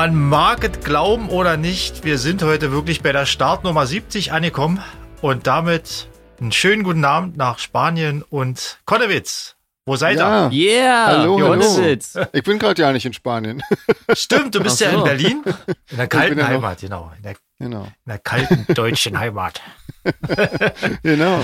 [0.00, 4.82] Man mag es glauben oder nicht, wir sind heute wirklich bei der Startnummer 70 angekommen
[5.20, 6.08] und damit
[6.40, 9.56] einen schönen guten Abend nach Spanien und Konnewitz.
[9.84, 10.48] Wo seid Ja.
[10.48, 10.70] ihr?
[10.78, 11.96] Yeah, Hallo, hallo.
[12.32, 13.62] Ich bin gerade ja nicht in Spanien.
[14.14, 15.04] Stimmt, du bist Ach ja in so.
[15.04, 15.44] Berlin.
[15.90, 17.12] In der kalten ja Heimat, genau.
[17.18, 17.82] In der, Genau.
[17.82, 19.60] in der kalten deutschen Heimat.
[21.02, 21.40] Genau.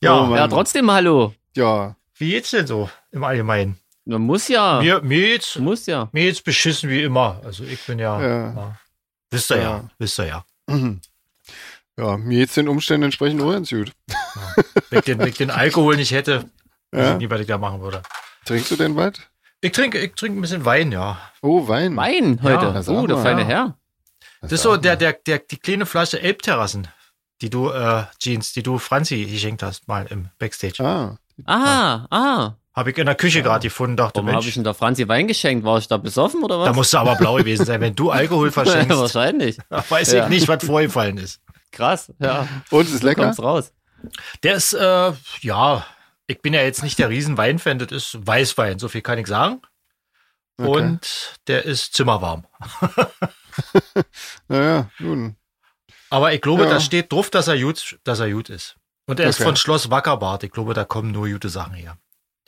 [0.00, 0.32] Ja, Oh.
[0.36, 1.34] Ja, trotzdem hallo.
[1.56, 1.96] Ja.
[2.18, 3.80] wie geht's denn so im Allgemeinen?
[4.08, 4.80] Man muss ja.
[4.80, 6.08] Mir, mir, geht's, Muss ja.
[6.12, 7.40] mir geht's beschissen wie immer.
[7.44, 8.52] Also ich bin ja, Ja.
[8.54, 8.78] ja.
[9.30, 9.88] wisst ihr ja, Ja.
[9.98, 10.44] wisst ihr ja.
[10.66, 11.00] Mhm.
[11.98, 13.90] Ja, mir jetzt den Umständen entsprechend auch ganz gut.
[14.90, 16.44] Wenn ich den, wenn ich den Alkohol nicht hätte,
[16.92, 17.12] Ja?
[17.12, 18.02] ich nie, was ich da machen würde.
[18.44, 19.14] Trinkst du denn was?
[19.62, 21.18] Ich trinke, ich trinke ein bisschen Wein, ja.
[21.40, 21.96] Oh, Wein.
[21.96, 22.66] Wein heute.
[22.66, 23.46] Ja, oh, der feine ja.
[23.46, 23.78] Herr.
[24.42, 26.86] Das ist so der, der, der, die kleine Flasche Elbterrassen,
[27.40, 30.84] die du, äh, Jeans, die du Franzi geschenkt hast, mal im Backstage.
[30.84, 32.52] Ah, Ah, ah.
[32.76, 35.26] Habe ich in der Küche gerade gefunden, dachte, Warum habe ich denn der Franzi Wein
[35.26, 35.64] geschenkt?
[35.64, 36.66] War ich da besoffen oder was?
[36.66, 37.80] da musst du aber blau gewesen sein.
[37.80, 39.56] Wenn du Alkohol verschenkst, Wahrscheinlich.
[39.70, 40.24] weiß Ja.
[40.24, 41.40] ich nicht, was vorgefallen ist.
[41.72, 42.46] Krass, ja.
[42.70, 43.24] und ist lecker?
[43.24, 43.72] Kommt's raus.
[44.42, 45.86] Der ist, äh, ja,
[46.26, 49.26] ich bin ja jetzt nicht der riesen Weinfan, das ist Weißwein, so viel kann ich
[49.26, 49.62] sagen.
[50.58, 50.68] Okay.
[50.70, 52.46] Und der ist zimmerwarm.
[54.48, 55.36] Naja, nun.
[56.10, 56.70] Aber ich glaube, Ja.
[56.70, 58.76] da steht drauf, dass er gut, dass er gut ist.
[59.06, 59.44] Und er ist Okay.
[59.44, 60.42] von Schloss Wackerbart.
[60.44, 61.96] Ich glaube, da kommen nur gute Sachen her.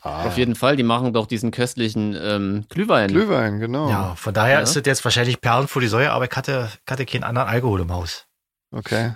[0.01, 3.09] Ah, Auf jeden Fall, die machen doch diesen köstlichen ähm, Glühwein.
[3.09, 3.91] Glühwein, genau.
[3.91, 4.61] Ja, von daher Ja.
[4.61, 7.81] ist das jetzt wahrscheinlich Perlen vor die Säue, aber ich hatte, hatte keinen anderen Alkohol
[7.81, 8.27] im Haus.
[8.71, 9.15] Okay.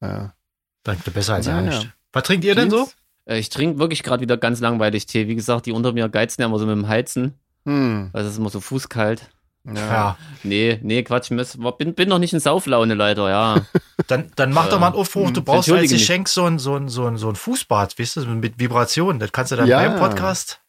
[0.00, 0.34] Ja.
[0.82, 1.82] Dachte besser als Ja, ja.
[2.12, 2.88] Was trinkt ihr denn so?
[3.26, 5.28] Äh, Ich trinke wirklich gerade wieder ganz langweilig Tee.
[5.28, 7.34] Wie gesagt, die unter mir geizen ja immer so mit dem Heizen.
[7.64, 8.10] Hm.
[8.12, 9.28] Also es ist immer so fußkalt.
[9.74, 9.86] Ja.
[9.86, 10.16] Ja.
[10.42, 11.30] Nee, nee, Quatsch.
[11.30, 13.56] Miss- Bin, bin noch nicht in Sauflaune leider, ja.
[14.06, 14.70] Dann, dann mach Ja.
[14.70, 15.32] doch mal einen Aufruf.
[15.32, 15.90] Du Hm, brauchst als.
[15.90, 19.18] Geschenk so ein, so ein, so ein, so ein Fußbad, weißt du, mit Vibration.
[19.18, 19.86] Das kannst du dann Ja.
[19.86, 20.60] beim Podcast.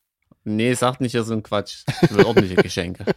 [0.44, 1.84] Nee, sagt nicht so ein Quatsch.
[2.02, 3.06] Ich will ordentliche Geschenke.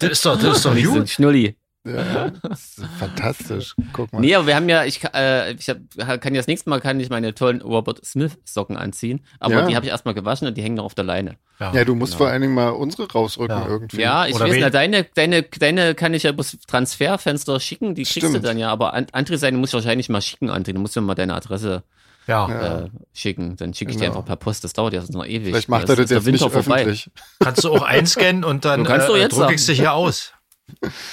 [0.00, 1.08] Das ist doch, das ist doch Nicht so ein gut.
[1.08, 1.56] Schnulli.
[1.86, 3.74] Ja, das ist fantastisch.
[3.92, 4.20] Guck mal.
[4.20, 5.76] Nee, aber wir haben ja, ich, äh, ich hab,
[6.20, 9.66] kann ja das nächste Mal kann ich meine tollen Robert Smith Socken anziehen, aber Ja.
[9.66, 11.36] die habe ich erstmal gewaschen und die hängen noch auf der Leine.
[11.60, 12.24] Ja, du musst Genau.
[12.24, 13.68] vor allen Dingen mal unsere rausrücken Ja.
[13.68, 14.00] irgendwie.
[14.00, 18.04] Ja, ich Oder weiß nicht, deine, deine, deine kann ich ja übers Transferfenster schicken, die
[18.04, 18.44] kriegst du Stimmt.
[18.46, 21.02] dann ja, aber An- André seine muss ich wahrscheinlich mal schicken, André, du musst mir
[21.02, 21.82] mal deine Adresse
[22.26, 22.48] Ja.
[22.48, 22.78] Ja.
[22.84, 24.08] äh, schicken, dann schicke ich Genau.
[24.12, 25.48] einfach per Post, das dauert ja sonst noch ewig.
[25.48, 26.80] Vielleicht macht er das der jetzt nicht Winter vorbei.
[26.80, 27.10] öffentlich.
[27.40, 30.32] Kannst du auch einscannen und dann Du kannst äh, jetzt druck ich sie hier aus.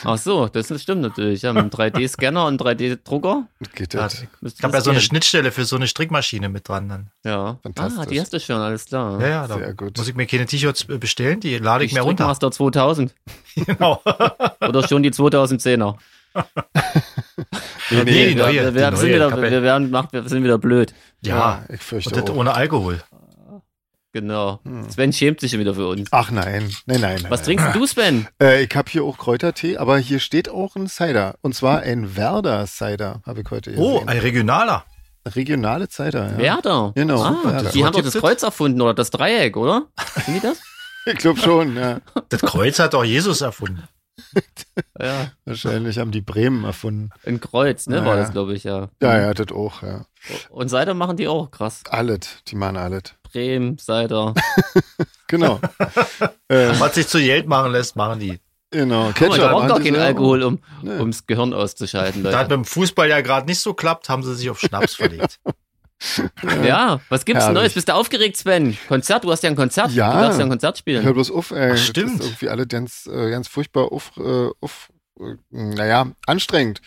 [0.05, 3.47] Ach so, das stimmt natürlich, ja, mit einem 3D-Scanner und 3D-Drucker.
[3.75, 4.23] Geht Ja, das?
[4.41, 5.01] Ich habe ja so eine.
[5.01, 6.87] Schnittstelle für so eine Strickmaschine mit dran.
[6.89, 7.07] Dann.
[7.25, 7.57] Ja.
[7.61, 7.99] Fantastisch.
[8.01, 9.19] Ah, die hast du schon, alles klar.
[9.21, 9.97] Ja, ja, da Sehr gut.
[9.97, 12.23] muss ich mir keine T-Shirts äh, bestellen, die lade ich Die mir runter.
[12.33, 13.13] Strickmaster 2000
[13.65, 14.01] Genau.
[14.67, 15.95] oder schon die 2010er.
[17.89, 20.93] Nee, die wir, neue, wir, sind wieder, ja- wir, werden, macht, wir sind wieder blöd.
[21.21, 22.37] Ja, ich fürchte und das auch.
[22.39, 23.01] ohne Alkohol.
[24.13, 24.59] Genau.
[24.65, 24.89] Hm.
[24.89, 26.09] Sven schämt sich schon wieder für uns.
[26.11, 27.25] Ach nein, nein, nein.
[27.29, 27.57] Was nein.
[27.57, 28.27] trinkst du, Sven?
[28.41, 31.35] Äh, ich habe hier auch Kräutertee, aber hier steht auch ein Cider.
[31.41, 34.09] Und zwar ein Werder Cider, habe ich heute Oh, gesehen.
[34.09, 34.83] ein regionaler.
[35.25, 36.37] Regionale Cider, ja.
[36.37, 36.91] Werder.
[36.95, 37.69] Genau, Ah, Werder.
[37.69, 38.15] die haben doch das?
[38.15, 39.83] Kreuz erfunden oder das Dreieck, oder?
[40.25, 40.59] Sind die das?
[41.07, 41.99] Ich glaube schon, ja.
[42.29, 43.81] Das Kreuz hat doch Jesus erfunden.
[44.99, 45.31] Ja.
[45.45, 47.09] Wahrscheinlich haben die Bremen erfunden.
[47.25, 48.21] Ein Kreuz, ne, war Ja.
[48.21, 48.89] das, glaube ich, ja.
[49.01, 50.05] Ja, ja, das auch, ja.
[50.51, 51.81] Und Cider machen die auch, krass.
[51.89, 53.15] Alles, die machen alles.
[53.31, 54.33] Bremen, Cider.
[55.27, 55.61] Genau.
[56.49, 58.37] äh, Was sich zu Geld machen lässt, machen die.
[58.69, 59.11] genau.
[59.17, 59.37] Guck mal, Ketchup.
[59.51, 60.01] da braucht die keinen.
[60.01, 60.91] Alkohol, um, Nee.
[60.99, 62.57] ums Gehirn auszuschalten, Da hat Leute.
[62.57, 65.39] mit dem Fußball ja gerade nicht so klappt, haben sie sich auf Schnaps verlegt.
[66.63, 67.61] Ja, was gibt's Herrlich.
[67.61, 67.73] Neues?
[67.75, 68.75] Bist du aufgeregt, Sven?
[68.87, 69.23] Konzert?
[69.23, 69.91] Du hast ja ein Konzert.
[69.91, 70.11] Ja.
[70.11, 71.13] Du darfst ja ein Konzert Hör spielen.
[71.13, 71.67] bloß auf, ey.
[71.67, 72.19] Ach, Das stimmt.
[72.19, 74.89] ist irgendwie alle ganz, äh, ganz furchtbar auf, äh, auf
[75.51, 76.81] naja, anstrengend.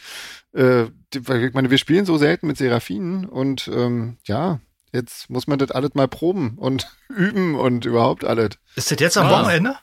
[0.53, 4.59] Ich meine, wir spielen so selten mit Seraphinen und ähm, ja,
[4.94, 8.50] jetzt muss man das alles mal proben und üben und überhaupt alles.
[8.77, 9.43] Ist das jetzt am Ah.
[9.43, 9.77] Wochenende?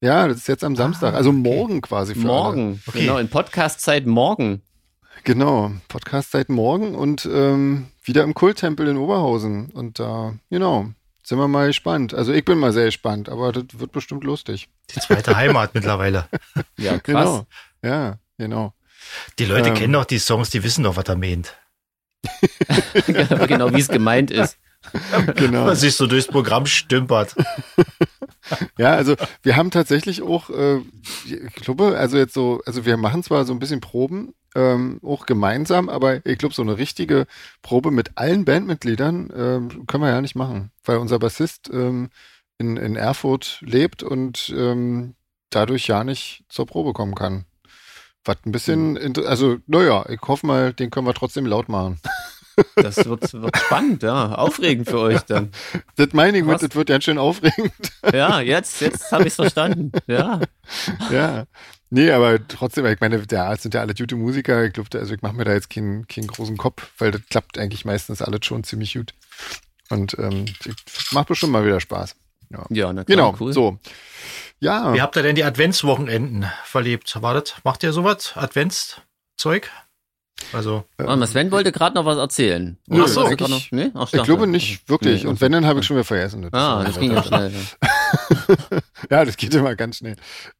[0.00, 1.38] Ja, das ist jetzt am Samstag, Ah, also okay.
[1.38, 2.26] morgen quasi für.
[2.26, 2.82] Morgen.
[2.86, 3.00] Okay.
[3.02, 4.62] Genau, in Podcast-Zeit morgen.
[5.24, 9.70] Genau, Podcast seit morgen und ähm, wieder im Kulttempel in Oberhausen.
[9.70, 10.88] Und da, genau,
[11.22, 12.12] sind wir mal gespannt.
[12.14, 14.68] Also ich bin mal sehr gespannt, aber das wird bestimmt lustig.
[14.90, 16.26] Die zweite Heimat mittlerweile.
[16.76, 17.04] Ja, krass.
[17.04, 17.46] Genau.
[17.84, 18.72] Ja, genau.
[19.38, 19.74] Die Leute Ähm.
[19.76, 21.54] kennen doch die Songs, die wissen doch, was er meint.
[23.46, 24.58] genau, wie es gemeint ist.
[25.36, 25.66] genau.
[25.66, 27.34] Was sich so durchs Programm stümpert.
[28.76, 30.78] Ja, also wir haben tatsächlich auch, äh,
[31.24, 35.26] ich glaube, also jetzt so, also wir machen zwar so ein bisschen Proben, ähm, auch
[35.26, 37.26] gemeinsam, aber ich glaube, so eine richtige
[37.62, 42.10] Probe mit allen Bandmitgliedern ähm, können wir ja nicht machen, weil unser Bassist ähm,
[42.58, 45.14] in, in Erfurt lebt und ähm,
[45.50, 47.44] dadurch ja nicht zur Probe kommen kann.
[48.24, 52.00] Was ein bisschen, inter- also naja, ich hoffe mal, den können wir trotzdem laut machen.
[52.76, 54.34] Das wird, wird spannend, ja.
[54.34, 55.52] Aufregend für euch dann.
[55.96, 57.72] Das meine ich, mit, das wird ganz schön aufregend.
[58.12, 59.90] Ja, jetzt, jetzt habe ich es verstanden.
[60.06, 60.38] Ja.
[61.10, 61.44] ja.
[61.88, 64.64] Nee, aber trotzdem, ich meine, der sind ja alle gute Musiker.
[64.66, 67.56] Ich glaube, also ich mache mir da jetzt keinen, keinen großen Kopf, weil das klappt
[67.56, 69.14] eigentlich meistens alles schon ziemlich gut.
[69.88, 70.44] Und ähm,
[71.12, 72.16] macht bestimmt mal wieder Spaß.
[72.52, 73.52] Ja, Ja, na klar, genau, cool.
[73.52, 73.78] so.
[74.60, 77.20] Ja, Wie habt ihr denn die Adventswochenenden verlebt?
[77.20, 78.32] Wartet, macht ihr sowas?
[78.36, 79.70] Adventszeug?
[80.52, 82.76] Also, Warte mal, Sven wollte gerade noch was erzählen.
[82.88, 83.90] Nö, Oder so, ich- noch, nee?
[83.94, 85.22] Ach, ich glaube nicht wirklich.
[85.22, 86.48] Nee, Und wenn, dann habe ich schon wieder vergessen.
[86.52, 87.52] Ah, das ging ja schnell.
[89.10, 90.16] Ja, das geht immer ganz schnell.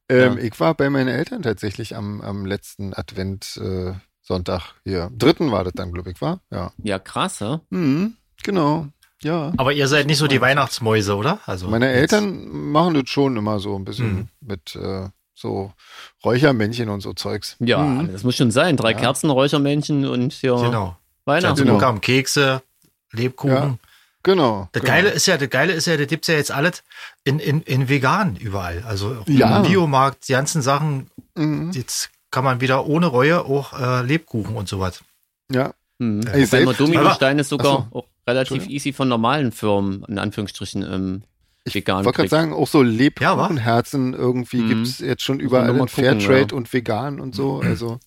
[0.09, 0.43] Ähm, Ja.
[0.43, 5.09] Ich war bei meinen Eltern tatsächlich am, am letzten Advent äh, Sonntag hier.
[5.17, 6.39] Dritten war das dann, glaube ich, war?
[6.51, 6.71] Ja.
[6.81, 7.61] Ja, krass, ja?
[7.69, 8.87] Mhm, genau.
[9.23, 9.51] Ja.
[9.57, 11.39] aber ihr seid nicht so die Weihnachtsmäuse, oder?
[11.45, 14.27] Also Meine jetzt- Eltern machen das schon immer so ein bisschen Mhm.
[14.41, 15.73] mit äh, so
[16.23, 17.55] Räuchermännchen und so Zeugs.
[17.59, 18.11] Ja, Mhm.
[18.11, 18.77] das muss schon sein.
[18.77, 18.97] Drei Ja.
[18.99, 20.97] Kerzen, Räuchermännchen und ja, Genau.
[21.25, 21.65] Weihnachten.
[21.65, 21.93] Genau.
[21.99, 22.61] Kekse,
[23.11, 23.53] Lebkuchen.
[23.55, 23.77] Ja.
[24.25, 24.69] Genau.
[24.71, 24.93] Das genau.
[24.93, 26.83] Geile ist ja, das Geile ist ja, das gibt's ja jetzt alles
[27.25, 28.83] in, in, in vegan überall.
[28.87, 29.57] Also auch Ja.
[29.57, 31.71] im Biomarkt, die ganzen Sachen, Mhm.
[31.73, 35.01] jetzt kann man wieder ohne Reue auch äh, Lebkuchen und sowas.
[35.51, 35.73] Ja.
[35.99, 36.21] Mhm.
[36.21, 37.87] Ey, Wobei man selbst- Dominosteine ist sogar Achso.
[37.99, 41.23] auch relativ easy von normalen Firmen, in Anführungsstrichen, ähm,
[41.65, 42.89] Ich vegan wollte gerade sagen, auch so Ja?
[42.89, 44.67] Lebkuchenherzen irgendwie Mhm.
[44.69, 46.57] gibt's jetzt schon überall in gucken, Fairtrade ja.
[46.57, 47.61] und vegan und so.
[47.63, 47.99] Also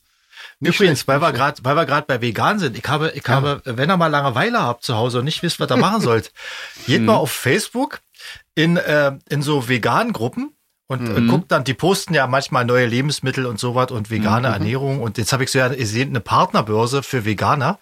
[0.60, 3.26] nicht Übrigens, schlecht, weil wir gerade, weil wir gerade bei vegan sind, ich habe, ich
[3.26, 3.34] Ja.
[3.34, 6.32] habe, wenn ihr mal Langeweile habt zu Hause und nicht wisst, was ihr machen sollt,
[6.86, 8.00] geht mal auf Facebook
[8.54, 10.55] in, äh, in so veganen Gruppen
[10.88, 11.28] und äh, Mhm.
[11.28, 15.32] guckt dann, die posten ja manchmal neue Lebensmittel und sowas und vegane Ernährung und jetzt
[15.32, 17.78] habe ich so ja gesehen, eine Partnerbörse für Veganer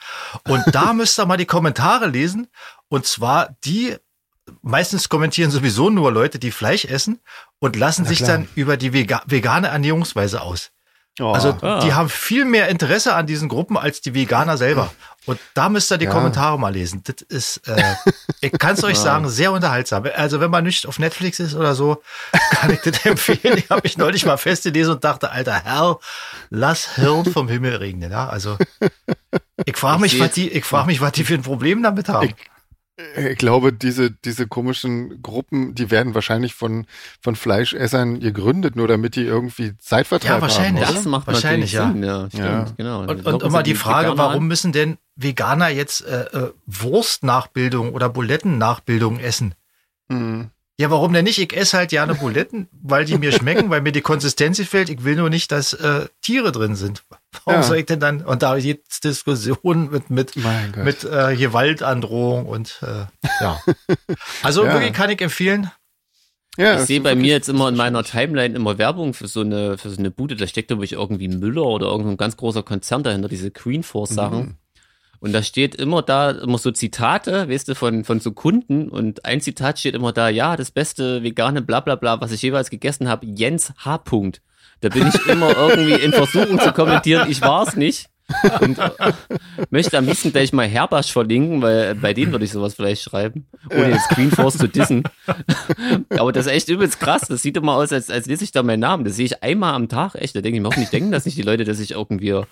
[0.48, 2.48] und da müsst ihr mal die Kommentare lesen
[2.88, 3.96] und zwar die
[4.62, 7.20] meistens kommentieren sowieso nur Leute, die Fleisch essen
[7.60, 8.30] und lassen Na sich klar.
[8.30, 10.70] dann über die vega vegane Ernährungsweise aus.
[11.20, 11.32] Oh.
[11.32, 11.80] Also Ah.
[11.80, 14.90] die haben viel mehr Interesse an diesen Gruppen als die Veganer selber.
[15.26, 16.10] Und da müsst ihr die Ja.
[16.10, 17.02] Kommentare mal lesen.
[17.04, 17.94] Das ist, äh,
[18.40, 20.04] ich kann es euch sagen, sehr unterhaltsam.
[20.16, 22.02] Also wenn man nicht auf Netflix ist oder so,
[22.50, 23.56] kann ich das empfehlen.
[23.58, 25.98] Ich habe mich neulich mal festgelesen und dachte, alter Herr,
[26.50, 28.10] lass Hirn vom Himmel regnen.
[28.12, 28.58] Ja, also
[29.64, 32.08] ich frage mich, Ich was die, ich frage mich, was die für ein Problem damit
[32.08, 32.28] haben.
[32.28, 32.34] Ich-
[33.16, 36.86] Ich glaube, diese, diese komischen Gruppen, die werden wahrscheinlich von,
[37.20, 40.86] von Fleischessern gegründet, nur damit die irgendwie Zeitvertreib Ja, wahrscheinlich.
[40.86, 40.94] haben.
[40.94, 41.88] Das macht Wahrscheinlich, ja.
[41.88, 42.28] Sinn, ja.
[42.28, 42.66] Stimmt, Ja.
[42.76, 43.00] genau.
[43.00, 48.08] Und, und locken immer die Frage, warum müssen denn Veganer jetzt äh, äh, Wurstnachbildung oder
[48.08, 49.54] Bulettennachbildung essen?
[50.08, 50.50] Mhm.
[50.76, 51.38] Ja, warum denn nicht?
[51.38, 54.88] Ich esse halt gerne Buletten, weil die mir schmecken, weil mir die Konsistenz gefällt.
[54.90, 57.04] Ich will nur nicht, dass äh, Tiere drin sind.
[57.44, 57.66] Warum Ja.
[57.66, 58.22] soll ich denn dann?
[58.22, 63.06] Und da jetzt Diskussionen mit mit mit äh, Gewaltandrohung und äh,
[63.40, 63.62] ja.
[64.42, 64.72] Also Ja.
[64.72, 65.70] wirklich kann ich empfehlen.
[66.56, 69.42] ja, Ich sehe ist bei mir jetzt immer in meiner Timeline immer Werbung für so
[69.42, 70.34] eine, für so eine Bude.
[70.34, 74.10] Da steckt, glaube ich, irgendwie Müller oder irgendein ganz großer Konzern dahinter, diese Green Force
[74.10, 74.38] Sachen.
[74.38, 74.54] Mhm.
[75.24, 78.90] Und da steht immer da, immer so Zitate, weißt du, von, von so Kunden.
[78.90, 82.42] Und ein Zitat steht immer da, ja, das beste vegane Blablabla, bla, bla, was ich
[82.42, 84.02] jeweils gegessen habe, Jens H.
[84.04, 84.40] -Punkt.
[84.82, 88.10] Da bin ich immer irgendwie in Versuchung zu kommentieren, ich war's nicht.
[88.60, 88.90] Und äh,
[89.70, 93.46] möchte am liebsten gleich mal Herbasch verlinken, weil bei denen würde ich sowas vielleicht schreiben,
[93.70, 95.04] ohne jetzt Green Force zu dissen.
[96.10, 97.22] Aber das ist echt übelst krass.
[97.28, 99.04] Das sieht immer aus, als, als lese ich da meinen Namen.
[99.06, 100.16] Das sehe ich einmal am Tag.
[100.16, 102.42] Echt, da denke ich mir hoffentlich denken das nicht die Leute, dass ich irgendwie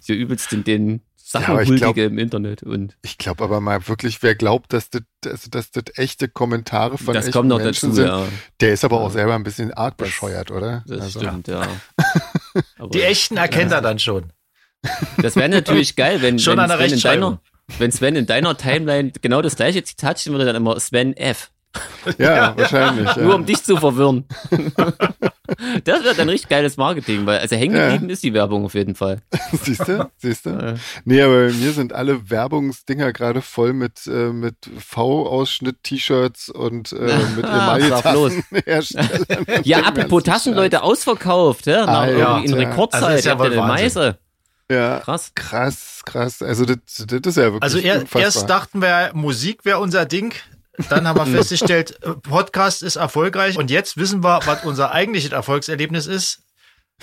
[0.00, 2.62] so übelst in den Sachen Ja, im Internet.
[2.62, 6.96] Und Ich glaube aber mal wirklich, wer glaubt, dass das, dass, dass das echte Kommentare
[6.96, 8.26] von das echten kommt noch Menschen dazu, sind, ja.
[8.62, 9.10] der ist aber auch Ja.
[9.10, 10.84] selber ein bisschen arg bescheuert, oder?
[10.86, 11.68] Das Also, stimmt, ja.
[12.78, 14.32] Aber Die echten erkennt er dann schon.
[15.20, 17.40] Das wäre natürlich geil, wenn, Schon wenn, an der Sven in deiner,
[17.78, 21.50] wenn Sven in deiner Timeline genau das gleiche Zitat stehen würde, dann immer Sven F.
[22.18, 23.06] Ja, wahrscheinlich.
[23.16, 23.22] Ja.
[23.22, 24.24] Nur um dich zu verwirren.
[25.84, 27.86] das wäre dann richtig geiles Marketing, weil also hängen Ja.
[27.90, 29.20] geblieben ist die Werbung auf jeden Fall.
[29.62, 30.10] Siehst du?
[30.16, 30.78] Siehst du?
[31.04, 36.96] Nee, aber bei mir sind alle Werbungsdinger gerade voll mit, äh, mit V-Ausschnitt-T-Shirts und äh,
[37.36, 37.76] mit Ah.
[37.76, 39.62] Emaille-Tassenherstellern.
[39.64, 43.18] Ja, apropos Taschen, Leute, ausverkauft, ja, nach irgendwie in Also Rekordzeit.
[43.18, 43.62] ist ja Habt ihr.
[43.62, 44.18] Meise?
[44.70, 45.32] Ja, Krass.
[45.34, 46.42] krass, krass.
[46.42, 50.34] Also das, das ist ja wirklich Also er, erst dachten wir, Musik wäre unser Ding.
[50.88, 53.58] Dann haben wir festgestellt, äh, Podcast ist erfolgreich.
[53.58, 56.42] Und jetzt wissen wir, was unser eigentliches Erfolgserlebnis ist.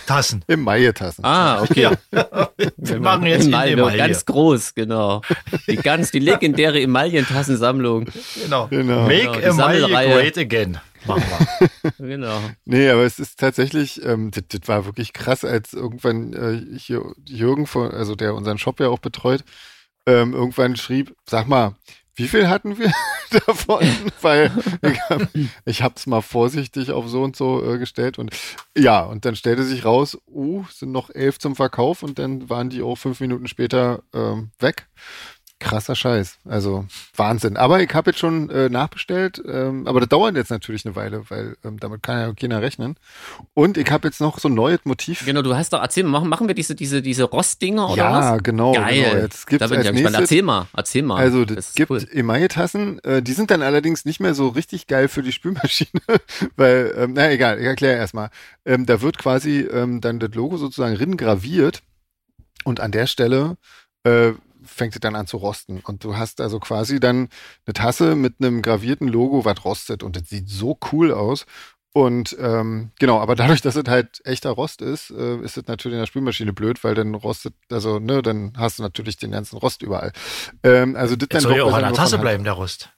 [0.08, 0.44] Tassen.
[0.48, 1.24] Emaille-Tassen.
[1.24, 1.90] Ah, okay.
[2.78, 3.98] Wir machen jetzt Emaille, Emaille.
[3.98, 5.22] ganz groß, genau.
[5.68, 8.06] Die ganz, die legendäre Emaillentassensammlung.
[8.44, 8.68] Genau.
[8.68, 9.04] Genau.
[9.04, 10.80] Make Genau, Emaille great again.
[11.06, 11.92] Machen wir.
[11.98, 12.42] Genau.
[12.66, 17.14] Nee, aber es ist tatsächlich, ähm, das, das war wirklich krass, als irgendwann äh, hier
[17.26, 19.44] Jürgen, von, also der unseren Shop ja auch betreut,
[20.08, 21.76] ähm, irgendwann schrieb, sag mal,
[22.16, 22.92] wie viel hatten wir
[23.46, 23.86] davon?
[24.22, 25.22] Weil ich, hab,
[25.66, 28.36] ich hab's mal vorsichtig auf so und so äh, gestellt und
[28.78, 32.70] ja, und dann stellte sich raus, uh, sind noch elf zum Verkauf und dann waren
[32.70, 34.88] die auch fünf Minuten später ähm, weg.
[35.66, 36.38] Krasser Scheiß.
[36.48, 37.58] Also Wahnsinn.
[37.58, 41.24] Aber ich habe jetzt schon äh, nachbestellt, ähm, aber das dauert jetzt natürlich eine Weile,
[41.30, 42.98] weil ähm, damit kann ja keiner rechnen.
[43.56, 45.26] Und ich habe jetzt noch so ein neues Motiv.
[45.26, 48.36] Genau, du hast doch, erzähl mal, machen, machen wir diese, diese, diese Rostdinger oder ja,
[48.36, 48.44] was?
[48.44, 49.10] genau, Geil.
[49.10, 49.24] genau.
[49.24, 50.16] Jetzt gibt's da bin ich ja gespannt.
[50.20, 51.18] Erzähl mal, erzähl mal.
[51.18, 52.08] Also das, Das gibt cool.
[52.12, 56.02] Emaille-Tassen, äh, die sind dann allerdings nicht mehr so richtig geil für die Spülmaschine,
[56.56, 58.30] weil, ähm, na egal, ich erkläre erstmal.
[58.66, 61.82] Ähm, da wird quasi ähm, dann das Logo sozusagen rin graviert
[62.66, 63.58] und an der Stelle
[64.04, 64.34] äh,
[64.66, 65.82] fängt es dann an zu rosten.
[65.84, 67.30] Und du hast also quasi dann
[67.66, 70.04] eine Tasse mit einem gravierten Logo, was rostet.
[70.04, 71.46] Und das sieht so cool aus.
[71.94, 75.96] Und ähm, genau, aber dadurch, dass es halt echter Rost ist, äh, ist es natürlich
[75.96, 79.56] in der Spülmaschine blöd, weil dann rostet, also ne, dann hast du natürlich den ganzen
[79.58, 80.12] Rost überall.
[80.62, 82.90] Ähm, also das Jetzt dann soll ja auch an der Tasse bleiben, der Rost.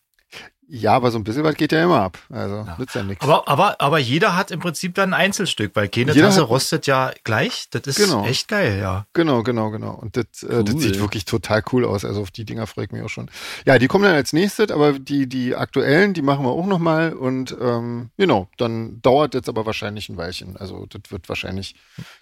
[0.70, 2.18] Ja, aber so ein bisschen was geht ja immer ab.
[2.30, 2.76] Also Ja.
[2.78, 3.24] nützt ja nichts.
[3.24, 6.50] Aber, aber, aber jeder hat im Prinzip dann ein Einzelstück, weil keine Jeder Tasse hat-
[6.50, 7.68] rostet ja gleich.
[7.72, 8.26] Das ist Genau.
[8.26, 9.06] echt geil, ja.
[9.14, 9.92] Genau, genau, genau.
[9.92, 10.82] Und das, äh, das Cool.
[10.82, 12.04] sieht wirklich total cool aus.
[12.04, 13.30] Also auf die Dinger freue ich mich auch schon.
[13.66, 17.14] Ja, die kommen dann als nächstes, aber die, die aktuellen, die machen wir auch nochmal.
[17.14, 20.58] Und ähm, genau, dann dauert jetzt aber wahrscheinlich ein Weilchen.
[20.58, 21.76] Also das wird wahrscheinlich,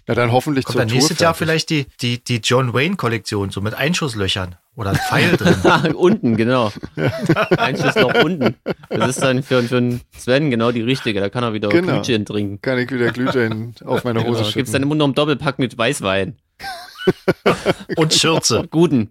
[0.06, 2.96] na dann hoffentlich Kommt zur dann Tour nächstes Jahr vielleicht die, die, die John Wayne
[2.96, 5.96] Kollektion, so mit Einschusslöchern oder ein Pfeil drin.
[5.96, 6.72] unten, genau.
[7.58, 8.56] Ein Schussloch unten.
[8.90, 11.20] Das ist dann für, für einen Sven genau die richtige.
[11.20, 12.02] Da kann er wieder Genau.
[12.02, 12.62] Glühwein trinken.
[12.62, 14.38] Kann ich wieder Glühwein auf meine Hose Genau.
[14.46, 14.54] schütten.
[14.60, 16.38] Gibt's dann immer noch einen Doppelpack mit Weißwein.
[17.98, 18.68] Und Schürze.
[18.72, 19.10] Guten.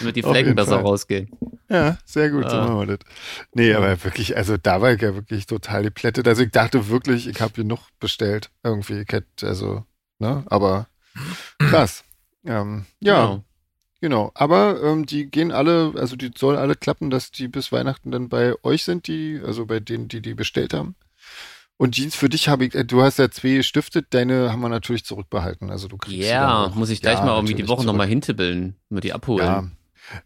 [0.00, 0.82] Damit die Flecken besser Fall.
[0.82, 1.30] rausgehen.
[1.70, 2.66] Ja, sehr gut, so Ah.
[2.66, 3.06] machen wir das.
[3.52, 6.26] Nee, aber wirklich, also da war ich ja wirklich total geplättet.
[6.28, 8.50] Also ich dachte wirklich, ich habe genug bestellt.
[8.62, 9.84] Irgendwie, ich hätte, also,
[10.18, 10.86] ne, aber
[11.58, 12.04] krass.
[12.44, 13.44] Ähm, ja, Genau.
[14.00, 14.30] Genau.
[14.34, 18.28] Aber ähm, die gehen alle, also die soll alle klappen, dass die bis Weihnachten dann
[18.28, 20.94] bei euch sind, die, also bei denen, die die bestellt haben.
[21.76, 24.68] Und Jeans, für dich habe ich, äh, du hast ja zwei gestiftet, deine haben wir
[24.68, 25.70] natürlich zurückbehalten.
[25.70, 28.74] Also du kriegst Ja, auch- muss ich gleich ja, mal irgendwie die Woche nochmal hintippeln,
[28.88, 29.46] mir die abholen.
[29.46, 29.64] Ja.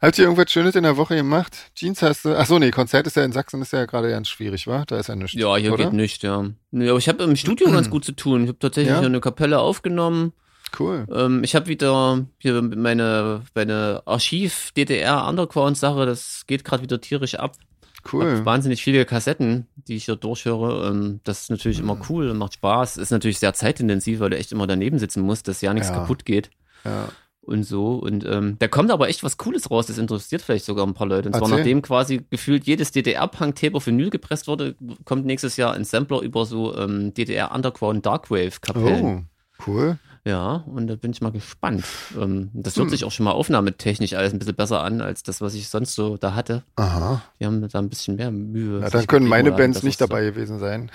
[0.00, 1.72] Habt ihr irgendwas Schönes in der Woche gemacht?
[1.74, 2.36] Jeans hast du.
[2.38, 4.84] Ach so, nee, Konzert ist ja in Sachsen ist ja gerade ganz schwierig, wa?
[4.86, 5.32] Da ist ja nichts.
[5.34, 5.84] Ja, hier oder?
[5.86, 6.46] geht nicht, ja.
[6.70, 8.44] Nee, aber ich habe im Studio ganz gut zu tun.
[8.44, 9.00] Ich habe tatsächlich Ja?
[9.00, 10.32] eine Kapelle aufgenommen.
[10.78, 11.06] Cool.
[11.12, 14.02] Ähm, ich habe wieder hier meine, meine
[14.86, 17.56] Archiv-DDR-Underground-Sache, das geht gerade wieder tierisch ab.
[18.12, 18.38] Cool.
[18.38, 20.88] Hab wahnsinnig viele Kassetten, die ich hier durchhöre.
[20.88, 22.02] Ähm, das ist natürlich immer Mhm.
[22.08, 22.96] cool und macht Spaß.
[22.96, 25.94] Ist natürlich sehr zeitintensiv, weil du echt immer daneben sitzen musst, dass ja nichts Ja.
[25.96, 26.50] kaputt geht
[26.84, 27.10] Ja.
[27.42, 27.94] und so.
[27.94, 29.86] Und ähm, da kommt aber echt was Cooles raus.
[29.86, 31.28] Das interessiert vielleicht sogar ein paar Leute.
[31.28, 31.58] Und zwar Erzähl.
[31.58, 34.74] nachdem quasi gefühlt jedes DDR-Punk-Tape auf Vinyl gepresst wurde,
[35.04, 39.28] kommt nächstes Jahr ein Sampler über so ähm, DDR-Underground Darkwave-Kapellen.
[39.60, 39.98] Oh, cool.
[40.24, 41.84] Ja, und da bin ich mal gespannt.
[42.16, 42.90] Ähm, das hört Hm.
[42.90, 45.96] sich auch schon mal aufnahmetechnisch alles ein bisschen besser an, als das, was ich sonst
[45.96, 46.62] so da hatte.
[46.76, 47.22] Aha.
[47.40, 48.78] Die haben da ein bisschen mehr Mühe.
[48.80, 50.90] Na, sich dann können meine Bands nicht ist so- dabei gewesen sein.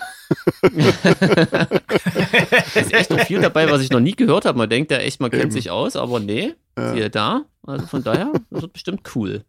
[2.74, 4.58] Da ist echt noch viel dabei, was ich noch nie gehört habe.
[4.58, 5.52] Man denkt ja echt, man kennt Eben.
[5.52, 6.94] sich aus, aber nee, Ja.
[6.94, 7.44] siehe da.
[7.66, 9.44] Also von daher, das wird bestimmt cool.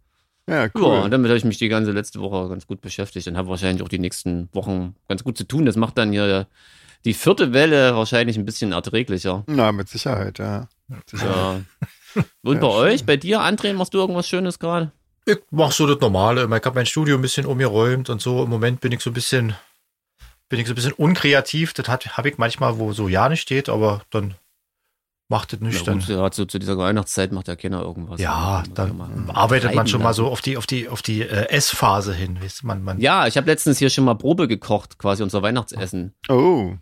[0.49, 1.00] Ja, Ja, cool.
[1.04, 3.82] und damit habe ich mich die ganze letzte Woche ganz gut beschäftigt und habe wahrscheinlich
[3.82, 5.66] auch die nächsten Wochen ganz gut zu tun.
[5.66, 6.47] Das macht dann hier
[7.09, 9.43] die vierte Welle wahrscheinlich ein bisschen erträglicher.
[9.47, 10.69] Na, mit Sicherheit, ja.
[10.88, 11.65] Mit Sicherheit.
[12.15, 12.23] Ja.
[12.43, 12.77] Und Ja, bei schön.
[12.93, 14.93] euch, bei dir, André, machst du irgendwas Schönes gerade?
[15.25, 16.45] Ich mach so das Normale.
[16.45, 18.43] Ich habe mein Studio ein bisschen umgeräumt und so.
[18.45, 19.55] Im Moment bin ich so ein bisschen,
[20.49, 21.73] bin ich so ein bisschen unkreativ.
[21.75, 24.35] Das habe ich manchmal, wo so ja nicht steht, aber dann
[25.29, 25.87] macht das nicht.
[25.87, 28.21] Dann, gut, gerade so zu dieser Weihnachtszeit macht ja keiner irgendwas.
[28.21, 30.17] ja, dann mal arbeitet man schon mal lassen.
[30.19, 32.38] so auf die, auf die, auf die äh, Essphase hin.
[32.43, 35.43] Weißt du, man, man, Ja, ich habe letztens hier schon mal Probe gekocht, quasi unser
[35.43, 36.15] Weihnachtsessen.
[36.31, 36.73] Oh,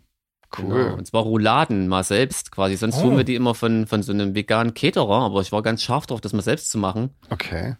[0.57, 0.83] cool.
[0.85, 0.97] Genau.
[0.97, 2.75] Und zwar Rouladen mal selbst quasi.
[2.75, 3.03] Sonst Oh.
[3.03, 6.05] holen wir die immer von, von so einem veganen Caterer, aber ich war ganz scharf
[6.07, 7.09] drauf, das mal selbst zu machen.
[7.29, 7.75] Okay.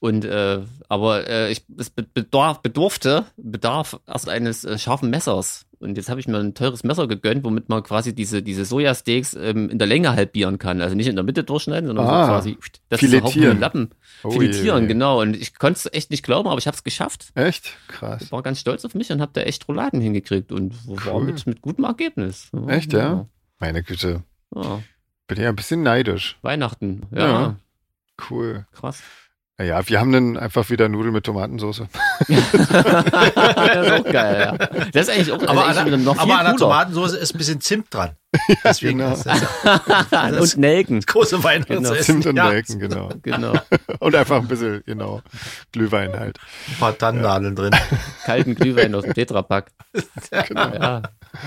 [0.00, 5.64] Und äh, aber äh, ich, es be- bedarf, bedurfte, bedarf erst eines äh, scharfen Messers.
[5.84, 9.34] Und jetzt habe ich mir ein teures Messer gegönnt, womit man quasi diese, diese Sojasteaks
[9.34, 10.80] ähm, in der Länge halbieren kann.
[10.80, 13.56] Also nicht in der Mitte durchschneiden, sondern Ah, so quasi das filetieren.
[13.56, 13.90] Ist Lappen.
[14.22, 14.88] Oh, filetieren, je, je.
[14.88, 15.20] genau.
[15.20, 17.26] Und ich konnte es echt nicht glauben, aber ich habe es geschafft.
[17.34, 17.76] Echt?
[17.88, 18.22] Krass.
[18.22, 21.24] Ich war ganz stolz auf mich und habe da echt Rouladen hingekriegt und war Cool.
[21.24, 22.50] mit, mit gutem Ergebnis.
[22.68, 23.26] Echt, ja?
[23.58, 24.22] Meine Güte.
[24.54, 24.62] Ja.
[24.62, 24.82] ja.
[25.26, 26.36] Bin ja ein bisschen neidisch.
[26.42, 27.56] Weihnachten, ja, Ja.
[28.30, 28.66] Cool.
[28.72, 29.02] krass.
[29.56, 31.82] Naja, wir haben dann einfach wieder Nudeln mit Tomatensauce.
[32.28, 34.56] das ist auch geil, ja.
[34.92, 36.56] Das ist eigentlich auch aber, also an, aber an der.
[36.56, 38.16] Tomatensauce ist ein bisschen Zimt dran.
[38.64, 39.12] Deswegen genau.
[39.14, 39.40] ist das
[40.10, 40.96] ja und Nelken.
[41.00, 42.02] das große Weihnachtsessen.
[42.22, 43.10] Zimt und ja, Nelken, genau.
[43.22, 43.52] Genau.
[44.00, 45.20] Und einfach ein bisschen, genau,
[45.72, 46.38] Glühwein halt.
[46.68, 47.70] Ein paar Tannennadeln drin.
[48.24, 49.70] Kalten Glühwein aus dem Tetrapack.
[50.48, 50.68] Genau.
[50.74, 51.02] Ja,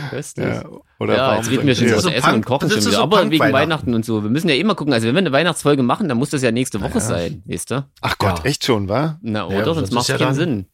[0.10, 0.48] köstlich.
[0.48, 0.64] Ja,
[1.00, 2.02] oder Ja, jetzt reden wir schon trinken.
[2.02, 2.98] so Essen und Punk- Kochen das schon ist wieder.
[2.98, 3.40] so Aber wegen.
[3.54, 4.24] Weihnachten und so.
[4.24, 4.94] Wir müssen ja immer gucken.
[4.94, 7.00] Also wenn wir eine Weihnachtsfolge machen, dann muss das ja nächste Woche Ja.
[7.00, 7.86] sein, weißt du?
[8.02, 8.46] Ach Gott, Ja.
[8.46, 9.18] echt schon, wa?
[9.22, 9.76] Na, Ja, oder?
[9.76, 10.66] sonst macht ja es keinen dann- Sinn.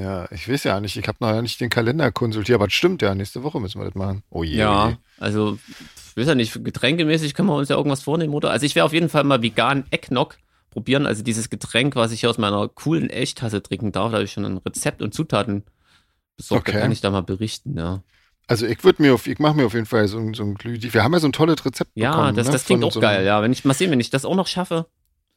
[0.00, 0.96] Ja, ich weiß ja nicht.
[0.96, 3.14] Ich habe noch ja nicht den Kalender konsultiert, aber das stimmt ja.
[3.14, 4.22] Nächste Woche müssen wir das machen.
[4.30, 4.56] Oh je.
[4.58, 5.58] Ja, also,
[6.10, 8.50] ich weiß ja nicht, getränkemäßig können wir uns ja irgendwas vornehmen, oder?
[8.50, 10.36] Also ich werde auf jeden Fall mal vegan Eggnog
[10.70, 11.06] probieren.
[11.06, 14.32] Also dieses Getränk, was ich hier aus meiner coolen Elchtasse trinken darf, da habe ich
[14.32, 15.62] schon ein Rezept und Zutaten
[16.36, 16.68] besorgt.
[16.68, 16.76] Okay.
[16.76, 18.02] Da kann ich da mal berichten, ja.
[18.48, 20.54] Also ich würde mir auf, ich mache mir auf jeden Fall so, ein- so ein
[20.56, 20.76] Glüh.
[20.80, 22.34] Wir haben ja so ein tolles Rezept Ja, bekommen.
[22.36, 22.52] das, ne?
[22.52, 23.40] das klingt von auch so geil, ja.
[23.42, 24.86] Wenn ich mal sehen, wenn ich das auch noch schaffe.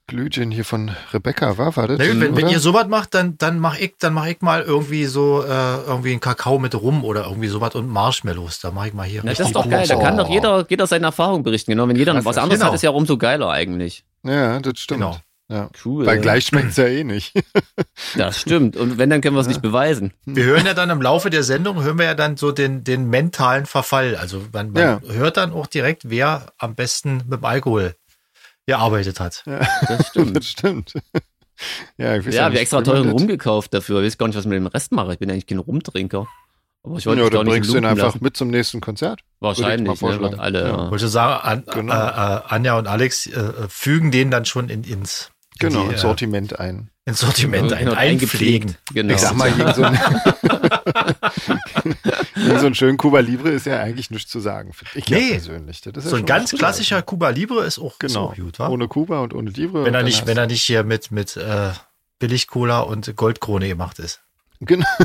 [0.08, 1.98] Glühgin hier von Rebecca, war, war das?
[2.00, 4.62] Na gut, wenn, wenn ihr sowas macht, dann, dann mach ich, dann mach ich mal
[4.62, 5.48] irgendwie so, äh,
[5.86, 8.62] irgendwie einen Kakao mit Rum oder irgendwie sowas und Marshmallows.
[8.62, 9.86] Da mache ich mal hier Na, das ist doch geil.
[9.88, 10.24] Da kann Oh.
[10.24, 11.72] doch jeder, jeder seine Erfahrung berichten.
[11.72, 12.70] Genau, wenn jeder Krass, was anderes genau.
[12.70, 14.06] hat, ist ja umso geiler eigentlich.
[14.24, 15.02] ja, das stimmt.
[15.02, 15.18] Genau.
[15.50, 15.70] Ja.
[15.86, 16.06] Cool.
[16.06, 17.34] Weil gleich schmeckt's ja eh nicht.
[18.16, 18.76] Das stimmt.
[18.78, 20.14] Und wenn, dann können wir es nicht beweisen.
[20.26, 23.10] Wir hören ja dann im Laufe der Sendung, hören wir ja dann so den, den
[23.10, 24.16] mentalen Verfall.
[24.16, 25.02] Also man, man Ja.
[25.14, 27.96] hört dann auch direkt, wer am besten mit dem Alkohol
[28.68, 29.44] gearbeitet hat.
[29.88, 30.36] Das stimmt.
[30.38, 30.94] das stimmt.
[31.98, 34.02] Ja, ich weiß Ja, wir nicht, extra teuren Rum gekauft dafür.
[34.02, 35.14] Ich weiß gar nicht, was ich mit dem Rest mache.
[35.14, 36.28] Ich bin eigentlich kein Rumtrinker.
[36.84, 38.20] Aber ich Ja, wollte mich oder bringst du ihn einfach lassen.
[38.22, 39.22] mit zum nächsten Konzert?
[39.40, 40.62] Würde ich Wahrscheinlich, ne, alle.
[40.62, 40.68] Ja.
[40.68, 40.86] Ja.
[40.86, 41.94] Ich wollte sagen, an, Genau.
[41.94, 45.84] äh, äh, Anja und Alex äh, äh, fügen den dann schon in, ins, in Genau,
[45.86, 46.92] die, ins äh, Sortiment ein.
[47.06, 48.78] ins Sortiment ein, Genau, einpflegen.
[48.94, 49.14] Genau.
[49.16, 50.00] Ich sag mal, gegen so, ein,
[52.60, 55.32] so einen schönen Cuba Libre ist ja eigentlich nichts zu sagen, finde ich Nee.
[55.32, 55.82] persönlich.
[55.82, 58.26] Das ist ja So ein ganz klassischer Cuba Libre ist auch, ist Genau.
[58.28, 58.68] auch gut, wa?
[58.70, 59.86] Ohne Kuba und ohne Libre.
[59.86, 61.72] Wenn er nicht, wenn er nicht hier mit, mit äh,
[62.20, 64.22] Billig-Cola und Goldkrone gemacht ist.
[64.60, 64.86] Genau.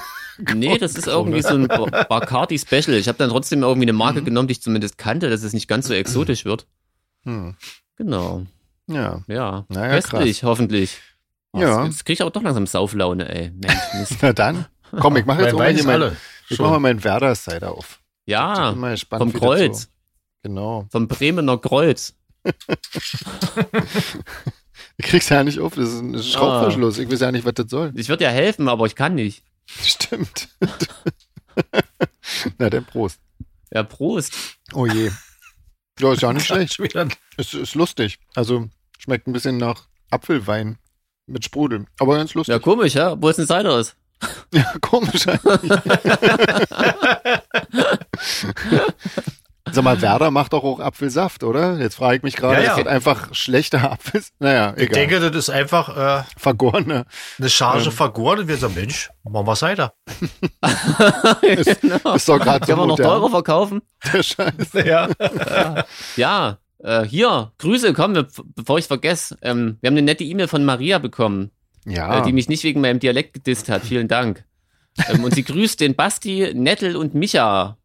[0.54, 2.94] Nee, das ist irgendwie so ein Ba- Bacardi Special.
[2.96, 5.68] Ich habe dann trotzdem irgendwie eine Marke genommen, die ich zumindest kannte, dass es nicht
[5.68, 6.66] ganz so exotisch wird.
[7.24, 7.54] Hm.
[7.96, 8.42] Genau.
[8.86, 9.20] Ja.
[9.26, 9.66] Ja.
[9.68, 10.96] Naja, Köstlich, hoffentlich.
[11.52, 11.84] Oh, Ja.
[11.84, 13.50] Jetzt, jetzt krieg ich aber doch langsam Sauflaune, ey.
[13.50, 14.16] Mensch, Mist.
[14.22, 14.64] Na dann.
[15.00, 16.16] Komm, ich mache jetzt auch hier mein,
[16.48, 16.64] ich Schon.
[16.66, 18.00] mach mal meinen Werder-Cider auf.
[18.24, 19.82] Ich Ja, gespannt, vom Kreuz.
[19.82, 19.88] So,
[20.42, 20.86] genau.
[20.90, 22.14] vom Bremener Kreuz.
[24.98, 26.02] Ich krieg's ja nicht auf, das ist Ah.
[26.02, 26.98] ein Schraubverschluss.
[26.98, 27.92] Ich weiß ja nicht, was das soll.
[27.96, 29.42] Ich würde ja helfen, aber ich kann nicht.
[29.66, 30.48] Stimmt.
[32.58, 33.18] Na, dann Prost.
[33.72, 34.34] Ja, Prost.
[34.74, 35.10] Oh je.
[35.98, 36.78] Ja, ist ja nicht schlecht.
[37.36, 38.18] Es ist lustig.
[38.34, 38.68] Also
[38.98, 40.78] schmeckt ein bisschen nach Apfelwein
[41.26, 41.86] mit Sprudel.
[41.98, 42.52] Aber ganz lustig.
[42.52, 43.96] Ja, komisch, ja, wo es ein Cider ist.
[44.52, 45.72] Ja, komisch eigentlich.
[49.70, 51.78] Sag mal, Werder macht doch auch Apfelsaft, oder?
[51.78, 52.70] Jetzt frage ich mich gerade, Ja, ja.
[52.72, 54.32] ist das einfach schlechter Apfelsaft?
[54.40, 54.94] Naja, Ich egal.
[55.06, 57.06] denke, das ist einfach äh, Vergorene.
[57.38, 57.92] eine Charge Ähm.
[57.92, 59.94] vergoren und wir sagen, Mensch, machen wir cider.
[61.80, 62.14] genau.
[62.14, 63.80] Ist doch gerade so Können wir noch teurer verkaufen?
[64.12, 64.52] Der Scheiß.
[64.84, 65.08] Ja.
[66.16, 69.36] Ja, äh, hier, Grüße, komm, wir- bevor ich vergesse.
[69.42, 71.50] Ähm, wir haben eine nette E-Mail von Maria bekommen,
[71.84, 72.20] Ja.
[72.20, 73.82] äh, die mich nicht wegen meinem Dialekt gedisst hat.
[73.82, 74.44] Vielen Dank.
[75.08, 77.76] ähm, und sie grüßt den Basti, Nettel und Micha.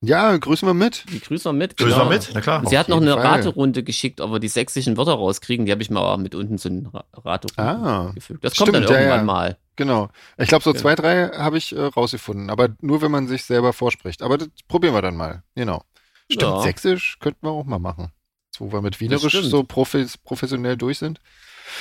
[0.00, 1.04] ja, grüßen wir mit.
[1.12, 1.76] Die grüßen wir mit.
[1.76, 2.10] Grüßen genau.
[2.10, 2.60] wir mit, na klar.
[2.60, 3.22] Und sie Auf hat noch eine Fall.
[3.26, 5.66] Raterunde geschickt, ob wir die sächsischen Wörter rauskriegen.
[5.66, 8.12] Die habe ich mal auch mit unten zu den Ra- Raterunden Ah.
[8.14, 8.44] gefügt.
[8.44, 9.24] Das kommt Stimmt, dann ja, irgendwann ja.
[9.24, 9.58] mal.
[9.76, 10.08] Genau.
[10.38, 10.76] Ich glaube, so Ja.
[10.80, 12.48] zwei, drei habe ich äh, rausgefunden.
[12.50, 14.22] Aber nur, wenn man sich selber vorspricht.
[14.22, 15.42] Aber das probieren wir dann mal.
[15.54, 15.82] Genau.
[16.30, 16.60] Stimmt, Ja.
[16.62, 18.10] Sächsisch könnten wir auch mal machen.
[18.56, 21.18] So, wo wir mit Wienerisch so profes professionell durch sind.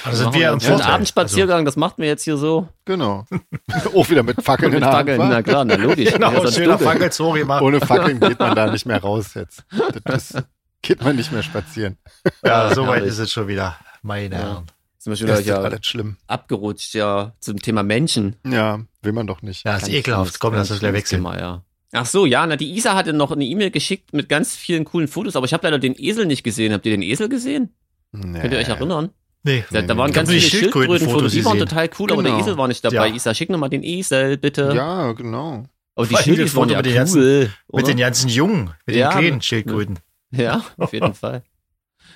[0.03, 0.91] Also sind wir im Vorteil.
[0.91, 2.67] Abendspaziergang, das macht mir jetzt hier so.
[2.86, 3.25] Genau.
[3.95, 5.08] auch wieder mit Fackeln mit in der Hand.
[5.17, 6.12] Na klar, na logisch.
[6.13, 6.79] Also, Ja, genau, schöner.
[6.79, 7.62] Fackelzoo gemacht.
[7.62, 9.63] Ohne Fackeln geht man da nicht mehr raus jetzt.
[10.03, 10.34] Das
[10.82, 11.97] geht man nicht mehr spazieren.
[12.43, 13.75] Ja, so weit ist es schon wieder.
[14.01, 14.41] Meine Ja.
[14.41, 14.65] Herren.
[14.97, 16.15] Sind wir schon Das wieder ist ja alles schlimm.
[16.27, 18.38] abgerutscht, ja, zum Thema Menschen.
[18.47, 19.65] Ja, will man doch nicht.
[19.65, 20.39] Ja, ist Ganz ekelhaft.
[20.39, 21.19] Komm, lass uns gleich wechseln.
[21.19, 21.62] Thema, ja.
[21.91, 25.08] Ach so, ja, na, die Isa hatte noch eine E-Mail geschickt mit ganz vielen coolen
[25.10, 26.71] Fotos, aber ich habe leider den Esel nicht gesehen.
[26.73, 27.75] Habt ihr den Esel gesehen?
[28.13, 28.39] Nee.
[28.39, 29.10] Könnt ihr euch erinnern?
[29.43, 29.63] Nee.
[29.71, 32.43] Da, da waren Ich ganz die viele Schildkrötenfotos, die waren total cool, aber der Genau.
[32.43, 33.08] Esel war nicht dabei.
[33.10, 33.13] Ja.
[33.15, 34.71] Isa, schick nochmal den Esel, bitte.
[34.73, 35.65] Ja, genau.
[35.95, 36.97] aber die allem Schildis das waren ja mit den cool.
[36.97, 37.21] ganzen-
[37.67, 37.77] oder?
[37.77, 39.99] Mit den ganzen Jungen, mit Ja, den kleinen Schildkröten.
[40.32, 41.43] Ja, auf jeden Fall.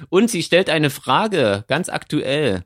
[0.09, 2.63] Und sie stellt eine Frage, ganz aktuell.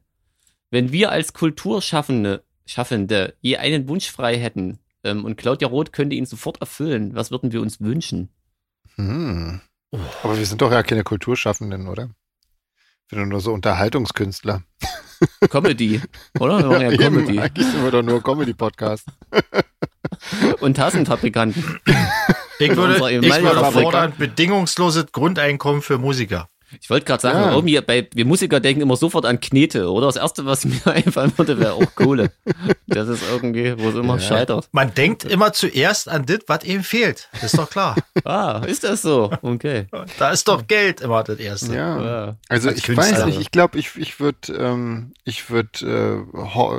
[0.69, 6.15] Wenn wir als Kulturschaffende Schaffende je einen Wunsch frei hätten ähm, und Claudia Roth könnte
[6.15, 8.29] ihn sofort erfüllen, was würden wir uns wünschen?
[8.95, 9.59] Hm.
[10.23, 12.09] Aber wir sind doch ja keine Kulturschaffenden, oder?
[13.11, 14.63] Wir sind nur so Unterhaltungskünstler.
[15.49, 16.01] Comedy,
[16.39, 16.69] oder?
[16.69, 17.39] Wir ja Eben, Comedy.
[17.39, 19.05] Eigentlich sind wir doch nur Comedy-Podcast.
[20.61, 21.79] Und Tassenfabrikanten.
[22.59, 26.47] Ich würde, ich würde fordern, bedingungsloses Grundeinkommen für Musiker.
[26.79, 27.51] Ich wollte gerade sagen, Ja.
[27.53, 30.05] irgendwie bei wir Musiker denken immer sofort an Knete, oder?
[30.07, 32.31] Das erste, was mir einfallen würde, wäre auch Kohle.
[32.87, 34.19] Das ist irgendwie, wo es immer Ja.
[34.21, 34.69] scheitert.
[34.71, 37.29] Man denkt immer zuerst an das, was ihm fehlt.
[37.33, 37.95] Das ist doch klar.
[38.23, 39.31] Ah, ist das so?
[39.41, 39.87] Okay.
[40.19, 41.73] da ist doch Geld immer das Erste.
[41.75, 42.01] Ja.
[42.03, 42.35] Ja.
[42.49, 43.11] Also Als ich Künstler.
[43.19, 46.17] weiß nicht, ich glaube, ich, ich würde ähm, ich würd, äh,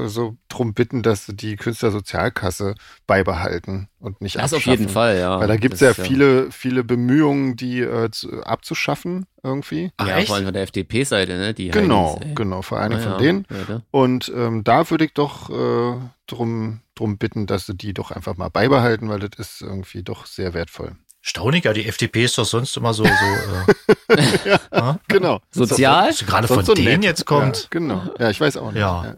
[0.07, 2.75] so drum bitten, dass sie die Künstlersozialkasse
[3.07, 4.81] beibehalten und nicht Das auf abschaffen.
[4.81, 5.39] jeden Fall, ja.
[5.41, 9.93] Weil da gibt es ja viele, viele Bemühungen, die äh, zu, abzuschaffen irgendwie.
[9.97, 10.27] Ach, ja, echt?
[10.27, 11.55] vor allem von der FDP-Seite, ne?
[11.55, 12.35] Die Genau, ey.
[12.35, 13.19] genau, vor allem Ah, von ja.
[13.19, 13.47] denen.
[13.69, 13.81] Ja?
[13.91, 18.37] Und ähm, da würde ich doch äh, drum, drum bitten, dass sie die doch einfach
[18.37, 20.97] mal beibehalten, weil das ist irgendwie doch sehr wertvoll.
[21.25, 24.19] Staunig, ja, die FDP ist doch sonst immer so, so äh,
[24.73, 25.41] ja, Genau.
[25.53, 26.09] Sozial?
[26.09, 27.05] was gerade Sonst von so denen nett.
[27.05, 27.57] jetzt kommt.
[27.63, 28.03] Ja, genau.
[28.19, 28.81] Ja, ich weiß auch nicht.
[28.81, 29.17] Ja.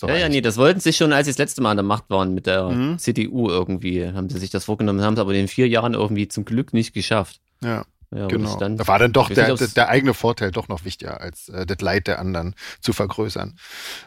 [0.00, 1.82] So Ja, ja, nee, das wollten sie schon, als sie das letzte Mal an der
[1.84, 2.98] Macht waren mit der Mhm.
[2.98, 4.06] CDU irgendwie.
[4.06, 6.72] Haben sie sich das vorgenommen, haben es aber in den vier Jahren irgendwie zum Glück
[6.72, 7.40] nicht geschafft.
[7.62, 7.84] ja.
[8.10, 8.56] Ja, Genau.
[8.56, 11.66] Dann, da war dann doch der, nicht, der, eigene Vorteil doch noch wichtiger, als äh,
[11.66, 13.58] das Leid der anderen zu vergrößern.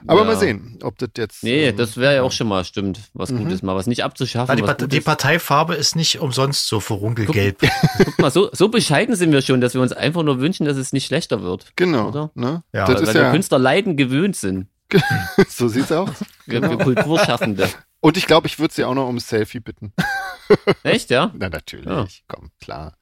[0.08, 0.26] Aber Ja.
[0.26, 1.44] mal sehen, ob das jetzt.
[1.44, 3.44] Nee, ähm, das wäre ja auch schon mal stimmt, was Mhm.
[3.44, 4.56] Gutes, mal was nicht abzuschaffen.
[4.58, 5.02] Die, was Part die.
[5.02, 7.60] Parteifarbe ist nicht umsonst so verrunkelgelb.
[8.06, 10.78] Guck mal, so, so bescheiden sind wir schon, dass wir uns einfach nur wünschen, dass
[10.78, 11.72] es nicht schlechter wird.
[11.76, 12.08] Genau.
[12.08, 12.32] Oder?
[12.34, 12.64] Ne?
[12.74, 13.32] Ja, das Weil ist wir ja.
[13.32, 14.66] Künstler leiden gewöhnt sind.
[15.48, 16.10] so sieht's aus.
[16.46, 16.78] Wir, Genau.
[16.84, 17.70] Kulturschaffende.
[18.00, 19.94] Und ich glaube, ich würde sie auch noch ums Selfie bitten.
[20.84, 21.32] Echt, ja?
[21.36, 21.86] Na, natürlich.
[21.86, 22.06] Ja.
[22.28, 22.98] Komm, klar.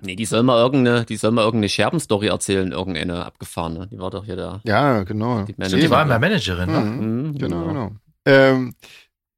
[0.00, 3.86] Nee, die soll mal irgendeine, die soll mal irgendeine Scherbenstory erzählen, irgendeine abgefahrene.
[3.88, 4.60] Die war doch hier da.
[4.64, 5.42] Ja, genau.
[5.42, 6.80] Die Manager- Die war immer Managerin, ne?
[6.80, 7.22] Mhm.
[7.30, 7.92] Mhm, Genau, genau.
[8.24, 8.74] Ähm,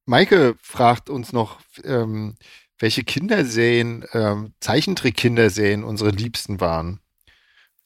[0.07, 2.35] Maike fragt uns noch, ähm,
[2.79, 7.01] welche Kinderserien, ähm, Zeichentrick-Kinderserien unsere Liebsten waren.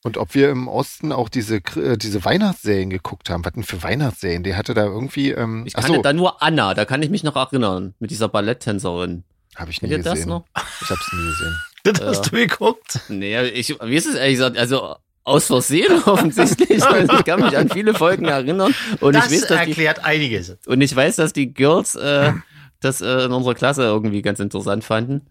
[0.06, 3.42] Und ob wir im Osten auch diese, äh, diese Weihnachtsserien geguckt haben.
[3.44, 4.42] Was denn für Weihnachtsserien?
[4.42, 7.24] Die hatte da irgendwie, ähm, Ich kannte so, da nur Anna, da kann ich mich
[7.24, 9.24] noch erinnern, mit dieser Balletttänzerin.
[9.56, 10.18] habe ich nie Kennt gesehen.
[10.18, 10.44] das noch?
[10.82, 11.56] Ich hab's nie gesehen.
[11.86, 13.00] Das hast du geguckt.
[13.10, 16.82] Nee, ich, wie ist es ehrlich gesagt, also aus Versehen offensichtlich.
[16.82, 20.02] Also ich kann mich an viele Folgen erinnern und Das ich weiß, dass die, erklärt
[20.04, 20.56] einiges.
[20.66, 22.32] und ich weiß, dass die Girls äh,
[22.80, 25.26] das äh, in unserer Klasse irgendwie ganz interessant fanden.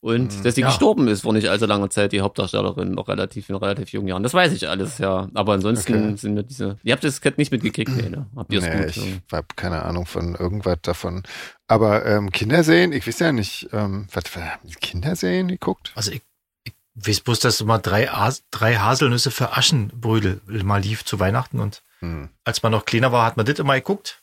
[0.00, 0.42] Und Mhm.
[0.44, 0.68] dass die Ja.
[0.68, 4.22] gestorben ist vor nicht allzu langer Zeit, die Hauptdarstellerin, noch relativ in relativ jungen Jahren.
[4.22, 5.28] Das weiß ich alles, ja.
[5.34, 6.16] Aber ansonsten Okay.
[6.16, 6.78] sind mir diese.
[6.84, 8.26] Ihr habt das nicht mitgekriegt, nee, ne?
[8.36, 8.96] Habt ihr es Nee, gut?
[8.96, 11.24] ich habe keine Ahnung von irgendwas davon.
[11.66, 15.90] Aber ähm, Kinderserien, ich weiß ja nicht, ähm, was was haben die Kinderserien geguckt?
[15.96, 16.22] Also ich,
[16.64, 21.58] ich weiß bloß, dass mal drei, Has drei Haselnüsse für Aschenbrödel mal lief zu Weihnachten
[21.58, 22.28] und Hm.
[22.44, 24.22] als man noch kleiner war, hat man das immer geguckt.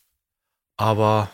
[0.77, 1.29] Aber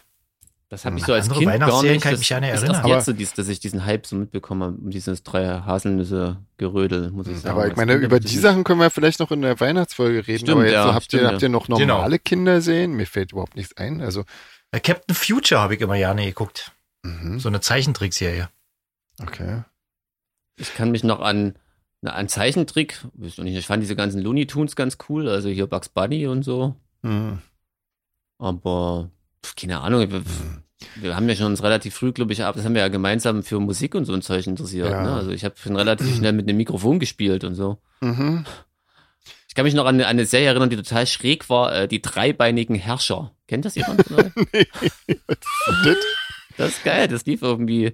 [0.71, 2.03] Das hat mich An so als Kind gar Weihnachtsserien nicht.
[2.03, 2.69] kann ich das mich an ist erinnern.
[2.75, 7.11] erst Aber- jetzt so, dies, dass ich diesen Hype so mitbekomme, um dieses drei Haselnüsse-Gerödel,
[7.11, 7.55] muss ich sagen.
[7.55, 9.41] Aber ich Als meine, Kind über ich die das Sachen können wir vielleicht noch in
[9.41, 10.39] der Weihnachtsfolge reden.
[10.39, 11.31] Stimmt, aber jetzt ja, so, habt, stimmt, ihr, ja.
[11.33, 11.79] habt ihr noch Genau.
[11.79, 12.93] normale Kinderserien?
[12.93, 13.99] Mir fällt überhaupt nichts ein.
[14.01, 14.23] Also,
[14.71, 16.71] äh, Captain Future habe ich immer gerne geguckt.
[17.03, 18.47] mhm, So eine Zeichentrickserie.
[19.21, 19.63] okay.
[20.57, 21.55] Ich kann mich noch an,
[22.01, 25.67] na, an Zeichentrick, ich nicht, ich fand diese ganzen Looney Tunes ganz cool, also hier
[25.67, 26.75] Bugs Bunny und so.
[27.01, 27.39] Mhm.
[28.37, 29.09] Aber
[29.55, 30.23] keine Ahnung, wir,
[30.95, 33.43] wir haben ja schon uns relativ früh, glaube ich, ab, das haben wir ja gemeinsam
[33.43, 34.89] für Musik und so ein Zeug interessiert.
[34.89, 35.03] Ja.
[35.03, 35.13] Ne?
[35.13, 37.77] Also ich habe schon relativ schnell mit einem Mikrofon gespielt und so.
[38.01, 38.45] Mhm.
[39.47, 42.75] Ich kann mich noch an eine, Serie erinnern, die total schräg war, äh, die dreibeinigen
[42.75, 43.35] Herrscher.
[43.47, 44.09] Kennt das jemand?
[44.09, 44.31] Und
[45.85, 45.97] das?
[46.57, 47.93] das ist geil, das lief irgendwie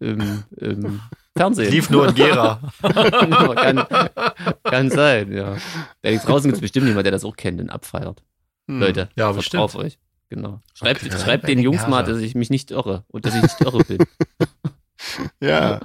[0.00, 1.00] im, im
[1.36, 1.70] Fernsehen.
[1.70, 2.60] Lief nur in Gera.
[2.82, 3.86] kann,
[4.64, 5.56] kann sein, ja.
[6.02, 8.22] Da draußen gibt es bestimmt jemand, der das auch kennt und abfeiert.
[8.66, 8.80] Hm.
[8.80, 9.62] Leute, Ja, vertraut bestimmt.
[9.62, 9.98] auf euch.
[10.30, 10.60] Genau.
[10.74, 11.18] Schreibt, Okay.
[11.18, 13.98] schreibt den Jungs mal, dass ich mich nicht irre und dass ich nicht irre bin.
[15.40, 15.80] Ja.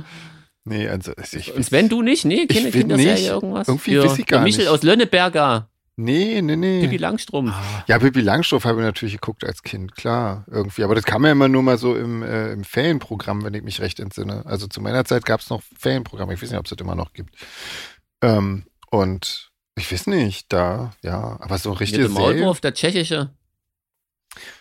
[0.66, 2.26] Nee, also, ich Und Sven, du nicht?
[2.26, 3.28] Nee, keine Kinderserie, nicht.
[3.28, 3.68] irgendwas?
[3.68, 4.70] Irgendwie Hier, weiß ich gar Michel nicht.
[4.70, 6.82] aus Lönneberger, Nee, nee, nee.
[6.82, 7.52] Pippi Langstrumpf.
[7.54, 10.84] Ah, Ja, Pippi Langstrumpf habe ich natürlich geguckt als Kind, klar, irgendwie.
[10.84, 13.80] Aber das kam ja immer nur mal so im, äh, im Ferienprogramm, wenn ich mich
[13.80, 14.46] recht entsinne.
[14.46, 16.34] Also zu meiner Zeit gab es noch Ferienprogramme.
[16.34, 17.34] Ich weiß nicht, ob es das immer noch gibt.
[18.22, 22.40] Ähm, und ich weiß nicht, da, ja, aber so richtige der Serie.
[22.42, 23.30] Maulwurf, der tschechische.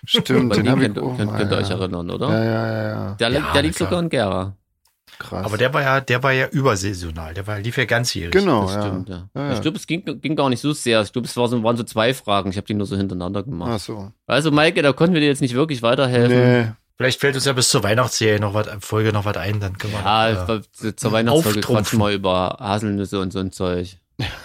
[0.06, 1.76] Stimmt, den ich könnt, auch könnt, mal, könnt ihr euch ja.
[1.76, 2.28] erinnern, oder?
[2.30, 3.14] Ja, ja, ja.
[3.14, 4.56] Der, Ja, der liegt sogar in Gera.
[5.18, 5.44] Krass.
[5.46, 7.34] Aber der war ja, der war ja übersaisonal.
[7.34, 8.32] Der war, lief ja ganzjährig.
[8.32, 8.82] genau, Das ja.
[8.82, 9.28] stimmt, ja.
[9.34, 9.52] Ja, ja.
[9.52, 11.02] Ich glaube, es ging, ging gar nicht so sehr.
[11.02, 12.50] Ich glaube, es war so, waren so zwei Fragen.
[12.50, 13.70] Ich habe die nur so hintereinander gemacht.
[13.74, 14.10] Ach so.
[14.26, 16.36] Also, Maike, da konnten wir dir jetzt nicht wirklich weiterhelfen.
[16.36, 16.72] Nee.
[16.96, 19.92] Vielleicht fällt uns ja bis zur Weihnachtsserie noch was, Folge noch was ein, dann können
[19.94, 20.00] wir.
[20.00, 23.96] Ja, äh, zur- Weihnachtsfolge quatschen wir über Haselnüsse und so ein Zeug.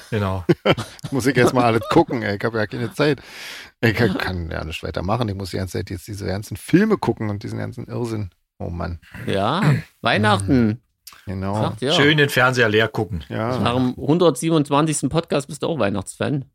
[0.09, 0.45] genau.
[0.63, 0.75] Das
[1.11, 2.37] muss ich jetzt mal alles gucken, ey.
[2.37, 3.21] Ich habe ja keine Zeit.
[3.81, 5.29] Ich kann, kann ja nicht weitermachen.
[5.29, 8.29] Ich muss die ganze Zeit jetzt diese ganzen Filme gucken und diesen ganzen Irrsinn.
[8.57, 8.99] Oh Mann.
[9.25, 9.61] Ja,
[10.01, 10.81] Weihnachten.
[11.25, 11.53] Genau.
[11.55, 11.93] Sagt ja.
[11.93, 13.23] Schön den Fernseher leer gucken.
[13.29, 13.57] Ja.
[13.59, 15.09] Nach dem 127.
[15.09, 16.45] Podcast bist du auch Weihnachtsfan.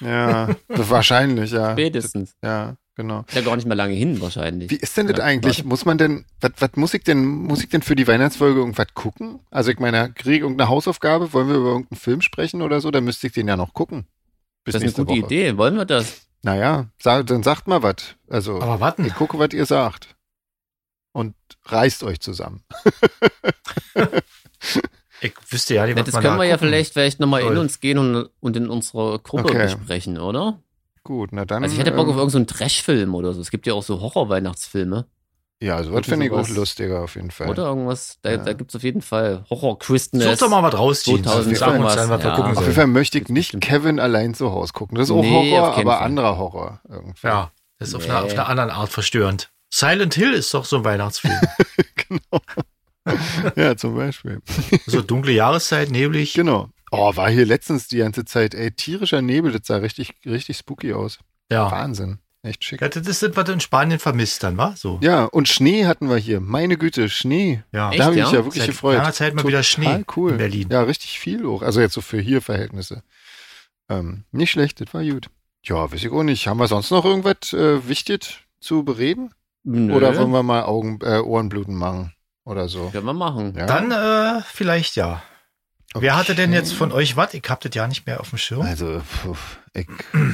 [0.00, 1.72] Ja, wahrscheinlich, ja.
[1.72, 2.34] Spätestens.
[2.42, 3.24] Ja, genau.
[3.28, 4.70] Ist ja gar nicht mehr lange hin, wahrscheinlich.
[4.70, 5.64] Wie ist denn das Ja, eigentlich?
[5.64, 8.88] Muss man denn, was, was muss ich denn, muss ich denn für die Weihnachtsfolge irgendwas
[8.94, 9.40] gucken?
[9.50, 11.32] Also ich meine, kriege ich irgendeine Hausaufgabe?
[11.32, 12.90] Wollen wir über irgendeinen Film sprechen oder so?
[12.90, 14.06] Dann müsste ich den ja noch gucken.
[14.64, 15.34] Bis Das ist eine gute Woche.
[15.34, 15.56] Idee.
[15.56, 16.25] Wollen wir das?
[16.46, 18.14] Naja, sag, dann sagt mal was.
[18.30, 19.04] Also, Aber warten.
[19.04, 20.14] ich gucke, was ihr sagt.
[21.12, 22.62] Und reißt euch zusammen.
[25.22, 27.40] Ich wüsste ja nicht, Ja, was das man können da wir ja vielleicht, vielleicht nochmal
[27.40, 29.62] in uns gehen und, und in unserer Gruppe Okay.
[29.62, 30.60] besprechen, oder?
[31.04, 31.62] Gut, na dann.
[31.62, 33.40] Also ich hätte Bock auf ähm, irgendeinen Trash-Film oder so.
[33.40, 35.06] Es gibt ja auch so Horror-Weihnachtsfilme.
[35.62, 37.48] Ja, sowas irgendwie finde ich auch lustiger auf jeden Fall.
[37.48, 38.18] Oder irgendwas.
[38.20, 38.36] Da, Ja.
[38.36, 40.22] da gibt es auf jeden Fall Horror-Christmas.
[40.22, 41.24] Such doch mal was rausziehen.
[41.24, 42.36] 2000 wir uns dann, was ja.
[42.36, 42.74] gucken Auf jeden.
[42.74, 43.58] Fall möchte ich nicht.
[43.62, 44.98] Kevin allein zu Hause gucken.
[44.98, 46.04] Das ist auch Nee, Horror, auf aber Fall.
[46.04, 47.26] anderer Horror irgendwie.
[47.26, 48.10] Ja, das ist auf, Nee.
[48.10, 49.50] einer, auf einer anderen Art verstörend.
[49.72, 51.40] Silent Hill ist doch so ein Weihnachtsfilm.
[52.08, 52.42] genau.
[53.56, 54.42] ja, zum Beispiel.
[54.86, 56.34] So dunkle Jahreszeit, neblig.
[56.34, 56.68] Genau.
[56.90, 60.92] Oh, war hier letztens die ganze Zeit, ey, tierischer Nebel, das sah richtig, richtig spooky
[60.92, 61.18] aus.
[61.50, 61.70] Ja.
[61.70, 62.18] Wahnsinn.
[62.46, 62.80] Echt schick.
[62.80, 62.88] ja.
[62.88, 64.74] Das sind, was du in Spanien vermisst dann, wa?
[64.76, 64.98] So.
[65.02, 66.40] Ja, und Schnee hatten wir hier.
[66.40, 67.62] Meine Güte, Schnee.
[67.72, 67.90] Ja.
[67.90, 68.24] Echt, da habe ich ja?
[68.26, 68.96] mich ja wirklich Seit gefreut.
[68.98, 70.30] langer Zeit mal wieder Schnee Total cool.
[70.32, 70.68] in Berlin.
[70.70, 71.62] Ja, richtig viel auch.
[71.62, 73.02] Also jetzt so für hier Verhältnisse.
[73.88, 75.28] Ähm, nicht schlecht, das war gut.
[75.64, 76.46] Ja, weiß ich auch nicht.
[76.46, 79.34] Haben wir sonst noch irgendwas äh, wichtig zu bereden?
[79.64, 82.12] Nö, Oder wollen wir mal Augen, äh, Ohrenbluten machen?
[82.44, 82.90] Oder so.
[82.90, 83.54] können wir machen.
[83.56, 83.66] Ja?
[83.66, 85.22] Dann äh, vielleicht ja.
[86.00, 86.58] Wer hatte denn Okay.
[86.58, 87.34] jetzt von euch was?
[87.34, 88.62] Ich hab das ja nicht mehr auf dem Schirm.
[88.62, 89.86] Also, pf, ich,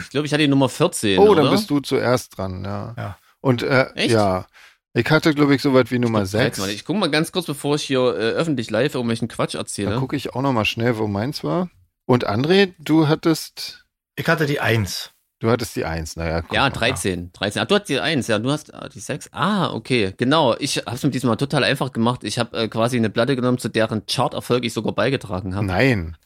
[0.05, 1.42] Ich glaube, ich hatte die Nummer 14, oh, oder?
[1.42, 2.94] dann bist du zuerst dran, ja.
[2.96, 3.18] Ja.
[3.40, 4.11] Und äh, Echt?
[4.11, 4.46] ja,
[4.94, 6.59] ich hatte, glaube ich, so weit wie Nummer Weiß man 6.
[6.66, 6.75] nicht.
[6.75, 9.98] Ich guck mal ganz kurz, bevor ich hier äh, öffentlich live irgendwelchen Quatsch Da erzähle.
[9.98, 11.70] gucke ich auch noch mal schnell, wo meins war.
[12.05, 15.12] Und André, du hattest, Ich hatte die Eins.
[15.42, 16.16] Du hattest die Eins.
[16.16, 16.70] Naja, guck Ja, mal.
[16.70, 17.33] 13.
[17.33, 17.62] 13.
[17.62, 19.31] Ach, du hast die 1, ja, du hast ah, die 6.
[19.33, 20.57] Ah, okay, genau.
[20.59, 22.24] Ich hab's mit diesem Mal total einfach gemacht.
[22.24, 25.66] Ich habe äh, quasi eine Platte genommen, zu deren Charterfolg ich sogar beigetragen habe.
[25.66, 26.16] Nein,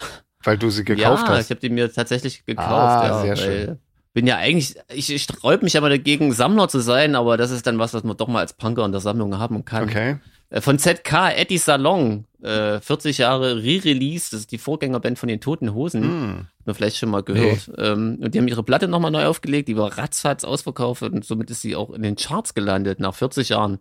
[0.44, 1.46] weil du sie gekauft ja, hast.
[1.46, 2.68] ich habe die mir tatsächlich gekauft.
[2.70, 3.78] Ah, ja, sehr schön.
[4.12, 7.66] Bin ja eigentlich, ich, ich sträub mich aber dagegen, Sammler zu sein, aber das ist
[7.66, 9.84] dann was, was man doch mal als Punker in der Sammlung haben kann.
[9.84, 10.16] Okay.
[10.48, 15.40] Äh, Von ZK, Eddie Salon, äh, 40 Jahre Re-Release, das ist die Vorgängerband von den
[15.40, 16.02] Toten Hosen.
[16.02, 16.46] Hm.
[16.66, 17.70] Man vielleicht schon mal gehört.
[17.78, 21.50] Ähm, und die haben ihre Platte nochmal neu aufgelegt, die war ratzfatz ausverkauft und somit
[21.50, 23.78] ist sie auch in den Charts gelandet, nach 40 Jahren,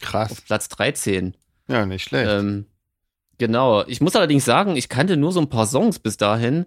[0.00, 0.30] Krass.
[0.30, 1.34] auf Platz 13.
[1.68, 2.30] Ja, nicht schlecht.
[2.30, 2.66] Ähm,
[3.38, 3.84] genau.
[3.86, 6.66] Ich muss allerdings sagen, ich kannte nur so ein paar Songs bis dahin.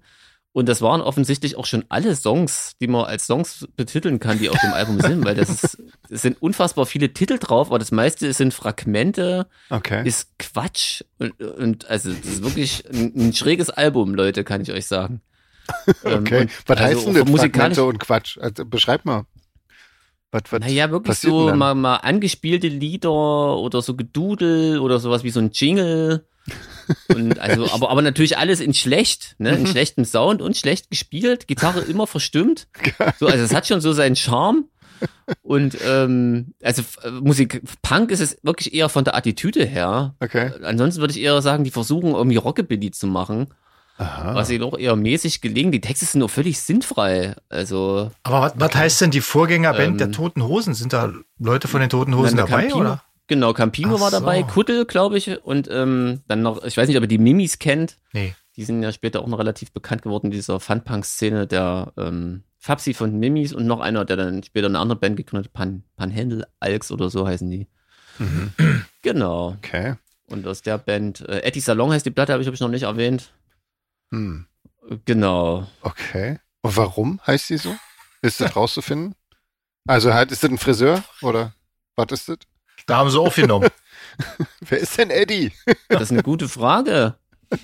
[0.53, 4.49] Und das waren offensichtlich auch schon alle Songs, die man als Songs betiteln kann, die
[4.49, 7.91] auf dem Album sind, weil das ist, es sind unfassbar viele Titel drauf, aber das
[7.91, 10.05] meiste sind Fragmente, okay.
[10.05, 14.73] ist Quatsch und, und also das ist wirklich ein, ein schräges Album, Leute, kann ich
[14.73, 15.21] euch sagen.
[16.05, 16.41] Ähm, okay.
[16.41, 18.37] und Was also heißt denn das Fragmente und Quatsch?
[18.39, 19.25] Also, beschreib mal.
[20.31, 23.11] Was, was, Naja, wirklich so mal, mal angespielte Lieder
[23.57, 26.25] oder so Gedudel oder sowas wie so ein Jingle.
[27.09, 29.51] Und also, aber, aber natürlich alles in schlecht, ne?
[29.55, 29.67] In Mhm.
[29.67, 32.67] schlechtem Sound und schlecht gespielt, Gitarre immer verstimmt.
[33.19, 34.65] So, also es hat schon so seinen Charme.
[35.43, 40.15] Und ähm, also äh, Musik, Punk ist es wirklich eher von der Attitüde her.
[40.19, 40.51] Okay.
[40.63, 43.47] Ansonsten würde ich eher sagen, die versuchen irgendwie Rockabilly zu machen,
[44.01, 44.35] Aha.
[44.35, 45.73] was ihnen auch eher mäßig gelingt.
[45.73, 47.35] Die Texte sind nur völlig sinnfrei.
[47.49, 50.73] Also Aber was, was heißt denn die Vorgängerband Ähm, der Toten Hosen?
[50.73, 52.79] Sind da Leute von den Toten Hosen dabei, Campino.
[52.79, 53.03] oder?
[53.27, 54.47] Genau, Campino Ach war dabei, so.
[54.47, 57.97] Kuddel, glaube ich, und ähm, dann noch, ich weiß nicht, ob ihr die Mimis kennt.
[58.11, 58.35] Nee.
[58.57, 62.93] Die sind ja später auch noch relativ bekannt geworden in dieser Funpunk-Szene, der ähm, Fabsi
[62.93, 66.45] von Mimis und noch einer, der dann später eine andere Band gegründet hat, Pan, Panhandle
[66.59, 67.67] Alks oder so heißen die.
[68.19, 68.51] Mhm.
[69.01, 69.55] Genau.
[69.63, 69.95] Okay.
[70.27, 72.67] Und aus der Band, äh, Eddie Salon heißt die Platte, habe ich, hab ich noch
[72.69, 73.31] nicht erwähnt.
[74.11, 74.45] Hm.
[75.05, 75.67] Genau.
[75.81, 76.39] Okay.
[76.61, 77.75] Und warum heißt sie so?
[78.21, 79.15] Ist das rauszufinden?
[79.87, 81.53] Also halt, ist das ein Friseur oder
[81.95, 82.37] was ist das?
[82.87, 83.69] Da haben sie aufgenommen.
[84.61, 85.51] Wer ist denn Eddie?
[85.89, 87.15] Das ist eine gute Frage.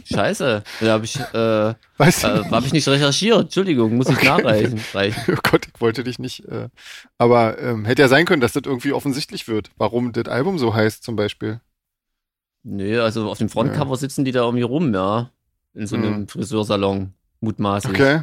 [0.06, 0.64] Scheiße.
[0.82, 2.28] Da habe ich, äh, Weißt du?
[2.28, 3.42] äh, hab ich nicht recherchiert.
[3.44, 4.26] Entschuldigung, muss ich Okay.
[4.28, 4.82] nachreichen.
[4.94, 5.24] Reichen.
[5.38, 6.46] Oh Gott, ich wollte dich nicht.
[6.46, 6.70] Äh,
[7.18, 10.74] aber ähm, hätte ja sein können, dass das irgendwie offensichtlich wird, warum das Album so
[10.74, 11.62] heißt, zum Beispiel.
[12.64, 15.32] Nö, also auf dem Frontcover sitzen die da irgendwie rum, ja.
[15.78, 16.28] In so einem Mhm.
[16.28, 17.94] Friseursalon, mutmaßlich.
[17.94, 18.22] Okay.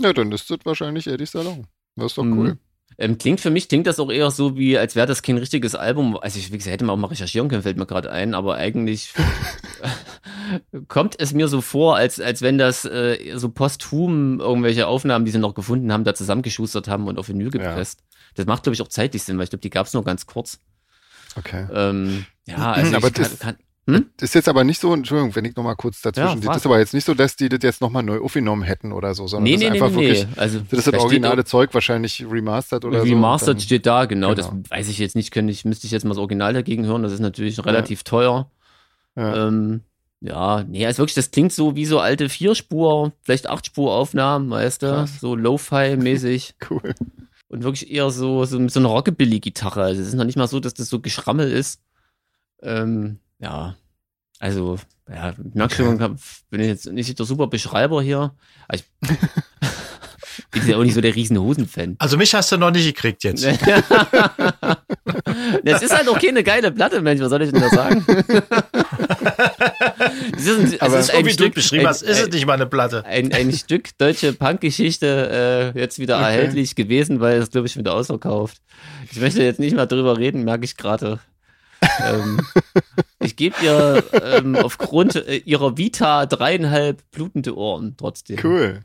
[0.00, 1.66] Ja, dann ist das wahrscheinlich Eddie Salon.
[1.94, 2.38] Das ist doch Mhm.
[2.38, 2.58] cool.
[2.98, 5.74] Ähm, klingt für mich, klingt das auch eher so, wie als wäre das kein richtiges
[5.74, 6.16] Album.
[6.16, 8.54] Also ich, wie gesagt, hätte man auch mal recherchieren können, fällt mir gerade ein, aber
[8.56, 9.12] eigentlich
[10.88, 15.30] kommt es mir so vor, als, als wenn das äh, so posthum irgendwelche Aufnahmen, die
[15.30, 18.02] sie noch gefunden haben, da zusammengeschustert haben und auf Vinyl gepresst.
[18.34, 20.26] Das macht, glaube ich, auch zeitlich Sinn, weil ich glaube, die gab es nur ganz
[20.26, 20.58] kurz.
[21.36, 21.66] Okay.
[21.72, 25.44] Ähm, ja, also Aber ich kann, kann, Das ist jetzt aber nicht so, Entschuldigung, wenn
[25.44, 27.80] ich nochmal kurz dazwischen Ja, das ist aber jetzt nicht so, dass die das jetzt
[27.80, 30.26] nochmal neu aufgenommen hätten oder so, sondern nee, das nee, ist einfach nee, wirklich.
[30.36, 33.04] Also, das ist das da originale Zeug wahrscheinlich remastered oder so.
[33.04, 34.62] Remastered steht da, genau, Das Genau.
[34.70, 37.04] weiß ich jetzt nicht, könnte ich, müsste ich jetzt mal das Original dagegen hören.
[37.04, 38.50] Das ist natürlich relativ teuer.
[39.14, 39.46] Ja.
[39.46, 39.82] Ähm,
[40.20, 44.86] ja, nee, also wirklich, das klingt so wie so alte Vierspur, vielleicht Achtspur-Aufnahmen, weißt du?
[44.86, 45.20] Krass.
[45.20, 46.54] So Lo-Fi-mäßig.
[46.68, 46.94] Cool.
[47.48, 49.82] und wirklich eher so, so mit so einer Rockabilly-Gitarre.
[49.82, 51.80] Also es ist noch nicht mal so, dass das so Geschrammel ist.
[52.62, 53.74] Ähm, ja,
[54.38, 56.16] also, ja, ich merk schon, hab-
[56.50, 58.34] bin ich jetzt nicht der super Beschreiber hier.
[58.72, 58.84] Ich
[60.50, 61.96] bin ja auch nicht so der riesen Hosen-Fan.
[61.98, 63.46] Also mich hast du noch nicht gekriegt jetzt.
[65.64, 68.04] Das ist halt auch keine geile Platte, Mensch, was soll ich denn da sagen?
[70.36, 72.28] Es ist, ein, Aber ist So ein wie du Stück, beschrieben ein, hast, ist es
[72.28, 73.04] nicht mal eine Platte.
[73.04, 76.24] ein, ein Stück deutsche Punkgeschichte äh, jetzt wieder Okay.
[76.26, 78.60] erhältlich gewesen, weil es, glaube ich, wieder ausverkauft.
[79.10, 81.18] Ich möchte jetzt nicht mal drüber reden, merke ich gerade.
[82.02, 82.40] Ähm,
[83.20, 88.38] ich gebe ihr ähm, aufgrund äh, ihrer Vita dreieinhalb blutende Ohren trotzdem.
[88.42, 88.80] Cool.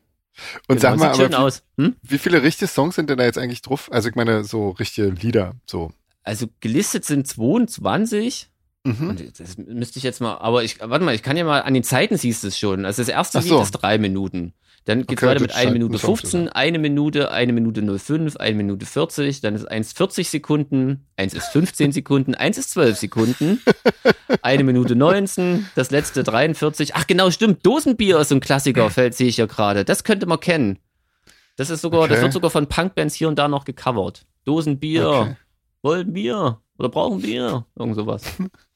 [0.68, 1.64] Und Genau, sag mal, sieht schön aber wie, aus.
[1.78, 1.96] Hm?
[2.02, 3.90] wie viele richtige Songs sind denn da jetzt eigentlich drauf?
[3.92, 5.92] Also ich meine, so richtige Lieder, so.
[6.24, 8.50] Also gelistet sind 22.
[8.84, 9.32] Mhm.
[9.38, 11.84] Das müsste ich jetzt mal, aber ich, warte mal, ich kann ja mal, an den
[11.84, 12.86] Zeiten siehst du es schon.
[12.86, 13.62] Also das erste Ach Lied so.
[13.62, 14.54] ist drei Minuten.
[14.86, 17.32] Dann geht's Okay, weiter mit das 1 scheint Minute ein Song zu 15, eine Minute,
[17.32, 22.34] eine Minute 05, eine Minute 40, dann ist eins 40 Sekunden, eins ist 15 Sekunden,
[22.34, 23.62] eins ist 12 Sekunden,
[24.42, 26.96] eine Minute 19, das letzte 43.
[26.96, 29.86] Ach genau, stimmt, Dosenbier ist so ein Klassiker, fällt sehe ich ja gerade.
[29.86, 30.80] Das könnte man kennen.
[31.58, 32.24] Das ist sogar, das Okay.
[32.24, 34.26] wird sogar von Punkbands hier und da noch gecovert.
[34.46, 35.36] Dosenbier, Okay.
[35.84, 38.24] wollen Bier oder brauchen Bier, irgend sowas.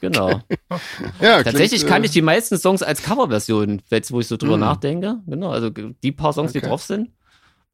[0.00, 0.40] Genau.
[1.20, 4.36] Ja, Tatsächlich klingt, kann äh, ich die meisten Songs als Coverversion, jetzt wo ich so
[4.36, 4.60] drüber Mm.
[4.60, 5.16] nachdenke.
[5.26, 6.68] Genau, also die paar Songs, die Okay.
[6.68, 7.10] drauf sind,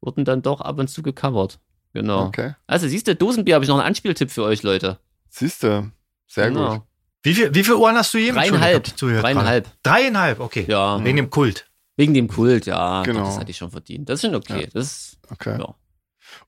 [0.01, 1.59] wurden dann doch ab und zu gecovert.
[1.93, 2.25] Genau.
[2.25, 2.55] Okay.
[2.67, 4.99] Also siehst du, Dosenbier habe ich noch einen Anspieltipp für euch, Leute.
[5.29, 5.91] Siehst du.
[6.27, 6.73] Sehr genau.
[6.75, 6.81] gut.
[7.23, 8.35] Wie viel, wie viel Ohren hast du jedem?
[8.37, 8.97] Entschuldigung, Dreieinhalb.
[8.97, 9.67] zugehört Dreieinhalb.
[9.83, 10.65] Dreieinhalb, okay.
[10.67, 11.67] Ja, Wegen dem Kult.
[11.97, 13.03] wegen dem Kult, ja.
[13.03, 13.19] Genau.
[13.21, 14.09] Doch, das hatte ich schon verdient.
[14.09, 14.61] Das ist schon okay.
[14.63, 14.67] Ja.
[14.73, 15.57] Das, Okay.
[15.59, 15.75] ja.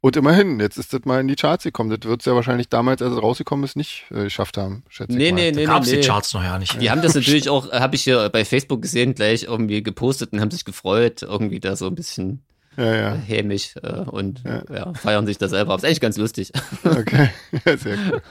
[0.01, 1.89] Und immerhin, jetzt ist das mal in die Charts gekommen.
[1.89, 5.13] Das wird es ja wahrscheinlich damals, als es rausgekommen ist, nicht äh, geschafft haben, schätze
[5.17, 5.35] Nee, ich mal.
[5.41, 6.07] nee, nee, Gab's nee, die.
[6.07, 6.79] Charts noch ja nicht.
[6.81, 10.41] Die haben das natürlich auch, habe ich hier bei Facebook gesehen, gleich irgendwie gepostet und
[10.41, 12.43] haben sich gefreut, irgendwie da so ein bisschen
[12.77, 13.13] Ja, ja.
[13.15, 14.63] hämisch äh, und Ja.
[14.73, 14.93] ja.
[14.93, 15.73] feiern sich da selber.
[15.73, 15.79] ab.
[15.79, 16.51] ist eigentlich ganz lustig.
[16.83, 17.29] Okay,
[17.65, 18.21] ja, sehr cool.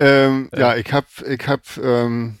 [0.00, 0.76] Ähm, ja.
[0.76, 2.38] ich hab, ich hab, ähm,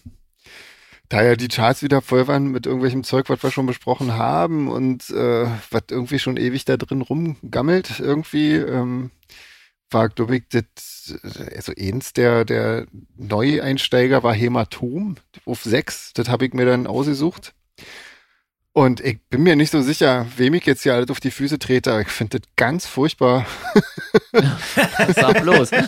[1.08, 4.68] da ja die Charts wieder voll waren mit irgendwelchem Zeug, was wir schon besprochen haben
[4.68, 9.10] und äh, was irgendwie schon ewig da drin rumgammelt irgendwie, ähm,
[9.90, 11.18] war, glaube ich, das,
[11.56, 15.16] also eins der, der Neueinsteiger war Hämatom
[15.46, 16.12] auf sechs.
[16.12, 17.54] Das habe ich mir dann ausgesucht.
[18.78, 21.58] Und ich bin mir nicht so sicher, wem ich jetzt hier alles auf die Füße
[21.58, 22.00] trete.
[22.00, 23.44] Ich finde das ganz furchtbar.
[25.16, 25.70] Sag bloß.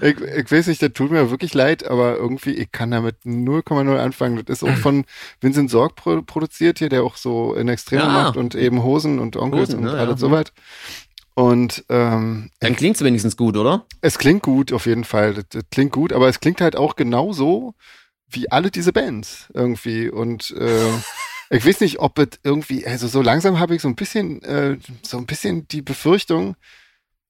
[0.00, 3.96] Ich, ich weiß nicht, das tut mir wirklich leid, aber irgendwie, ich kann damit 0,0
[3.96, 4.42] anfangen.
[4.44, 5.04] Das ist auch von
[5.40, 8.08] Vincent Sorg pro produziert hier, der auch so in Extreme Ja.
[8.08, 10.28] macht und eben Hosen und Onkels Hosen, und ne, alles ja.
[10.28, 10.52] soweit.
[11.34, 13.86] Und ähm, Dann klingt's wenigstens gut, oder?
[14.02, 15.34] es klingt gut auf jeden Fall.
[15.34, 17.74] Das, das klingt gut, aber es klingt halt auch genauso
[18.34, 20.08] wie alle diese Bands irgendwie.
[20.08, 20.90] Und äh,
[21.50, 24.78] ich weiß nicht, ob es irgendwie, also so langsam habe ich so ein bisschen, äh,
[25.02, 26.56] so ein bisschen die Befürchtung,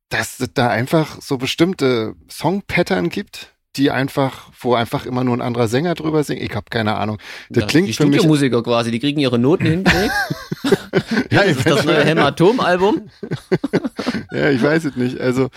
[0.08, 5.42] dass es da einfach so bestimmte Songpattern gibt, die einfach, wo einfach immer nur ein
[5.42, 6.40] anderer Sänger drüber singt.
[6.42, 7.18] Ich habe keine Ahnung.
[7.50, 8.16] Das Ja, klingt die für mich.
[8.16, 10.12] Studiomusiker quasi, die kriegen ihre Noten hingekriegt.
[11.30, 13.10] Ja, das ist das neue Hämatom-Album.
[14.32, 15.20] ja, ich weiß es nicht.
[15.20, 15.48] Also,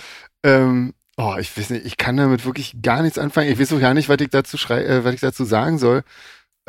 [0.43, 3.51] ähm, oh, ich weiß nicht, ich kann damit wirklich gar nichts anfangen.
[3.51, 6.03] Ich weiß auch gar nicht, was ich dazu schrei äh, was ich dazu sagen soll.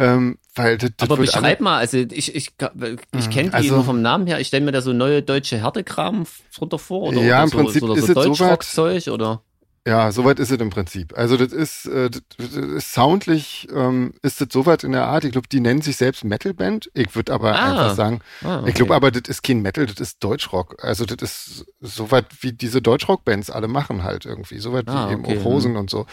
[0.01, 3.75] Ähm, weil das, das Aber beschreib mal, also ich, ich, ich Mhm, kenne die also-
[3.75, 4.39] nur vom Namen her.
[4.41, 6.25] Ich stelle mir da so neue deutsche Härtekram
[6.57, 7.03] drunter vor.
[7.09, 9.43] Oder, Ja, oder im so, Prinzip oder ist so es so Deutschrock-Zeug oder.
[9.88, 11.16] Ja, soweit ist es im Prinzip.
[11.16, 15.24] Also das ist, äh, das, ist soundlich ähm, ist das soweit in der Art.
[15.24, 16.90] Ich glaube, die nennen sich selbst Metalband.
[16.92, 18.96] Ich würde aber Ah, einfach sagen, Ah, ich glaube okay.
[18.96, 20.77] aber, das ist kein Metal, das ist Deutschrock.
[20.85, 24.59] Also das ist soweit wie diese Deutschrock-Bands alle machen halt irgendwie.
[24.59, 26.05] Soweit Ah, wie eben okay, auch Hosen und so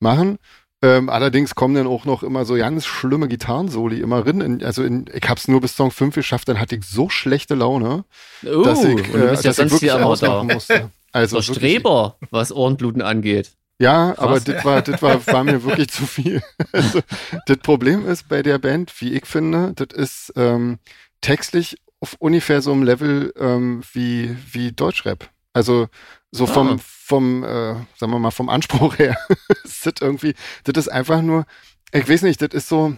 [0.00, 0.38] machen.
[0.82, 4.42] Ähm, allerdings kommen dann auch noch immer so ganz schlimme Gitarrensoli immer rein.
[4.42, 7.54] In, also in, ich hab's nur bis Song 5 geschafft, dann hatte ich so schlechte
[7.54, 8.04] Laune,
[8.44, 10.90] Oh, dass ich, äh, bist ja dass ich wirklich ausmachen musste.
[11.14, 13.52] Also wirklich- Streber, was Ohrenbluten angeht.
[13.80, 14.44] Ja, aber Krass.
[14.44, 16.42] das war, das war, war mir wirklich zu viel.
[16.72, 17.00] Also,
[17.46, 20.78] das Problem ist bei der Band, wie ich finde, das ist ähm,
[21.20, 25.28] textlich auf ungefähr so einem Level ähm, wie, wie Deutschrap.
[25.52, 25.88] Also
[26.30, 26.76] so vom, Ah.
[26.82, 29.16] vom, äh, sagen wir mal, vom Anspruch her.
[29.64, 31.44] ist das irgendwie, das ist einfach nur,
[31.92, 32.96] ich weiß nicht, das ist so,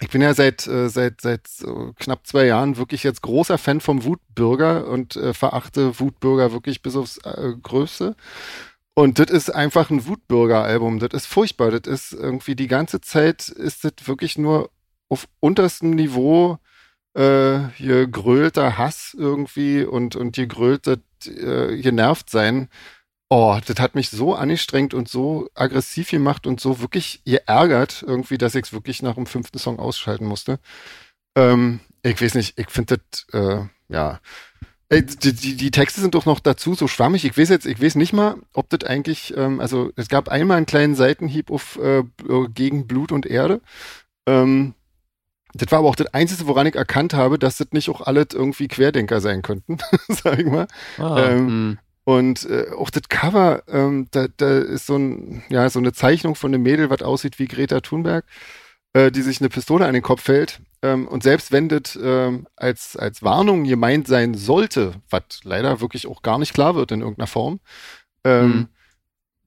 [0.00, 3.80] ich bin ja seit, äh, seit, seit so knapp zwei Jahren wirklich jetzt großer Fan
[3.80, 8.16] vom Wutbürger und äh, verachte Wutbürger wirklich bis aufs äh, Größte.
[8.94, 10.98] Und das ist einfach ein Wutbürger-Album.
[10.98, 11.70] Das ist furchtbar.
[11.70, 14.70] Das ist irgendwie die ganze Zeit ist das wirklich nur
[15.08, 16.58] auf unterstem Niveau
[17.14, 22.68] äh, gegrölter Hass irgendwie und, und gegrölter, äh, genervt sein.
[23.32, 28.38] Oh, das hat mich so angestrengt und so aggressiv gemacht und so wirklich geärgert irgendwie,
[28.38, 30.58] dass ich es wirklich nach dem fünften Song ausschalten musste.
[31.36, 34.20] Ähm, ich weiß nicht, ich finde das, äh, ja.
[34.88, 37.24] Ey, die, die, die Texte sind doch noch dazu so schwammig.
[37.24, 40.56] Ich weiß jetzt, ich weiß nicht mal, ob das eigentlich, ähm, also es gab einmal
[40.56, 42.02] einen kleinen Seitenhieb auf äh,
[42.52, 43.60] gegen Blut und Erde.
[44.26, 44.74] Ähm,
[45.54, 48.28] das war aber auch das Einzige, woran ich erkannt habe, dass das nicht auch alles
[48.32, 49.78] irgendwie Querdenker sein könnten,
[50.08, 50.66] sag ich mal.
[50.98, 51.78] Ah, Ähm, hm.
[52.10, 56.34] Und äh, auch das Cover, ähm, da, da ist so ein, ja, so eine Zeichnung
[56.34, 58.24] von einem Mädel, was aussieht wie Greta Thunberg,
[58.94, 60.60] äh, die sich eine Pistole an den Kopf hält.
[60.82, 66.08] Ähm, und selbst wenn das ähm, als, als Warnung gemeint sein sollte, was leider wirklich
[66.08, 67.60] auch gar nicht klar wird in irgendeiner Form,
[68.24, 68.68] ähm, Mhm.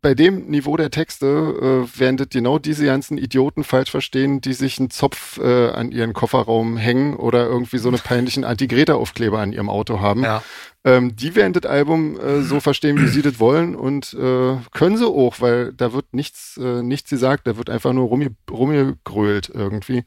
[0.03, 4.53] Bei dem Niveau der Texte äh, werden das genau diese ganzen Idioten falsch verstehen, die
[4.53, 9.53] sich einen Zopf äh, an ihren Kofferraum hängen oder irgendwie so eine peinlichen Anti-Greta-Aufkleber an
[9.53, 10.23] ihrem Auto haben.
[10.23, 10.43] Ja.
[10.83, 14.97] Ähm, die werden das Album äh, so verstehen, wie sie das wollen und äh, können
[14.97, 19.49] sie auch, weil da wird nichts, äh, nichts gesagt, da wird einfach nur rumge rumgegrölt
[19.53, 20.03] irgendwie.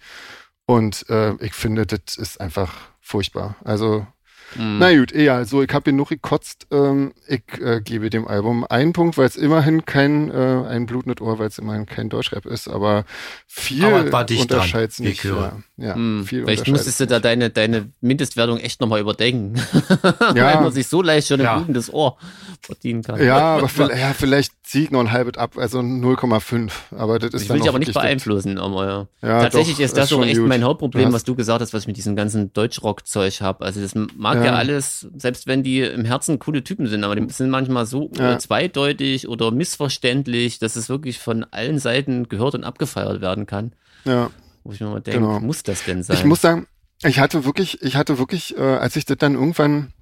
[0.67, 3.57] Und äh, ich finde, das ist einfach furchtbar.
[3.65, 4.07] Also
[4.55, 4.79] Mhm.
[4.79, 5.45] Na gut, egal.
[5.45, 6.67] So, ich habe genug gekotzt.
[6.71, 11.07] Ähm, ich äh, gebe dem Album einen Punkt, weil es immerhin kein äh, ein Blut
[11.07, 13.05] nicht Ohr, weil es immerhin kein Deutschrap ist, aber
[13.47, 15.25] viel unterscheidet es nicht.
[15.25, 16.25] Ja, ja hm.
[16.25, 19.61] viel Vielleicht musstest du da deine, deine Mindestwertung echt nochmal überdenken.
[20.35, 20.35] ja.
[20.35, 21.57] weil man sich so leicht schon ein ja.
[21.57, 22.17] blutendes Ohr
[22.61, 23.23] verdienen kann.
[23.23, 26.71] Ja, aber vielleicht, ja, vielleicht zieht noch ein halbes ab, also 0,5.
[26.97, 29.29] Aber das ist ich will dich aber nicht beeinflussen, aber ja.
[29.29, 30.49] ja Tatsächlich doch, ist das auch echt gut.
[30.49, 33.65] mein Hauptproblem, was du gesagt hast, was ich mit diesem ganzen Deutschrock-Zeug habe.
[33.65, 34.45] Also das mag ja.
[34.47, 34.55] ja.
[34.55, 38.39] alles, selbst wenn die im Herzen coole Typen sind, aber die sind manchmal so ja.
[38.39, 43.73] zweideutig oder missverständlich, dass es wirklich von allen Seiten gehört und abgefeiert werden kann.
[44.05, 44.31] Ja.
[44.65, 45.41] Wo ich mir mal denke, genau.
[45.41, 46.17] muss das denn sein?
[46.17, 46.67] Ich muss sagen,
[47.03, 49.93] ich hatte wirklich, ich hatte wirklich, äh, als ich das dann irgendwann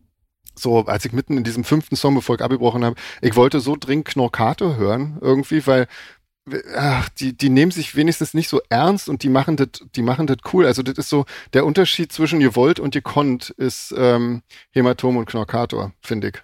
[0.56, 3.76] so, als ich mitten in diesem fünften Song, bevor ich abgebrochen habe, ich wollte so
[3.78, 5.88] dringend Knorkato hören, irgendwie, weil
[6.76, 10.26] ach, die, die nehmen sich wenigstens nicht so ernst und die machen das, die machen
[10.26, 10.66] das cool.
[10.66, 15.16] Also das ist so, der Unterschied zwischen ihr wollt und ihr konnt ist ähm, Hämatom
[15.16, 16.42] und Knorkator, finde ich.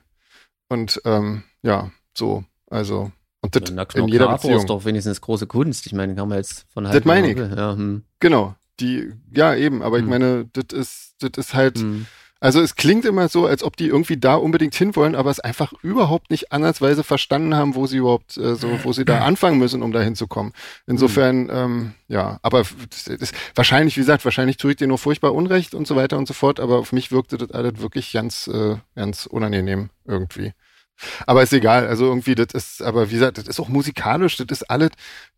[0.68, 4.58] Und ähm, ja, so, also und das Na, in jeder Beziehung.
[4.58, 5.86] ist doch wenigstens große Kunst.
[5.86, 6.96] Ich meine, kann man jetzt von halt.
[6.96, 7.38] Das meine ich.
[7.38, 8.04] Ja, hm.
[8.20, 8.54] Genau.
[8.80, 10.04] Die, ja, eben, aber hm.
[10.04, 12.06] ich meine, das ist, das ist halt, hm.
[12.40, 15.74] Also es klingt immer so, als ob die irgendwie da unbedingt hinwollen, aber es einfach
[15.82, 19.82] überhaupt nicht ansatzweise verstanden haben, wo sie überhaupt äh, so, wo sie da anfangen müssen,
[19.82, 20.54] um da hinzukommen.
[20.86, 21.50] Insofern, mhm.
[21.50, 25.74] ähm, ja, aber das ist, wahrscheinlich, wie gesagt, wahrscheinlich tue ich dir nur furchtbar Unrecht
[25.74, 28.76] und so weiter und so fort, aber auf mich wirkte das alles wirklich ganz, äh,
[28.94, 30.54] ganz unangenehm irgendwie.
[31.26, 34.46] Aber ist egal, also irgendwie, das ist, aber wie gesagt, das ist auch musikalisch, das
[34.50, 34.90] ist alles,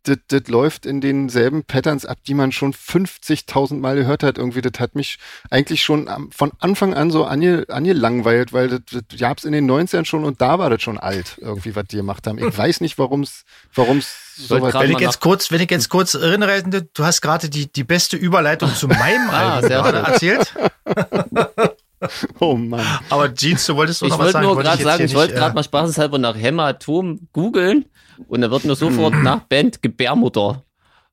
[0.03, 4.37] das, das läuft in denselben Patterns ab, die man schon 50.000 Mal gehört hat.
[4.37, 5.17] Irgendwie, das hat mich
[5.49, 10.05] eigentlich schon von Anfang an so ange, angelangweilt, weil das, das gab's in den 90ern
[10.05, 12.37] schon und da war das schon alt, irgendwie, was die gemacht haben.
[12.37, 16.15] Ich weiß nicht, warum's, warum's so weit Wenn ich jetzt kurz, wenn ich jetzt kurz
[16.15, 20.53] erinnere, du hast gerade die, die beste Überleitung zu meinem ah, Album erzählt.
[22.39, 22.85] Oh Mann.
[23.09, 24.45] Aber Jeans, du wolltest doch noch was sagen.
[24.45, 27.85] Nur wollte ich sagen, ich wollte gerade äh, mal spaßeshalber nach Hämatom googeln
[28.27, 30.63] und da wird nur sofort nach Band Gebärmutter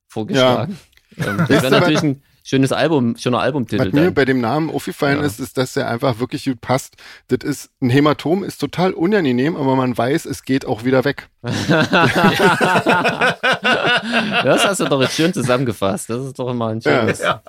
[0.09, 0.79] vorgeschlagen.
[1.17, 1.27] Ja.
[1.27, 3.87] Ähm, das wäre natürlich ein schönes Album, schöner Albumtitel.
[3.87, 5.25] Was mir bei dem Namen aufgefallen ja.
[5.25, 6.97] ist, ist, dass der einfach wirklich gut passt.
[7.29, 11.29] Das ist, ein Hämatom ist total unangenehm, aber man weiß, es geht auch wieder weg.
[14.43, 16.11] das hast du doch jetzt schön zusammengefasst.
[16.11, 17.21] Das ist doch immer ein schönes.
[17.21, 17.41] Ja.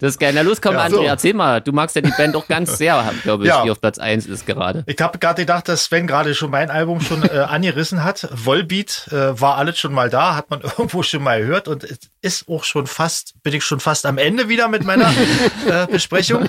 [0.00, 0.32] Das ist geil.
[0.34, 1.02] Na los, komm, ja, André, so.
[1.02, 1.60] erzähl mal.
[1.60, 3.62] Du magst ja die Band auch ganz sehr, glaube ich, ja.
[3.62, 4.84] die auf Platz 1 ist gerade.
[4.86, 8.26] Ich habe gerade gedacht, dass Sven gerade schon mein Album schon äh, angerissen hat.
[8.32, 11.98] Volbeat äh, war alles schon mal da, hat man irgendwo schon mal gehört und es
[12.22, 15.12] ist auch schon fast, bin ich schon fast am Ende wieder mit meiner
[15.66, 16.48] äh, Besprechung.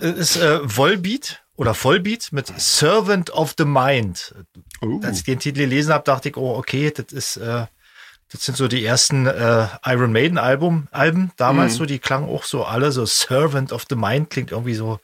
[0.00, 4.34] Es ist äh, Volbeat oder Vollbeat mit Servant of the Mind.
[4.82, 5.00] Uh.
[5.02, 7.66] Als ich den Titel gelesen habe, dachte ich, oh, okay, das ist, äh,
[8.32, 11.76] das sind so die ersten äh, Iron Maiden Album, Alben damals mm.
[11.76, 14.98] so, die klangen auch so alle so Servant of the Mind klingt irgendwie so,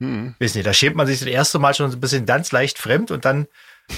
[0.00, 0.30] mm.
[0.40, 3.10] weiß nicht, da schämt man sich das erste Mal schon ein bisschen ganz leicht fremd
[3.10, 3.46] und dann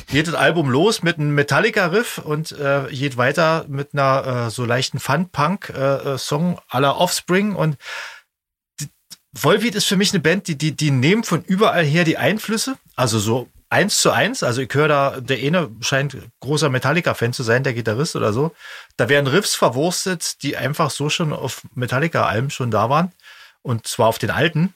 [0.09, 4.65] geht das Album los mit einem Metallica-Riff und äh, geht weiter mit einer äh, so
[4.65, 7.77] leichten Fun-Punk-Song äh, aller Offspring und
[9.37, 12.77] Volbeat ist für mich eine Band, die, die, die nehmen von überall her die Einflüsse,
[12.95, 14.45] also so eins zu eins.
[14.45, 18.53] Also ich höre da, der eine scheint großer Metallica-Fan zu sein, der Gitarrist oder so.
[18.97, 23.13] Da werden Riffs verwurstet, die einfach so schon auf Metallica-Alben schon da waren.
[23.63, 24.73] Und zwar auf den alten.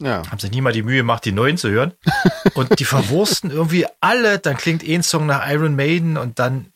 [0.00, 0.22] Ja.
[0.30, 1.92] Haben sich nie mal die Mühe gemacht, die neuen zu hören.
[2.54, 4.38] und die verwursten irgendwie alle.
[4.38, 6.72] Dann klingt ein Song nach Iron Maiden und dann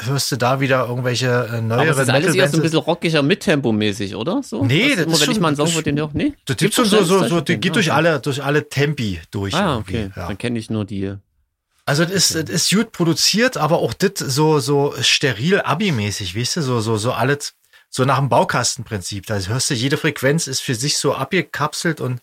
[0.00, 2.78] hörst du da wieder irgendwelche äh, neuere Aber das ist alles eher so ein bisschen
[2.78, 4.42] rockiger Mittempo-mäßig, oder?
[4.42, 4.64] So?
[4.64, 6.34] Nee, das immer, ist wenn schon, ich mal einen Song von den auch, nee?
[6.46, 9.54] Das gibt schon so, so, so, die geht durch alle, durch alle Tempi durch.
[9.54, 10.10] Ah, okay.
[10.16, 10.26] Ja.
[10.28, 11.14] Dann kenne ich nur die.
[11.86, 16.56] Also das ist, das ist gut produziert, aber auch das so, so steril Abi-mäßig, weißt
[16.56, 17.54] du, so, so, so alles,
[17.90, 19.26] so nach dem Baukastenprinzip.
[19.26, 22.20] Da hörst du, jede Frequenz ist für sich so abgekapselt und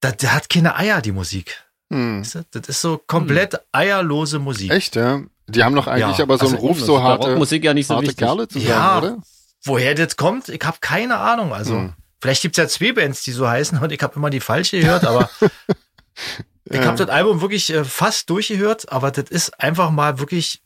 [0.00, 1.64] da, der hat keine Eier, die Musik.
[1.90, 2.20] Hm.
[2.20, 2.44] Weißt du?
[2.50, 3.60] Das ist so komplett hm.
[3.72, 4.70] eierlose Musik.
[4.70, 5.22] Echt, ja?
[5.46, 7.86] Die haben doch eigentlich ja, aber so einen also Ruf, so harte, Rockmusik ja nicht
[7.86, 9.18] so harte Kerle zu sein, ja, oder?
[9.64, 11.54] Woher das kommt, ich habe keine Ahnung.
[11.54, 11.92] Also hm.
[12.20, 15.04] vielleicht gibt's ja zwei Bands, die so heißen und ich habe immer die falsche gehört,
[15.04, 15.30] aber
[16.64, 20.60] ich habe das Album wirklich äh, fast durchgehört, aber das ist einfach mal wirklich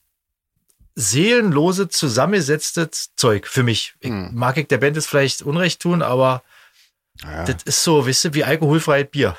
[0.94, 3.94] seelenlose zusammengesetztes Zeug für mich.
[4.00, 4.30] Ich, hm.
[4.34, 6.42] Mag ich der Band es vielleicht Unrecht tun, aber
[7.22, 7.44] ja.
[7.44, 9.36] das ist so, wisst ihr, wie alkoholfreies Bier.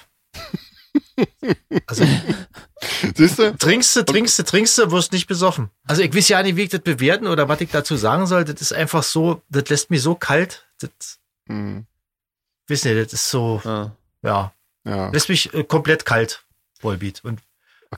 [1.87, 2.05] Also
[3.15, 3.55] Siehst du?
[3.57, 5.69] trinkst du, trinkst du, trinkst du, wirst nicht besoffen.
[5.85, 8.45] Also ich weiß ja nicht, wie ich das bewerten oder was ich dazu sagen soll.
[8.45, 10.67] Das ist einfach so, das lässt mich so kalt.
[10.79, 11.85] Das, Hm,
[12.67, 13.91] wissen nicht, das ist so, Ah.
[14.21, 14.53] ja,
[14.85, 16.45] ja, lässt mich äh, komplett kalt,
[16.79, 17.21] Volbeat.
[17.23, 17.41] Und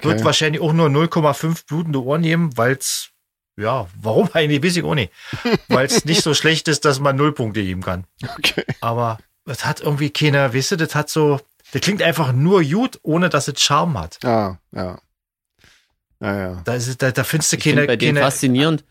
[0.02, 0.26] wird okay.
[0.26, 3.10] wahrscheinlich auch nur 0,5 blutende Ohren nehmen, weil es,
[3.56, 5.12] ja, warum eigentlich, weiß ich auch nicht.
[5.68, 8.06] Weil es nicht so schlecht ist, dass man Nullpunkte geben kann.
[8.38, 8.66] okay.
[8.82, 11.40] Aber das hat irgendwie keine, weißt du, das hat so,
[11.72, 14.24] das klingt einfach nur gut, ohne dass es Charme hat.
[14.26, 15.00] Ah, ja.
[16.22, 16.62] Ja, ja.
[16.64, 18.84] Da, ist, da, da findest du Ich keine, bei denen keine faszinierend.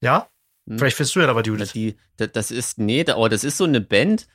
[0.00, 0.28] ja?
[0.68, 0.78] Hm.
[0.78, 1.72] Vielleicht findest du ja aber Judith.
[1.72, 4.28] Die, da- das ist, nee, aber das ist so eine Band.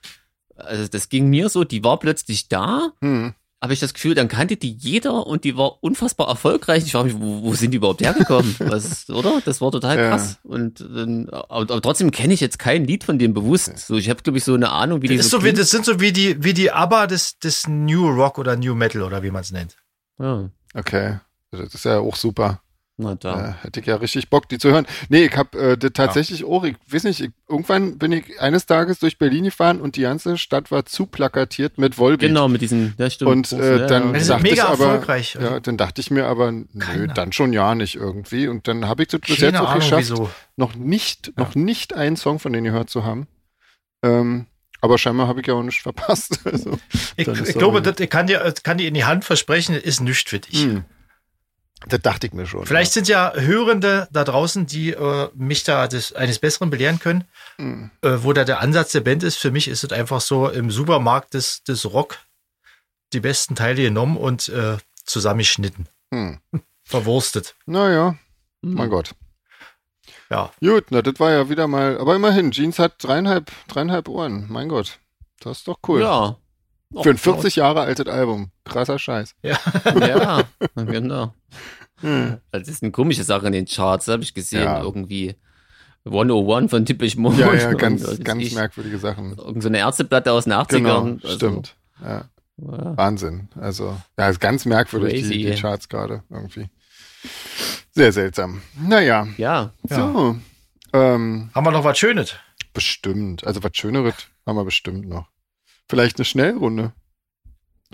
[0.56, 3.34] Also das ging mir so, die war plötzlich da, Hm.
[3.62, 6.84] Habe ich das Gefühl, dann kannte die jeder und die war unfassbar erfolgreich.
[6.86, 8.56] Ich frage mich, wo, wo sind die überhaupt hergekommen?
[8.60, 9.42] Was, oder?
[9.46, 10.10] Das war total Ja.
[10.10, 10.38] krass.
[10.44, 13.78] Und ähm, aber, aber trotzdem kenne ich jetzt kein Lied von dem bewusst.
[13.80, 15.72] So, ich habe glaube ich so eine Ahnung, wie die Das, ist so wie, das
[15.72, 19.24] sind so wie die, wie die ABBA des, des New Rock oder New Metal oder
[19.24, 19.76] wie man es nennt.
[20.20, 21.20] ja, Okay.
[21.50, 22.62] Das ist ja auch super.
[23.00, 23.50] Na da.
[23.50, 24.88] Äh, hätte ich ja richtig Bock, die zu hören.
[25.10, 28.66] Nee, ich hab äh, das tatsächlich auch, ich weiß nicht, ich, irgendwann bin ich eines
[28.66, 32.30] Tages durch Berlin gefahren und die ganze Stadt war zu plakatiert mit Volbeat.
[32.30, 33.32] Genau, mit diesen, ja stimmt.
[33.32, 34.20] Und äh, ja, dann ja.
[34.20, 35.38] Sind dachte ich aber, erfolgreich.
[35.40, 37.14] ja, dann dachte ich mir aber, nö, Keiner.
[37.14, 38.48] dann schon ja nicht irgendwie.
[38.48, 40.30] Und dann habe ich das bis jetzt auch Ahnung, geschafft, wieso.
[40.56, 41.34] noch nicht, Ja.
[41.44, 43.28] noch nicht einen Song von denen gehört zu haben.
[44.04, 44.48] Ähm,
[44.82, 46.40] aber scheinbar habe ich ja auch nichts verpasst.
[46.46, 46.78] Also,
[47.16, 50.02] Ich, ich glaube, das, ich kann dir, kann dir in die Hand versprechen, das ist
[50.02, 50.64] nichts für dich.
[50.64, 50.84] hm.
[51.88, 52.66] Das dachte ich mir schon.
[52.66, 57.26] Vielleicht sind ja Hörende da draußen, die äh, mich da des, eines Besseren belehren können,
[57.58, 57.92] Hm.
[58.02, 59.38] äh, wo da der Ansatz der Band ist.
[59.38, 62.18] Für mich ist es einfach so im Supermarkt des, des Rock
[63.14, 66.40] die besten Teile genommen und äh, zusammengeschnitten, Hm.
[66.84, 67.56] verwurstet.
[67.68, 68.16] Naja,
[68.64, 68.74] Hm.
[68.74, 69.12] mein Gott.
[70.30, 74.48] Ja, Gut, na, das war ja wieder mal, aber immerhin, Jeans hat dreieinhalb, dreieinhalb Ohren.
[74.50, 75.00] Mein Gott.
[75.40, 76.02] Das ist doch cool.
[76.02, 76.38] Ja.
[77.02, 78.52] Für ein 40 Jahre altes Album.
[78.66, 79.36] Krasser Scheiß.
[79.44, 79.58] Ja,
[80.76, 81.34] genau.
[82.02, 82.38] Hm.
[82.52, 84.64] Das ist eine komische Sache in den Charts, habe ich gesehen.
[84.64, 84.82] Ja.
[84.84, 85.36] Irgendwie
[86.06, 87.42] 101 von Typisch Mode.
[87.42, 88.56] Ja, ja, ganz, ganz ich.
[88.56, 89.36] merkwürdige Sachen.
[89.38, 90.78] Irgend so eine Ärzteplatte aus den 80ern.
[90.78, 91.76] Genau, Also, stimmt.
[92.02, 92.26] Ja,
[92.58, 92.98] Ja.
[92.98, 93.50] Wahnsinn.
[93.60, 96.70] Also, ja, ist ganz merkwürdig, die, die Charts gerade irgendwie.
[97.92, 98.62] Sehr seltsam.
[98.80, 99.72] Naja, ja.
[99.90, 100.38] so.
[100.94, 102.36] Ähm, haben wir noch was Schönes?
[102.74, 103.44] bestimmt.
[103.46, 104.14] Also, was Schöneres
[104.46, 105.28] haben wir bestimmt noch.
[105.90, 106.94] Vielleicht eine Schnellrunde.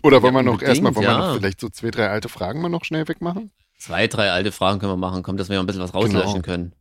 [0.02, 1.18] Oder wollen Ja, wir noch erstmal, wollen wir ja.
[1.20, 3.52] noch vielleicht so zwei, drei alte Fragen mal noch schnell wegmachen?
[3.78, 5.24] Zwei, drei alte Fragen können wir machen.
[5.24, 6.42] Kommt, dass wir ein bisschen was rauslöschen Genau.
[6.42, 6.74] können.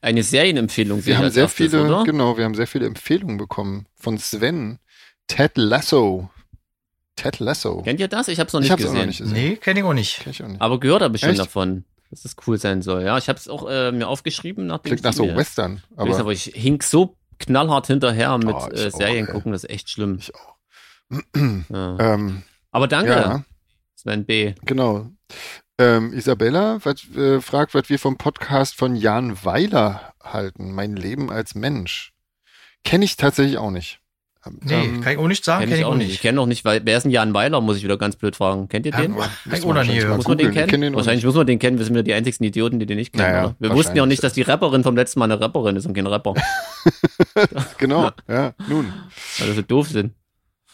[0.00, 1.04] Eine Serienempfehlung.
[1.04, 2.04] Wir ich haben sehr erstes, viele, Oder?
[2.04, 4.78] genau, wir haben sehr viele Empfehlungen bekommen von Sven.
[5.26, 6.30] Ted Lasso.
[7.16, 7.82] Ted Lasso.
[7.82, 8.28] Kennt ihr das?
[8.28, 9.00] Ich habe es noch ich nicht hab's auch gesehen.
[9.00, 9.34] noch nicht gesehen.
[9.50, 10.20] Nee, kenne ich auch nicht.
[10.20, 10.60] Kenn ich auch nicht.
[10.60, 11.40] Aber gehört habe ich schon Echt?
[11.40, 13.02] davon, dass das cool sein soll.
[13.02, 15.82] Ja, ich habe es auch äh, mir aufgeschrieben, nachdem Klingt nach ich so Western.
[15.90, 19.26] Ich weiß, Aber aber ich hink so knallhart hinterher mit Oh, ich äh, auch, Serien
[19.26, 19.32] ey.
[19.32, 20.16] gucken, das ist echt schlimm.
[20.20, 20.54] ich auch.
[21.10, 21.96] Ja.
[22.14, 23.44] ähm, Aber danke, ja,
[23.94, 24.54] Sven B.
[24.64, 25.06] genau.
[25.78, 30.72] Ähm, Isabella wat, äh, fragt, was wir vom Podcast von Jan Weiler halten.
[30.74, 32.12] Mein Leben als Mensch.
[32.84, 34.00] Kenne ich tatsächlich auch nicht.
[34.44, 36.10] Ähm, Nee, ähm, kann ich auch nicht sagen, Kenn kenne ich auch nicht.
[36.12, 38.34] Ich kenne noch nicht, weil wer ist denn Jan Weiler, muss ich wieder ganz blöd
[38.36, 38.68] fragen.
[38.68, 39.12] Kennt ihr Ja, den?
[39.12, 40.06] noch nie wahrscheinlich.
[40.08, 40.68] Muss man den kennen?
[40.68, 41.26] kenn den auch wahrscheinlich nicht.
[41.26, 43.30] muss man den kennen, wir sind ja die einzigsten Idioten, die den nicht kennen.
[43.32, 43.56] Naja, oder?
[43.60, 45.94] Wir wussten ja auch nicht, dass die Rapperin vom letzten Mal eine Rapperin ist und
[45.94, 46.34] kein Rapper.
[47.78, 48.92] Genau, ja, nun,
[49.38, 50.14] Weil wir so doof sind.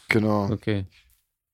[0.09, 0.51] Genau.
[0.51, 0.87] Okay.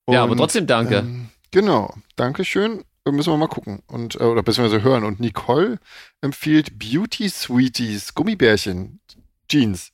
[0.09, 0.99] ja, aber Und, trotzdem danke.
[0.99, 2.85] Ähm, genau, Dankeschön.
[3.09, 3.83] Müssen wir mal gucken.
[3.87, 5.05] Und, äh, oder beziehungsweise hören.
[5.05, 5.79] Und Nicole
[6.21, 9.01] empfiehlt Beauty Sweeties, Gummibärchen,
[9.49, 9.93] Jeans.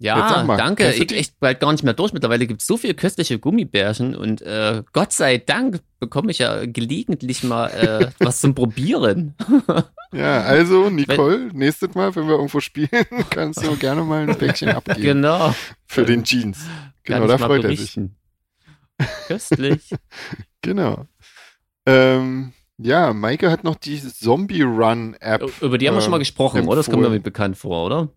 [0.00, 0.92] Ja, danke.
[0.92, 1.16] Ich die?
[1.16, 2.14] echt bald gar nicht mehr durch.
[2.14, 6.64] Mittlerweile gibt es so viele köstliche Gummibärchen und äh, Gott sei Dank bekomme ich ja
[6.64, 9.34] gelegentlich mal äh, was zum Probieren.
[10.12, 12.88] Ja, also Nicole, nächstes Mal, wenn wir irgendwo spielen,
[13.30, 15.54] kannst du gerne mal ein Päckchen abgeben genau.
[15.86, 16.66] für den Jeans.
[17.04, 17.96] Genau, da freut er sich.
[19.28, 19.94] Köstlich.
[20.62, 21.06] Genau.
[21.86, 25.48] Ähm, ja, Maike hat noch die Zombie Run App.
[25.60, 26.76] Über die haben wir schon mal ähm, gesprochen, oder?
[26.76, 27.12] Das kommt empfohlen.
[27.12, 28.08] mir bekannt vor, oder?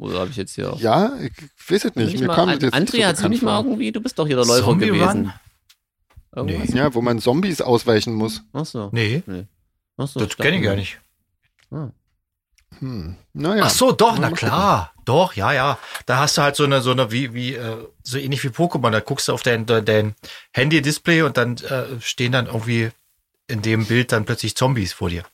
[0.00, 0.74] Oder habe ich jetzt hier.
[0.78, 1.32] Ja, ich
[1.70, 2.12] weiß es nicht.
[2.12, 4.00] Nicht Mir mal, kam das jetzt André, nicht hast so du nicht mal irgendwie, du
[4.00, 5.32] bist doch hier der Läufer Zombie gewesen.
[6.34, 6.48] Run?
[6.48, 6.74] Irgendwas?
[6.74, 8.42] Ja, wo man Zombies ausweichen muss.
[8.52, 8.88] Ach so.
[8.92, 9.22] Nee,
[9.96, 10.98] Ach so, das kenne ich gar nicht.
[11.70, 11.90] Ah.
[12.78, 13.16] Hm.
[13.34, 13.64] Naja.
[13.66, 14.48] Ach so, doch, na gucken.
[14.48, 14.94] klar.
[15.04, 15.78] Doch, ja, ja.
[16.06, 18.90] Da hast du halt so eine, so eine, wie, wie, äh, so ähnlich wie Pokémon.
[18.90, 20.14] Da guckst du auf dein, dein, dein
[20.52, 22.90] Handy-Display und dann äh, stehen dann irgendwie
[23.48, 25.24] in dem Bild dann plötzlich Zombies vor dir.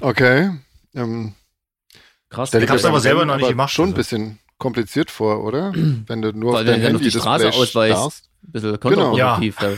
[0.00, 0.50] Okay.
[0.94, 1.34] Ähm,
[2.30, 2.48] Krass.
[2.48, 3.96] stell Ich hab's das aber selber noch nicht gemacht, Schon ein also.
[3.96, 5.72] bisschen kompliziert vor, oder?
[6.06, 7.96] Wenn du nur Weil auf du dein auf die Straße ausweichst.
[7.98, 8.30] starrst.
[8.44, 9.56] Ein bisschen kontraproduktiv.
[9.60, 9.70] Ja.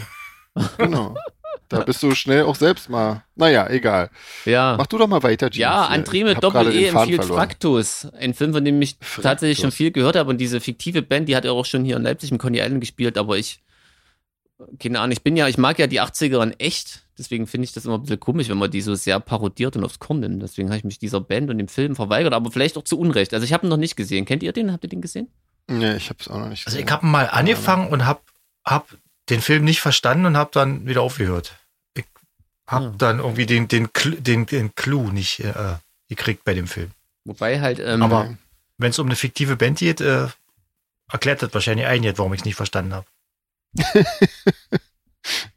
[0.77, 1.17] Genau.
[1.71, 3.25] Da bist du schnell auch selbst mal.
[3.35, 4.11] Naja, egal.
[4.45, 4.75] ja.
[4.77, 5.63] Mach du doch mal weiter, Jeans.
[5.63, 7.25] Ja, gerade Doppel-E empfiehlt.
[7.25, 8.07] Fraktus.
[8.19, 9.23] Ein Film, von dem ich Fraktus.
[9.23, 10.29] tatsächlich schon viel gehört habe.
[10.29, 12.83] Und diese fiktive Band, die hat ja auch schon hier in Leipzig mit Coney Island
[12.83, 13.17] gespielt.
[13.17, 13.63] Aber ich
[14.79, 17.73] keine Ahnung, ich bin ja, ich mag ja die 80er in echt, deswegen finde ich
[17.73, 20.43] das immer ein bisschen komisch, wenn man die so sehr parodiert und aufs Korn nimmt.
[20.43, 23.33] Deswegen habe ich mich dieser Band und dem Film verweigert, aber vielleicht auch zu Unrecht.
[23.35, 24.25] Also ich habe ihn noch nicht gesehen.
[24.25, 24.73] Kennt ihr den?
[24.73, 25.29] Habt ihr den gesehen?
[25.69, 26.87] Nee, ich habe es auch noch nicht Also gesehen.
[26.87, 28.21] ich habe mal angefangen und habe
[28.65, 28.89] hab
[29.29, 31.55] den Film nicht verstanden und habe dann wieder aufgehört.
[31.95, 32.05] Ich
[32.67, 32.95] habe Ah.
[32.99, 33.89] dann irgendwie den, den,
[34.19, 35.53] den, den Clou nicht äh,
[36.09, 36.91] gekriegt bei dem Film.
[37.25, 38.37] Wobei halt, ähm, Aber
[38.79, 40.27] wenn es um eine fiktive Band geht, äh,
[41.11, 43.07] erklärt das wahrscheinlich einiges, warum ich es nicht verstanden habe.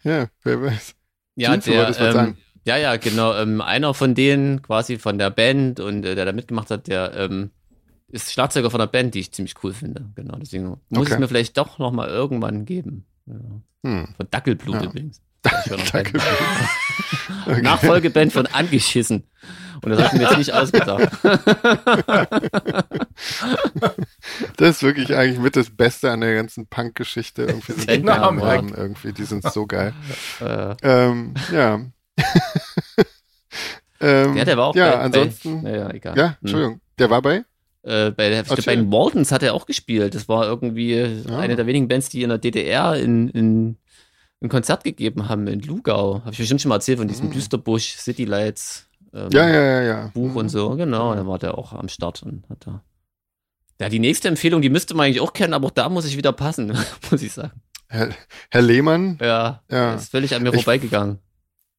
[0.04, 0.95] ja, wer weiß.
[1.36, 2.38] Ja, der, ähm, sagen.
[2.66, 6.32] ja, ja, genau, ähm, einer von denen quasi von der Band und äh, der da
[6.34, 7.52] mitgemacht hat, der ähm,
[8.08, 10.06] ist Schlagzeuger von der Band, die ich ziemlich cool finde.
[10.16, 11.14] Genau, deswegen muss ich Okay.
[11.14, 13.06] es mir vielleicht doch noch mal irgendwann geben.
[13.26, 13.36] Ja.
[13.86, 14.08] Hm.
[14.16, 14.84] Von Dackelblut Ja.
[14.84, 15.22] übrigens.
[17.48, 17.62] Okay.
[17.62, 19.24] Nachfolgeband von Angeschissen.
[19.84, 21.10] Und das habe ich mir jetzt nicht ausgedacht.
[24.58, 27.44] Das ist wirklich eigentlich mit das Beste an der ganzen Punk-Geschichte.
[27.44, 28.40] Irgendwie sind die Namen.
[28.40, 29.94] Namen irgendwie, die sind so geil.
[30.42, 31.76] äh, Ähm, ja.
[34.02, 36.18] ähm, der, der war auch ja, bei, ansonsten, bei, naja, egal.
[36.18, 36.36] ja, Hm.
[36.42, 37.44] Entschuldigung, der war bei?
[37.84, 38.64] Äh, bei, der, Erzähl.
[38.66, 40.16] bei den Waltons hat er auch gespielt.
[40.16, 41.38] Das war irgendwie Ja.
[41.38, 43.78] eine der wenigen Bands, die in der DDR in, in,
[44.42, 46.20] ein Konzert gegeben haben in Lugau.
[46.22, 47.32] Habe ich bestimmt schon mal erzählt von diesem Mhm.
[47.34, 50.12] Düsterbusch City Lights ähm, Ja, ja, ja, ja.
[50.14, 50.72] Buch und so.
[50.76, 52.84] Genau, da war der auch am Start und hat da.
[53.80, 56.16] Ja, die nächste Empfehlung, die müsste man eigentlich auch kennen, aber auch da muss ich
[56.18, 56.68] wieder passen,
[57.12, 57.62] muss ich sagen.
[57.88, 58.10] Herr,
[58.50, 59.18] Herr Lehmann.
[59.22, 59.96] Ja, Ja.
[59.96, 61.20] ist völlig an mir Ich- vorbeigegangen.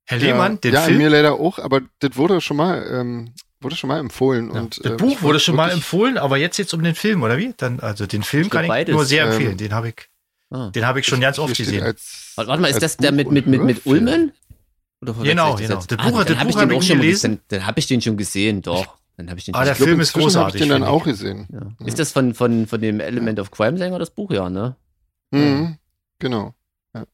[0.08, 3.32] Herr Lehmann, ja, den ja, Film, mir leider auch, aber das wurde schon mal, ähm,
[3.60, 4.52] wurde schon mal empfohlen.
[4.54, 7.22] ja, und, das äh, Buch wurde schon mal empfohlen, aber jetzt jetzt um den Film,
[7.24, 7.52] oder wie?
[7.56, 8.94] Dann, also den Film Ich kann ich beides.
[8.94, 9.56] nur sehr Ähm, empfehlen.
[9.56, 10.08] Den habe ich,
[10.56, 10.70] Ah.
[10.70, 11.82] den habe ich schon ganz Hier oft gesehen.
[11.82, 14.06] Als, Warte mal, ist das der Buch mit, und mit, mit, mit Hörfilm.
[14.08, 14.32] Ulmen?
[15.22, 15.80] Genau, ich genau.
[15.80, 17.30] Das Ah, Buch- dann das hab ich den ich auch schon mal gelesen.
[17.32, 17.40] gesehen.
[17.48, 18.96] Dann habe ich den schon gesehen, doch.
[19.16, 20.68] Dann habe ich den Ah, schon der Ich glaub, Film ist habe ich großartig, den
[20.70, 20.88] dann ich.
[20.88, 21.46] auch gesehen.
[21.52, 21.86] Ja.
[21.86, 24.76] Ist das von, von, von dem Element of Crime Sänger das Buch, ja, ne?
[25.30, 25.76] Mhm,
[26.18, 26.54] genau.
[26.94, 27.04] Ja.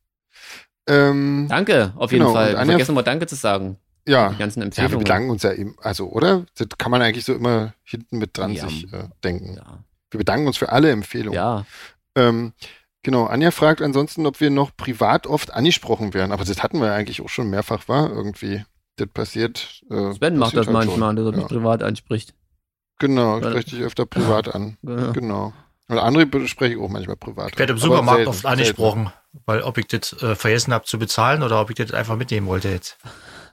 [0.88, 2.54] Ähm, Danke, auf jeden Genau, Fall.
[2.66, 3.76] Vergessen wir Danke zu sagen.
[4.06, 4.98] ja, Die ganzen ja, wir Empfehlungen.
[5.04, 6.44] bedanken uns ja eben, also, oder?
[6.56, 8.68] Das kann man eigentlich so immer hinten mit dran Ja.
[8.68, 9.54] sich äh, denken.
[9.56, 9.84] ja.
[10.10, 11.34] Wir bedanken uns für alle Empfehlungen.
[11.34, 11.64] ja.
[12.14, 12.52] Ähm,
[13.02, 16.32] genau, Anja fragt ansonsten, ob wir noch privat oft angesprochen werden.
[16.32, 18.64] Aber das hatten wir ja eigentlich auch schon mehrfach, war irgendwie.
[18.96, 19.82] Das passiert.
[19.90, 21.38] Äh, Sven macht das halt manchmal, dass er schon.
[21.40, 22.34] mich privat anspricht.
[22.98, 24.76] Genau, ich spreche dich öfter privat an.
[24.82, 25.12] Genau.
[25.12, 25.52] Genau.
[25.88, 27.50] Und andere bespreche ich auch manchmal privat.
[27.52, 29.10] Ich werde im Supermarkt selten, oft angesprochen,
[29.46, 32.46] weil ob ich das äh, vergessen habe zu bezahlen oder ob ich das einfach mitnehmen
[32.46, 32.96] wollte jetzt.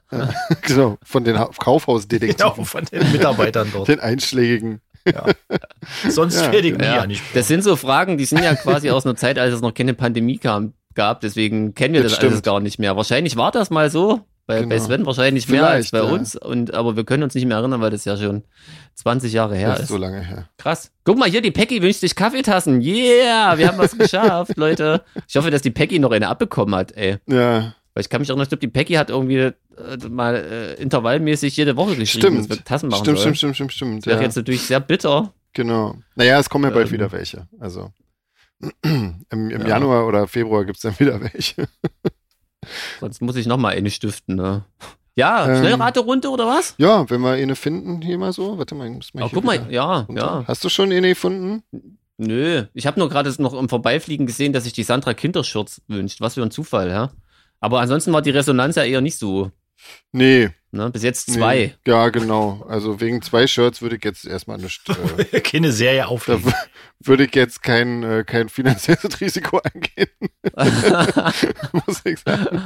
[0.10, 0.34] selten.
[0.62, 2.54] Genau, von den Ha- Kaufhausdetektiven.
[2.54, 3.88] Genau, von den Mitarbeitern dort.
[3.90, 4.82] Den einschlägigen.
[6.10, 7.32] Sonst Ja, werde ich nie Ja, angesprochen.
[7.34, 9.94] das sind so Fragen, die sind ja quasi aus einer Zeit, als es noch keine
[9.94, 11.22] Pandemie kam, gab.
[11.22, 12.96] Deswegen kennen wir Das das, alles gar nicht mehr.
[12.96, 14.22] Wahrscheinlich war das mal so.
[14.46, 14.84] Bei, bei Genau.
[14.84, 16.16] Sven wahrscheinlich mehr als Vielleicht, bei ja.
[16.16, 16.36] uns.
[16.36, 18.44] Und, aber wir können uns nicht mehr erinnern, weil das ja schon
[18.96, 19.84] 20 Jahre her Das ist.
[19.84, 20.50] ist so lange her.
[20.58, 20.92] Krass.
[21.04, 22.82] Guck mal hier, die Peggy wünscht sich Kaffeetassen.
[22.82, 25.04] Yeah, wir haben was geschafft, Leute.
[25.28, 27.18] Ich hoffe, dass die Peggy noch eine abbekommen hat, ey.
[27.28, 29.54] Ja, Weil ich kann mich erinnern, ich glaube, die Peggy hat irgendwie äh,
[30.10, 32.50] mal äh, intervallmäßig jede Woche geschrieben, Stimmt.
[32.50, 33.36] dass wir Tassen machen stimmt, sollen.
[33.36, 33.98] stimmt, stimmt, stimmt, stimmt.
[34.04, 35.34] Das wäre Ja, jetzt natürlich sehr bitter.
[35.52, 35.96] genau.
[36.16, 37.46] Naja, es kommen ja bald Ähm, wieder welche.
[37.60, 37.92] Also
[38.84, 39.68] im, im Ja.
[39.68, 41.68] Januar oder Februar gibt's dann wieder welche.
[43.02, 44.64] Sonst muss ich noch mal eine stiften, ne?
[45.16, 46.76] Ja, Ähm, Schnellraterunde oder was?
[46.78, 48.58] Ja, wenn wir eine finden, hier mal so.
[48.58, 50.22] Warte mal, ich muss mal hier guck mal, ja, runter.
[50.22, 50.44] ja.
[50.48, 51.64] Hast du schon eine gefunden?
[52.18, 52.64] Nö.
[52.74, 56.22] Ich habe nur gerade noch im Vorbeifliegen gesehen, dass sich die Sandra Kinderschürz wünscht.
[56.22, 57.12] Was für ein Zufall, ja.
[57.60, 59.52] Aber ansonsten war die Resonanz ja eher nicht so.
[60.12, 60.50] Nee.
[60.72, 60.90] Ne?
[60.92, 61.74] Bis jetzt zwei.
[61.86, 61.92] Nee.
[61.92, 62.66] Ja, genau.
[62.68, 64.82] Also wegen zwei Shirts würde ich jetzt erstmal nicht,
[65.32, 66.52] äh, Keine Serie da w-
[67.00, 70.10] würde ich jetzt kein, äh, kein finanzielles Risiko eingehen,
[71.86, 72.62] muss ich sagen.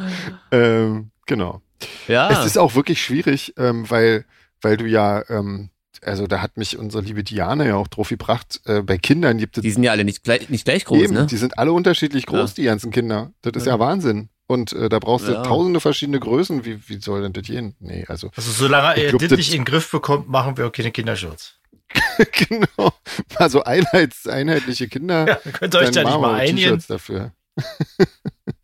[0.51, 1.61] Ähm, genau.
[2.07, 2.29] ja.
[2.31, 4.25] Es ist auch wirklich schwierig, ähm, weil,
[4.61, 5.69] weil du ja, ähm,
[6.01, 9.57] also da hat mich unsere liebe Diane ja auch drauf gebracht, äh, bei Kindern gibt
[9.57, 11.25] es die sind ja alle nicht gleich, nicht gleich groß, eben, ne?
[11.27, 12.55] die sind alle unterschiedlich groß, Ja.
[12.55, 13.31] die ganzen Kinder.
[13.41, 13.79] Das ist ja, Ja.
[13.79, 14.29] Wahnsinn.
[14.53, 15.43] Und äh, da brauchst du Ja.
[15.43, 16.63] tausende verschiedene Größen.
[16.65, 17.75] Wie, wie soll denn das gehen?
[17.79, 20.71] Nee, also Also solange er glaub, das nicht in den Griff bekommt, machen wir auch
[20.71, 21.55] keine Kinderschutz.
[22.49, 22.91] genau.
[23.39, 25.27] Mal so einheits, einheitliche Kinder.
[25.27, 26.83] Ja, könnt ihr euch da nicht mal wir einigen.
[26.87, 27.33] Dafür.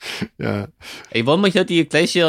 [0.38, 0.68] ja.
[1.10, 2.20] Ey, wollen wir hier die gleiche,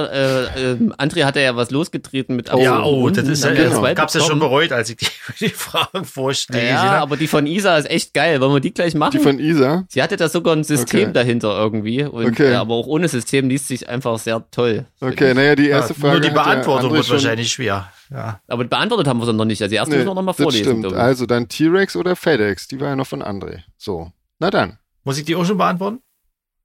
[0.57, 3.53] äh, ähm, André hat ja was losgetreten mit ja, Apfel oh, und das ist ja,
[3.53, 3.79] genau.
[3.79, 5.07] zwei gab's ja schon bereut, als ich die,
[5.41, 6.69] die Fragen vorstelle.
[6.69, 8.41] Ja, aber die von Isa ist echt geil.
[8.41, 9.13] Wollen wir die gleich machen?
[9.13, 9.85] Die von Isa.
[9.89, 11.13] Sie hatte da sogar ein System Okay.
[11.13, 12.03] dahinter irgendwie.
[12.05, 12.53] Und, Okay.
[12.53, 14.87] äh, aber auch ohne System liest sich einfach sehr toll.
[15.01, 16.15] Okay, naja, die erste Frage.
[16.15, 17.91] Nur die Beantwortung wird wahrscheinlich schwer.
[18.11, 18.41] Ja.
[18.49, 19.63] Aber beantwortet haben wir sie noch nicht.
[19.63, 20.81] Also die erste Nee, müssen wir noch mal das vorlesen.
[20.81, 20.93] stimmt.
[20.95, 22.67] Also dann T-Rex oder FedEx.
[22.67, 23.61] Die war ja noch von André.
[23.79, 24.11] So.
[24.41, 24.79] Na dann.
[25.05, 26.01] Muss ich die auch schon beantworten?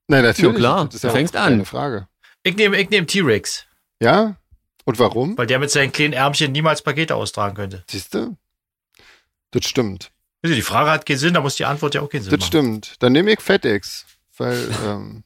[0.08, 0.54] Nein, natürlich.
[0.54, 0.86] Ja, klar.
[0.86, 1.54] Das ist ja Du fängst an.
[1.54, 2.08] Eine Frage.
[2.44, 3.66] Ich nehme ich nehm T-Rex,
[4.02, 4.36] Ja?
[4.88, 5.36] Und warum?
[5.38, 7.84] weil der mit seinen kleinen Ärmchen niemals Pakete austragen könnte.
[7.90, 8.38] Siehst du?
[9.52, 10.12] Das stimmt.
[10.46, 12.48] Die Frage hat keinen Sinn, da muss die Antwort ja auch keinen Sinn Das machen.
[12.48, 12.96] stimmt.
[13.02, 14.06] Dann nehme ich FedEx.
[14.38, 15.24] Weil, ähm,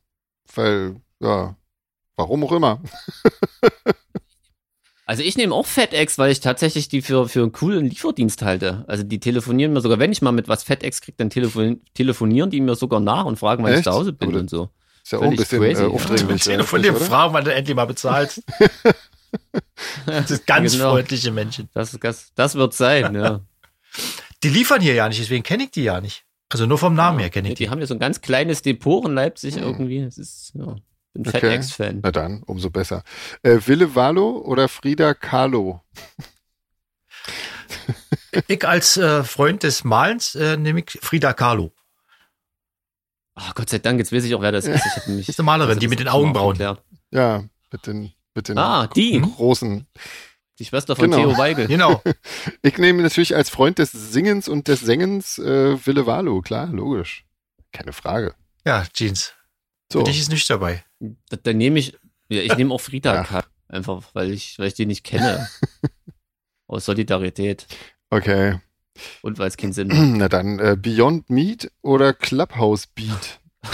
[0.55, 1.55] weil, ja,
[2.15, 2.81] warum auch immer.
[5.09, 8.83] Also ich nehme auch FedEx, weil ich tatsächlich die für, für einen coolen Lieferdienst halte.
[8.87, 12.51] Also die telefonieren mir sogar, wenn ich mal mit was FedEx kriege, dann telefon telefonieren
[12.51, 13.85] die mir sogar nach und fragen, wann ich Echt?
[13.85, 14.69] zu Hause bin Oder- und so.
[15.03, 15.91] Ist ja auch ein bisschen crazy, äh, ja.
[15.91, 16.43] aufdringlich.
[16.43, 17.07] Telefon von eigentlich, dem?
[17.07, 18.43] Fragen, wann du endlich mal bezahlst.
[20.05, 20.91] Das sind ganz Genau.
[20.91, 21.69] freundliche Menschen.
[21.73, 23.41] Das, das, das wird sein, ja.
[24.43, 26.23] Die liefern hier ja nicht, deswegen kenne ich die ja nicht.
[26.49, 27.69] Also nur vom Namen her kenne Ja, ich die die.
[27.69, 29.63] haben ja so ein ganz kleines Depot in Leipzig Hm.
[29.63, 30.01] irgendwie.
[30.05, 30.75] Das ist, ja,
[31.13, 31.39] bin Okay.
[31.39, 31.99] FedEx-Fan.
[32.03, 33.03] Na dann, umso besser.
[33.43, 35.81] Äh, Wille Valo oder Frida Kahlo?
[38.47, 41.71] Ich als äh, Freund des Malens äh, nehme ich Frida Kahlo.
[43.35, 44.85] Ah, Gott sei Dank, jetzt weiß ich auch, wer das ist.
[44.85, 46.57] Ich hab mich, Das ist eine Malerin, also die mit den Augenbrauen.
[47.11, 49.87] Ja, mit den, mit den Ah, die, großen.
[50.59, 51.17] die Schwester von Genau.
[51.29, 51.67] Theo Weigel.
[51.67, 52.03] Genau.
[52.61, 57.25] Ich nehme natürlich als Freund des Singens und des Sängens äh, Wille Valo, klar, logisch.
[57.71, 58.35] Keine Frage.
[58.65, 59.33] Ja, Jeans.
[59.91, 59.99] So.
[59.99, 60.83] Für dich ist nichts dabei.
[60.99, 61.97] Da, dann nehme ich,
[62.29, 63.23] ja, ich nehme auch Frida Ja.
[63.23, 63.45] Kahlo.
[63.67, 65.47] Einfach, weil ich, weil ich die nicht kenne.
[66.67, 67.67] Aus Solidarität.
[68.09, 68.59] Okay.
[69.21, 69.99] Und weil es keinen Sinn macht.
[70.01, 73.39] Na dann, äh, Beyond Meat oder Clubhouse Beat?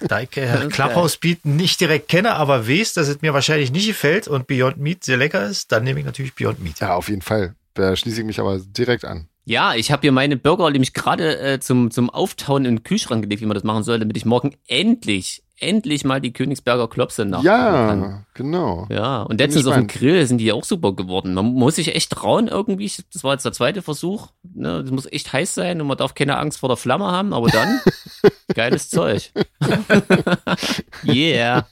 [0.00, 3.86] Da ich äh, Clubhouse Beat nicht direkt kenne, aber weiß, dass es mir wahrscheinlich nicht
[3.86, 6.80] gefällt und Beyond Meat sehr lecker ist, dann nehme ich natürlich Beyond Meat.
[6.80, 7.54] Ja, auf jeden Fall.
[7.74, 9.28] Da schließe ich mich aber direkt an.
[9.48, 13.22] Ja, ich habe hier meine Burger nämlich gerade äh, zum, zum Auftauen in den Kühlschrank
[13.22, 17.30] gelegt, wie man das machen soll, damit ich morgen endlich, endlich mal die Königsberger Klopse
[17.30, 17.44] kann.
[17.44, 18.88] Ja, genau.
[18.90, 19.86] Ja, und letztens auf dem.
[19.86, 21.32] Grill sind die auch super geworden.
[21.32, 22.90] Man muss sich echt trauen irgendwie.
[23.12, 24.30] Das war jetzt der zweite Versuch.
[24.52, 27.32] Ne, das muss echt heiß sein und man darf keine Angst vor der Flamme haben,
[27.32, 27.80] aber dann
[28.54, 29.30] geiles Zeug.
[31.06, 31.68] yeah.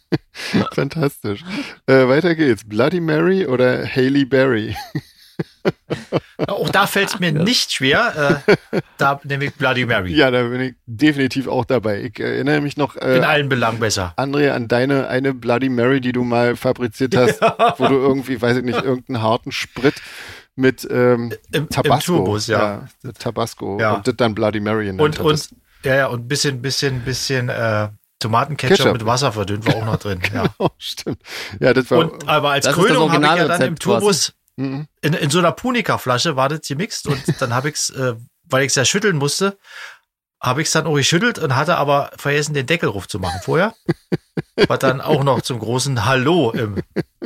[0.70, 1.42] Fantastisch.
[1.86, 2.62] Äh, weiter geht's.
[2.64, 4.76] Bloody Mary oder Haley Berry?
[6.48, 8.44] Auch da fällt es mir nicht schwer.
[8.46, 10.12] Äh, da nehme ich Bloody Mary.
[10.14, 12.02] Ja, da bin ich definitiv auch dabei.
[12.02, 14.14] Ich erinnere mich noch, äh, In allen Belangen besser.
[14.16, 17.40] André, an deine eine Bloody Mary, die du mal fabriziert hast,
[17.78, 19.94] wo du irgendwie, weiß ich nicht, irgendeinen harten Sprit
[20.56, 22.12] mit ähm, Im, Tabasco.
[22.12, 22.58] Im Turbus, ja.
[22.58, 23.12] ja Ja.
[23.12, 23.76] Tabasco.
[23.76, 25.48] Und das dann Bloody Mary genannt Und, und,
[25.84, 27.88] ja, ja, und ein bisschen, bisschen, bisschen äh,
[28.20, 28.92] Tomatenketchup Ketchup.
[28.94, 30.20] mit Wasser verdünnt war auch noch drin.
[30.34, 30.44] Ja.
[30.58, 31.20] Oh, stimmt.
[31.60, 31.98] Ja, das war.
[31.98, 34.32] Und aber als Das Krönung habe ich ja dann im Turbus.
[34.56, 38.62] In, in so einer Punika-Flasche war das gemixt und dann habe ich es, äh, weil
[38.62, 39.58] ich es ja schütteln musste,
[40.40, 43.74] habe ich es dann auch geschüttelt und hatte aber vergessen, den Deckel machen vorher.
[44.68, 46.76] was dann auch noch zum großen Hallo im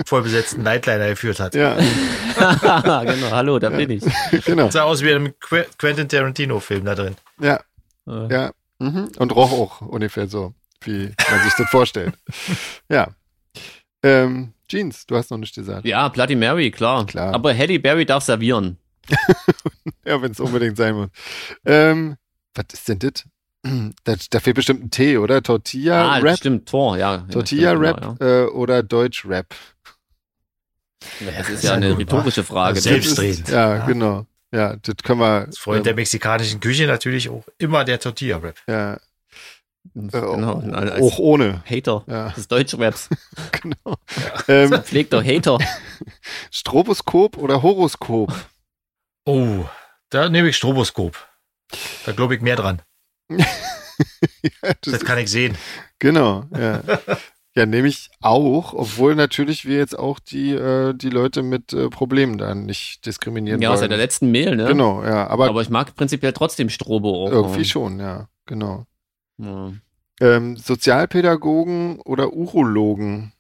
[0.06, 1.54] vollbesetzten Nightliner geführt hat.
[1.54, 1.74] ja,
[2.36, 4.04] genau, hallo, da bin ich.
[4.44, 4.70] genau.
[4.70, 7.16] Sah aus wie in einem Qu- Quentin Tarantino-Film da drin.
[7.40, 7.60] Ja,
[8.06, 8.52] Äh, ja.
[8.78, 9.10] Mhm.
[9.18, 12.14] Und roch auch ungefähr so, wie man sich das vorstellt.
[12.88, 13.08] Ja.
[14.02, 15.86] Ähm, Jeans, du hast noch nicht gesagt.
[15.86, 17.06] Ja, Bloody Mary, klar.
[17.06, 17.34] Klar.
[17.34, 18.78] Aber Halle Berry darf servieren.
[20.04, 21.08] Ja, wenn es unbedingt sein muss.
[21.66, 22.16] Ähm,
[22.54, 23.24] was ist denn das?
[24.04, 25.42] Da, da fehlt bestimmt ein T, oder?
[25.42, 26.38] Tortilla ah, Rap?
[26.38, 27.26] stimmt, Tor, ja.
[27.30, 29.54] Tortilla ja, Rap genau, äh, oder Deutsch Rap?
[31.20, 31.32] ja.
[31.36, 32.76] Das ist ja eine rhetorische Frage.
[32.76, 33.48] Also Selbstredend.
[33.48, 33.86] Das ja, Ja.
[33.86, 34.26] genau.
[34.52, 35.46] Ja, das können wir.
[35.46, 38.56] Als Freund der mexikanischen Küche natürlich auch immer der Tortilla-Rap.
[38.66, 38.98] ja, äh,
[39.94, 41.62] Genau, als auch ohne.
[41.68, 43.08] Hater Ja, des Deutschraps.
[43.62, 43.96] genau.
[44.48, 45.58] Ähm, Pflegter Hater.
[46.50, 48.32] Stroboskop oder Horoskop?
[49.26, 49.64] Oh,
[50.10, 51.16] da nehme ich Stroboskop.
[52.06, 52.80] Da glaube ich mehr dran.
[53.28, 53.44] ja,
[54.62, 55.56] Das das, kann ich sehen.
[55.98, 56.82] genau, ja.
[57.54, 61.88] Ja, nehme ich auch, obwohl natürlich wir jetzt auch die, äh, die Leute mit äh,
[61.88, 63.80] Problemen dann nicht diskriminieren Ja, wollen.
[63.80, 64.66] seit der letzten Mail, ne?
[64.66, 67.32] Genau, ja, aber, Aber ich mag prinzipiell trotzdem Strobo auch.
[67.32, 68.86] irgendwie schon, ja, genau.
[69.38, 69.72] Ja.
[70.20, 73.32] Ähm, Sozialpädagogen oder Urologen?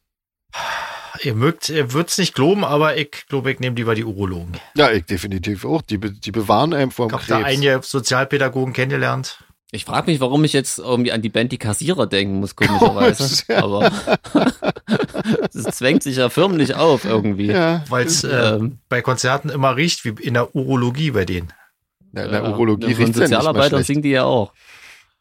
[1.22, 4.52] Ihr mögt, ihr würd's nicht glauben, aber ich glaube, ich nehme lieber die Urologen.
[4.76, 5.82] Ja, ich definitiv auch.
[5.82, 7.48] Die, be- die bewahren einem vor Ich dem habe da Krebs.
[7.48, 9.42] einige Sozialpädagogen kennengelernt.
[9.72, 13.42] Ich frage mich, warum ich jetzt irgendwie an die Band Die Kassierer denken muss, komischerweise.
[13.48, 13.64] Ja.
[13.64, 13.90] Aber
[15.52, 17.46] das zwängt sich ja förmlich auf irgendwie.
[17.48, 21.52] ja, Weil es äh, Ähm, bei Konzerten immer riecht wie in der Urologie bei denen.
[22.14, 23.86] ja, in der ja, Urologie riecht ja nicht mal Sozialarbeitern schlecht.
[23.88, 24.52] singen die ja auch.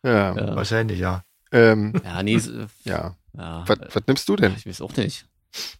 [0.03, 1.23] Ja, Ja, Wahrscheinlich, ja.
[1.51, 2.39] ähm, ja nee,
[2.83, 3.15] ja.
[3.33, 3.63] ja.
[3.67, 4.53] Was, was nimmst du denn?
[4.55, 5.27] Ich weiß auch nicht.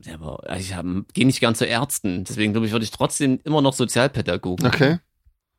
[0.04, 0.64] Ja, aber also
[1.06, 2.24] ich gehe nicht gern zu Ärzten.
[2.24, 4.66] Deswegen glaube ich, würde ich trotzdem immer noch Sozialpädagogen.
[4.66, 5.00] Okay.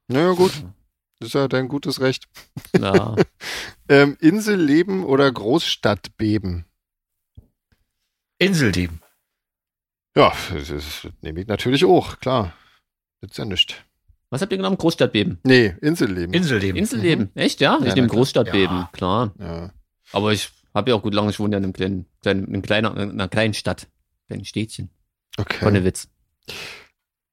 [0.08, 0.52] Naja, gut.
[1.20, 2.28] Das ist ja dein gutes Recht.
[2.78, 3.14] Ja.
[3.90, 6.66] Ähm, Inselleben oder Großstadtbeben?
[8.38, 9.00] Inselleben.
[10.14, 12.52] Ja, das, das nehme ich natürlich auch, klar.
[13.22, 13.74] Das ist ja nichts.
[14.30, 14.76] Was habt ihr genommen?
[14.76, 15.38] Großstadtbeben.
[15.42, 16.34] Nee, Inselleben.
[16.34, 16.76] Inselleben.
[16.76, 17.30] Inseleben.
[17.34, 17.78] Echt, ja?
[17.80, 18.16] Ja, Ich nehme na klar.
[18.18, 18.90] Großstadtbeben, Ja.
[18.92, 19.32] klar.
[19.38, 19.70] ja.
[20.12, 22.62] Aber ich habe ja auch gut lange, ich wohne ja in einem kleinen, kleinen, in,
[22.62, 23.86] kleiner, in einer kleinen Stadt.
[24.26, 24.90] Kleinen Städtchen.
[25.38, 25.58] Okay.
[25.64, 26.08] Konnewitz.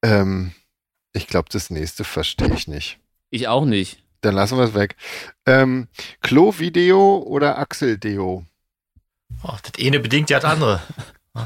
[0.04, 0.52] Ähm,
[1.14, 3.00] ich glaube, das nächste verstehe ich nicht.
[3.30, 4.02] Ich auch nicht.
[4.22, 4.96] Dann lassen wir es weg.
[5.46, 5.88] Ähm,
[6.22, 8.46] Klo-Video oder Axel-Deo?
[9.44, 10.82] Oh, das eine bedingt ja das andere.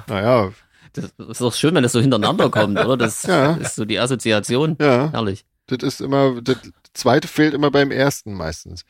[0.07, 0.53] Naja,
[0.93, 2.97] Das ist doch schön, wenn das so hintereinander kommt, oder?
[2.97, 3.53] Das Ja.
[3.55, 4.75] ist so die Assoziation.
[4.79, 5.45] ja, Herrlich.
[5.67, 6.57] das ist immer, das
[6.93, 8.83] zweite fehlt immer beim ersten meistens.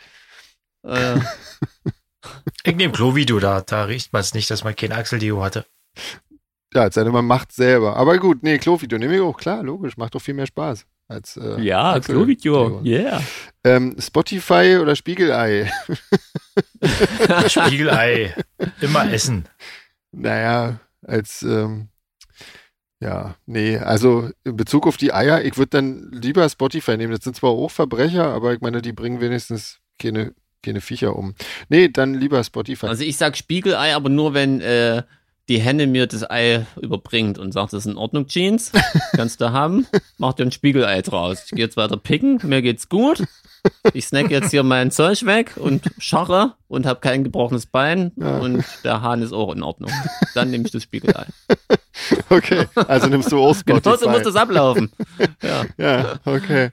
[0.83, 1.17] Äh,
[2.65, 5.65] Ich nehme Klo-Video, da, da riecht man es nicht, dass man kein Achseldeo hatte.
[6.73, 7.95] Ja, es sei denn, man macht selber.
[7.95, 10.85] Aber gut, nee, Klovideo nehme ich auch, klar, logisch, macht doch viel mehr Spaß.
[11.07, 12.81] Als, äh, ja, Axel- Klovideo.
[12.83, 13.23] Yeah.
[13.63, 15.71] Ähm, Spotify oder Spiegelei?
[17.47, 18.35] Spiegelei.
[18.81, 19.45] Immer essen.
[20.11, 21.89] Naja, als, ähm,
[23.01, 27.13] ja, nee, also in Bezug auf die Eier, ich würde dann lieber Spotify nehmen.
[27.13, 30.33] Das sind zwar auch Verbrecher, aber ich meine, die bringen wenigstens keine,
[30.63, 31.33] keine Viecher um.
[31.69, 32.87] Nee, dann lieber Spotify.
[32.87, 35.03] Also ich sag Spiegelei, aber nur wenn äh,
[35.49, 38.71] die Henne mir das Ei überbringt und sagt, das ist in Ordnung, Jeans,
[39.15, 39.87] kannst du haben,
[40.17, 41.43] mach dir ein Spiegelei draus.
[41.45, 43.23] Ich gehe jetzt weiter picken, mir geht's gut.
[43.93, 48.37] Ich snack jetzt hier mein Zeug weg und scharre und habe kein gebrochenes Bein Ja.
[48.37, 49.91] und der Hahn ist auch in Ordnung.
[50.33, 51.25] Dann nehme ich das Spiegelei.
[52.29, 53.81] Okay, also nimmst du auch Spotify.
[53.81, 54.91] Genau so muss das ablaufen.
[55.41, 55.65] Ja.
[55.77, 56.69] Ja, okay.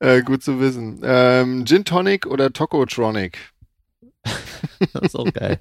[0.00, 1.00] Äh, gut zu wissen.
[1.02, 3.38] Ähm, Gin Tonic oder Tokotronic?
[4.92, 5.60] Das ist auch geil.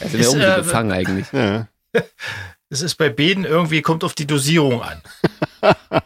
[0.00, 1.26] Also Ist, mir irgendwie äh, gefangen eigentlich.
[1.32, 1.68] Ja.
[2.70, 5.00] Es ist bei beiden irgendwie, kommt auf die Dosierung an.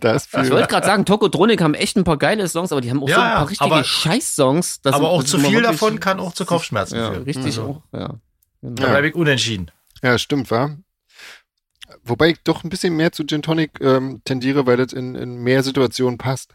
[0.00, 2.90] Da ist Ich wollte gerade sagen, Tokotronic haben echt ein paar geile Songs, aber die
[2.90, 4.80] haben auch Ja, so ein ja, paar richtige Scheiß-Songs.
[4.84, 7.22] Aber auch zu viel davon kann auch zu Kopfschmerzen Ja, führen.
[7.24, 7.62] richtig Also,
[7.92, 8.14] auch, ja.
[8.62, 8.74] Genau.
[8.76, 8.90] Da Ja.
[8.90, 9.70] bleibe ich unentschieden.
[10.02, 10.76] Ja, stimmt, wa?
[12.04, 15.36] Wobei ich doch ein bisschen mehr zu Gin Tonic ähm, tendiere, weil das in, in
[15.36, 16.54] mehr Situationen passt.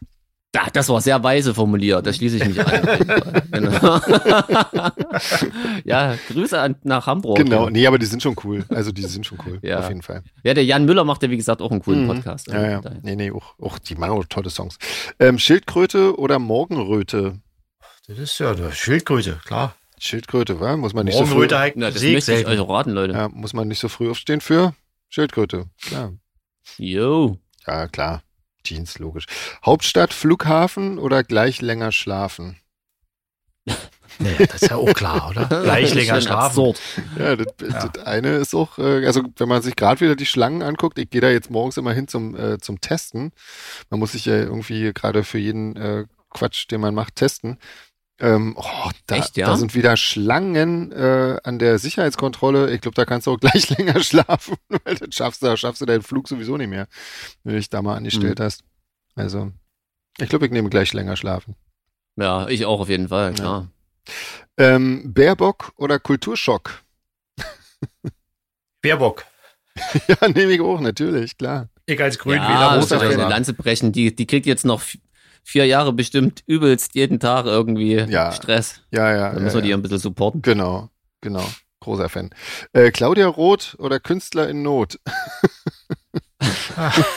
[0.51, 2.81] Da, das war sehr weise formuliert, da schließe ich mich an.
[3.51, 3.99] Genau.
[5.85, 7.37] ja, Grüße an, nach Hamburg.
[7.37, 8.65] Genau, nee, aber die sind schon cool.
[8.69, 9.79] Also die sind schon cool, Ja.
[9.79, 10.23] auf jeden Fall.
[10.43, 12.07] Ja, der Jan Müller macht ja, wie gesagt, auch einen coolen Mhm.
[12.07, 12.47] Podcast.
[12.47, 12.81] Ja, ja.
[12.81, 12.99] Daher.
[13.03, 14.77] Nee, nee, auch, auch die machen auch tolle Songs.
[15.19, 17.39] Ähm, Schildkröte oder Morgenröte?
[18.07, 19.75] Das ist ja eine Schildkröte, klar.
[19.99, 20.77] Schildkröte, wa?
[20.77, 23.13] Muss man nicht so früh, Morgenröte Na, das möchte ich euch raten, Leute.
[23.13, 24.73] ja, muss man nicht so früh aufstehen für?
[25.09, 26.13] Schildkröte, klar.
[26.77, 27.37] Yo.
[27.67, 28.23] Ja, klar.
[28.69, 29.25] Jeans, logisch.
[29.65, 32.57] Hauptstadt, Flughafen oder gleich länger schlafen?
[34.21, 35.45] Nee, das ist ja auch klar, oder?
[35.63, 36.47] Gleich länger schlafen.
[36.47, 36.79] Absurd.
[37.17, 37.87] Ja, das, Ja.
[37.87, 41.09] das eine ist auch, äh, also wenn man sich gerade wieder die Schlangen anguckt, ich
[41.09, 43.31] gehe da jetzt morgens immer hin zum, äh, zum Testen.
[43.89, 47.59] Man muss sich ja irgendwie gerade für jeden äh, Quatsch, den man macht, testen.
[48.21, 49.47] Ähm, oh, da, Echt, ja?
[49.47, 52.71] da sind wieder Schlangen äh, an der Sicherheitskontrolle.
[52.71, 55.81] Ich glaube, da kannst du auch gleich länger schlafen, weil das schaffst du, da schaffst
[55.81, 56.87] du deinen Flug sowieso nicht mehr,
[57.43, 58.63] wenn du dich da mal angestellt hast.
[59.15, 59.51] Also,
[60.19, 61.55] ich glaube, ich nehme gleich länger schlafen.
[62.17, 63.69] Ja, ich auch auf jeden Fall, klar.
[64.57, 66.83] Ähm, Baerbock oder Kulturschock?
[68.81, 69.25] Baerbock.
[70.07, 71.69] ja, nehme ich auch, natürlich, klar.
[71.85, 73.15] Ich als Grünwähler Ja, muss ja eine.
[73.29, 73.91] Lanze brechen.
[73.91, 74.81] Die, die kriegt jetzt noch
[75.43, 78.31] vier Jahre bestimmt übelst jeden Tag irgendwie Ja.
[78.31, 78.81] Stress.
[78.91, 79.29] Ja, ja.
[79.29, 79.77] Da ja, müssen wir die ja.
[79.77, 80.41] ein bisschen supporten.
[80.41, 80.89] Genau,
[81.21, 81.45] genau.
[81.81, 82.29] Großer Fan.
[82.73, 84.99] Äh, Claudia Roth oder Künstler in Not?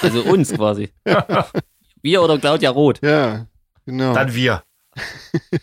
[0.03, 0.91] Also uns quasi.
[2.03, 3.01] Wir oder Claudia Roth.
[3.03, 3.47] Ja,
[3.87, 4.13] genau.
[4.13, 4.65] Dann wir.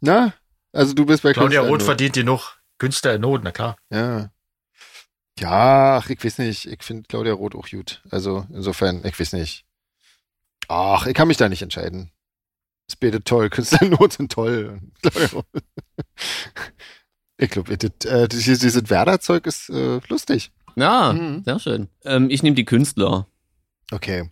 [0.00, 0.32] Na,
[0.72, 2.58] also du bist bei Claudia Künstler Roth verdient genug.
[2.78, 3.76] Künstler in Not, na klar.
[3.90, 4.30] Ja.
[5.38, 6.66] Ja, ach, ich weiß nicht.
[6.66, 8.02] Ich finde Claudia Roth auch gut.
[8.10, 9.66] Also insofern, ich weiß nicht.
[10.68, 12.10] Ach, ich kann mich da nicht entscheiden.
[12.88, 13.50] Es betet toll.
[13.50, 14.80] Künstler in Not sind toll.
[17.40, 20.50] Ich glaube, äh, dieses, dieses Werder-Zeug ist äh, lustig.
[20.74, 21.44] Ja, Mhm.
[21.44, 21.88] sehr schön.
[22.04, 23.26] Ähm, ich nehme die Künstler.
[23.92, 24.30] Okay.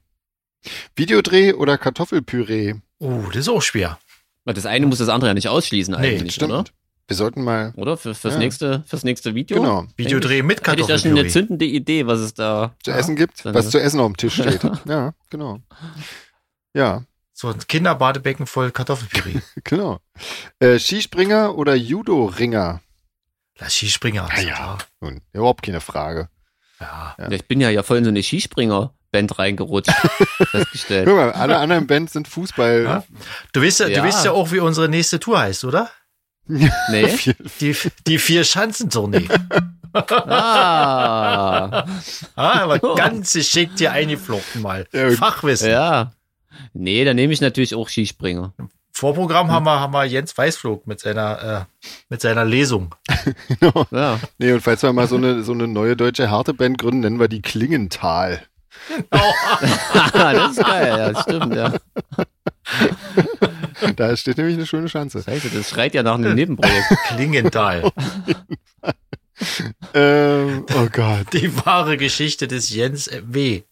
[0.97, 2.75] Videodreh oder Kartoffelpüree?
[3.01, 3.99] Uh, das ist auch schwer.
[4.45, 6.51] Weil Das eine muss das andere ja nicht ausschließen Nee, eigentlich, Stimmt.
[6.53, 6.65] oder?
[7.07, 7.73] Wir sollten mal.
[7.77, 7.97] Oder?
[7.97, 8.41] Für, fürs, Ja.
[8.41, 9.59] nächste, fürs nächste Video.
[9.59, 9.87] Genau.
[9.97, 12.75] Videodreh mit Hätte ich da schon eine zündende Idee, was es da.
[12.83, 14.61] zu Ja, essen gibt, was zu essen auf dem Tisch steht.
[14.87, 15.61] ja, genau.
[16.77, 17.03] Ja,
[17.33, 19.41] So ein Kinderbadebecken voll Kartoffelpüree.
[19.65, 19.99] genau.
[20.59, 22.81] Äh, Skispringer oder Judo-Ringer?
[23.59, 24.29] Lass Skispringer.
[24.31, 24.79] Ah, ja.
[25.01, 26.29] Nun, überhaupt keine Frage.
[26.81, 27.15] ja.
[27.19, 27.31] Ja.
[27.31, 29.91] Ich bin ja ja voll in so eine Skispringer-Band reingerutscht.
[30.51, 31.07] festgestellt.
[31.07, 32.83] Guck mal, alle anderen Bands sind Fußball.
[32.85, 33.05] Ja.
[33.53, 34.01] Du weißt ja, Ja.
[34.03, 35.91] du weißt ja auch, wie unsere nächste Tour heißt, oder?
[36.47, 37.19] Nee?
[37.61, 37.75] Die,
[38.07, 39.27] die vier Schanzentournee.
[39.95, 41.87] Ah.
[42.37, 44.87] Ah, aber ganz geschickt hier eingeflochten mal.
[44.93, 45.11] Ja.
[45.13, 45.71] Fachwissen.
[45.71, 46.13] Ja.
[46.73, 48.55] Nee, dann nehme ich natürlich auch Skispringer.
[48.93, 52.95] Vorprogramm haben wir, haben wir Jens Weißflug mit seiner, äh, mit seiner Lesung.
[53.91, 54.19] Ja.
[54.39, 57.29] Nee, und falls wir mal so eine, so eine neue deutsche Härteband gründen, nennen wir
[57.29, 58.43] die Klingental.
[59.11, 61.73] das ist geil, ja, das stimmt, ja.
[63.97, 65.23] Da steht nämlich eine schöne Chance.
[65.23, 66.87] Scheiße, das schreit ja nach einem Nebenprojekt.
[67.09, 67.91] Klingenthal.
[69.95, 71.33] Ähm, oh Gott.
[71.33, 73.63] Die wahre Geschichte des Jens W.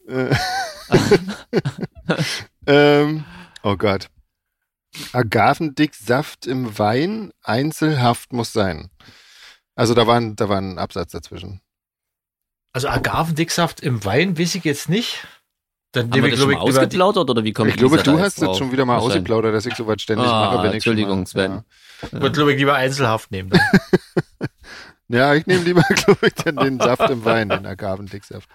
[2.67, 3.25] Äh, ähm,
[3.63, 4.09] oh Gott.
[5.13, 8.91] Agavendicksaft im Wein, Einzelhaft muss sein.
[9.75, 11.61] Also da war ein, da war ein Absatz dazwischen.
[12.73, 15.27] Also Agavendicksaft im Wein weiß ich jetzt nicht.
[15.93, 17.77] Dann Haben nehme wir ich, das schon glaube mal ich, ausgeplaudert oder wie kommt Ich
[17.77, 20.63] glaube, du da hast jetzt schon wieder mal ausgeplaudert, dass ich sowas ständig Ah, mache.
[20.63, 21.63] Wenn ich Entschuldigung, mal, Sven.
[22.03, 23.51] ich würde, glaube ich, lieber Einzelhaft nehmen.
[23.51, 23.61] Dann.
[25.09, 28.49] Ja, ja ich nehme lieber, glaube ich, dann den Saft im Wein, den Agavendicksaft.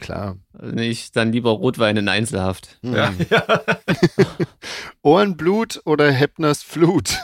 [0.00, 0.36] Klar.
[0.60, 2.78] Nicht, dann lieber Rotwein in Einzelhaft.
[2.82, 3.44] Ja, ja.
[5.02, 7.18] Ohrenblut oder Heppners Flut?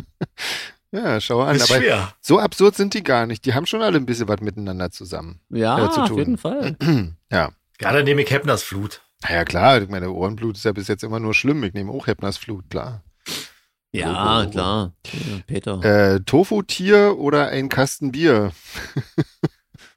[0.92, 1.56] ja, schau an.
[1.56, 2.12] Ist Aber schwer.
[2.20, 3.44] so absurd sind die gar nicht.
[3.44, 5.40] Die haben schon alle ein bisschen was miteinander zusammen.
[5.50, 6.76] Ja, Äh, zu auf jeden Fall.
[7.32, 7.50] ja.
[7.80, 9.02] Ja, dann nehme ich Heppners Flut.
[9.22, 9.80] Na Ja, klar.
[9.82, 11.62] Ich meine, Ohrenblut ist ja bis jetzt immer nur schlimm.
[11.64, 13.02] Ich nehme auch Heppners Flut, klar.
[13.92, 14.50] Ja, Logo.
[14.50, 14.92] klar.
[15.06, 15.84] Ja, Peter.
[16.14, 18.52] Äh, Tofu-Tier oder ein Kasten Bier?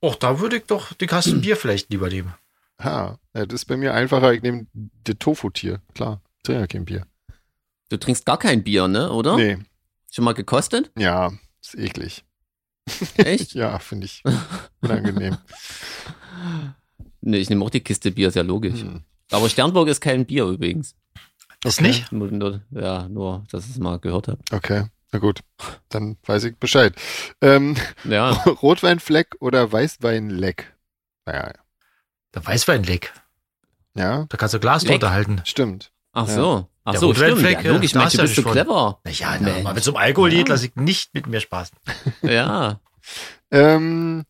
[0.01, 2.33] Och, da würde ich doch die Kasten Bier vielleicht lieber nehmen.
[2.81, 4.33] Ha, ja, das ist bei mir einfacher.
[4.33, 4.67] Ich nehme
[5.03, 5.81] das Tofu-Tier.
[5.93, 6.21] Klar.
[6.37, 7.05] Ich trinke ja kein Bier.
[7.89, 9.11] Du trinkst gar kein Bier, ne?
[9.11, 9.35] Oder?
[9.35, 9.57] Nee.
[10.11, 10.91] Schon mal gekostet?
[10.97, 11.31] Ja,
[11.61, 12.23] ist eklig.
[13.17, 13.53] Echt?
[13.53, 14.23] Ja, finde ich
[14.81, 15.37] unangenehm.
[17.21, 18.81] nee, ich nehme auch die Kiste Bier, ist ja logisch.
[18.81, 19.03] Hm.
[19.31, 20.95] Aber Sternburg ist kein Bier übrigens.
[21.65, 22.11] Ist nicht?
[22.11, 24.39] Nur, nur, ja, nur, dass ich es mal gehört habe.
[24.51, 25.39] Okay, na gut.
[25.89, 26.93] Dann weiß ich Bescheid.
[27.41, 28.29] Ähm, Ja,
[28.61, 30.73] Rotweinfleck oder Weißweinleck?
[31.25, 31.53] Naja,
[32.33, 33.13] Der Weißweinleck.
[33.95, 34.91] ja, Da kannst du Glas Leck.
[34.91, 35.41] drunter halten.
[35.45, 35.91] stimmt.
[36.13, 36.33] ach Ja.
[36.35, 36.67] so.
[36.85, 37.31] Ach Der so, stimmt.
[37.31, 38.51] Rotweinfleck, Ja, logisch, Mensch, du bist so ja schon.
[38.53, 38.99] clever.
[39.03, 40.53] Naja, na, mal mit so einem Alkohollied Ja.
[40.55, 41.71] lasse ich nicht mit mir Spaß.
[42.23, 42.79] Ja,
[43.51, 44.25] Ähm,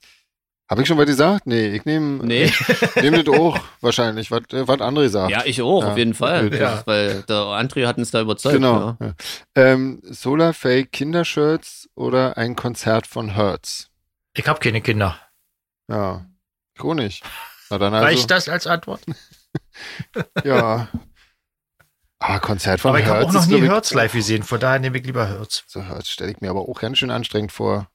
[0.70, 1.48] habe ich schon was gesagt?
[1.48, 2.52] Nee, ich nehme nee.
[2.96, 5.32] nehm das auch wahrscheinlich, was äh, was andere sagt.
[5.32, 5.92] Ja, ich auch, Ja.
[5.92, 6.54] auf jeden Fall.
[6.54, 6.60] Ja.
[6.60, 8.56] Das, weil der André hat uns da überzeugt.
[8.56, 8.96] genau.
[9.00, 9.14] Ja.
[9.56, 13.90] Ähm, Solarfake Kindershirts oder ein Konzert von Hertz?
[14.34, 15.20] Ich habe keine Kinder.
[15.90, 16.26] Ja,
[16.76, 17.24] ich auch nicht.
[17.72, 19.02] Na dann also, Reicht das als Antwort?
[20.44, 20.88] ja.
[22.20, 23.16] Ah, Konzert von Aber ich Hertz.
[23.16, 25.64] habe auch noch nie Hertz live gesehen, von daher nehme ich lieber Hertz.
[25.68, 27.90] So Hertz stelle ich mir aber auch ganz schön anstrengend vor.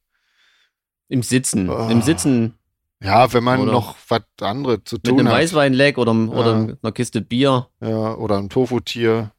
[1.08, 1.68] Im Sitzen.
[1.68, 1.88] Oh.
[1.88, 2.58] Im Sitzen
[3.02, 5.34] Ja, wenn man Oder- noch was anderes zu mit tun einem hat.
[5.34, 9.30] Weißweinleck oder, oder einer Kiste Bier, Ja, oder ein Tofu-Tier.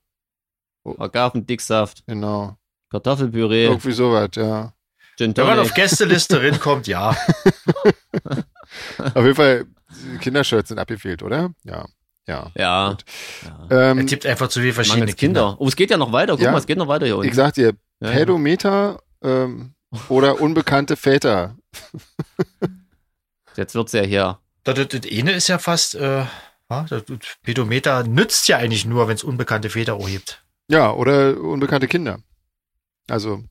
[0.97, 2.58] Agavendicksaft, Genau.
[2.91, 4.74] Kartoffelpüree, Irgendwie sowas, ja.
[5.18, 5.74] Gin Wenn man auf.
[5.74, 7.16] Gästeliste rinkommt, ja.
[9.14, 9.66] Auf jeden Fall,
[10.22, 11.51] Kindershirts sind abgefehlt, oder?
[11.64, 11.86] Ja.
[12.28, 12.51] Ja.
[12.56, 12.97] Ja.
[13.43, 13.91] Ja.
[13.91, 15.56] Ähm, Es gibt einfach zu viele verschiedene Mangels Kinder.
[15.60, 16.34] Oh, es geht ja noch weiter.
[16.34, 16.51] Guck Ja.
[16.51, 17.30] mal, es geht noch weiter hier unten.
[17.30, 18.12] ich sag dir, Ja, ja.
[18.12, 19.74] Pedometer ähm,
[20.10, 21.56] oder unbekannte Väter.
[23.56, 24.39] Jetzt wird's ja hier.
[24.64, 26.26] Das, das, das eine ist ja fast, äh,
[26.70, 27.03] ja, das,
[27.43, 30.43] Pedometer nützt ja eigentlich nur, wenn es unbekannte Väter gibt.
[30.68, 32.20] Ja, oder unbekannte Kinder.
[33.08, 33.43] Also,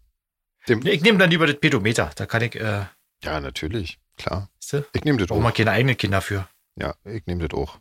[0.69, 2.11] dem, Nee, Ich nehme dann lieber das Pedometer.
[2.17, 2.85] Da kann ich, äh,
[3.23, 4.49] ja, natürlich, klar.
[4.61, 5.43] weißt du, Ich nehme das braucht auch.
[5.43, 6.49] man keine eigenen Kinder für.
[6.77, 7.79] Ja, ich nehme das auch.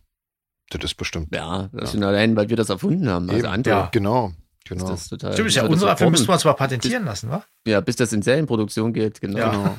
[0.69, 1.33] Das ist bestimmt.
[1.33, 3.29] Ja, das ist schon allein, weil wir das erfunden haben.
[3.29, 3.89] Also Eben, ja.
[3.91, 4.33] Genau,
[4.63, 4.89] ist genau.
[4.89, 7.43] Das total, Stimmt, ist ja das unsere, dafür müssten wir uns mal patentieren lassen, wa?
[7.67, 9.37] Ja, bis das in Serienproduktion geht, genau.
[9.37, 9.51] Ja.
[9.51, 9.75] genau.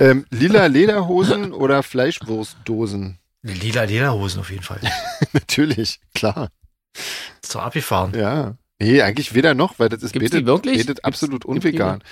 [0.00, 3.18] ähm, lila Lederhosen oder Fleischwurstdosen?
[3.42, 4.80] Lila Lederhosen auf jeden Fall.
[5.32, 6.48] Natürlich, klar.
[7.42, 8.12] Ist doch abgefahren.
[8.14, 8.56] Ja.
[8.78, 10.78] Nee, eigentlich weder noch, weil das ist Gibt's betet, wirklich?
[10.78, 12.02] betet absolut unvegan.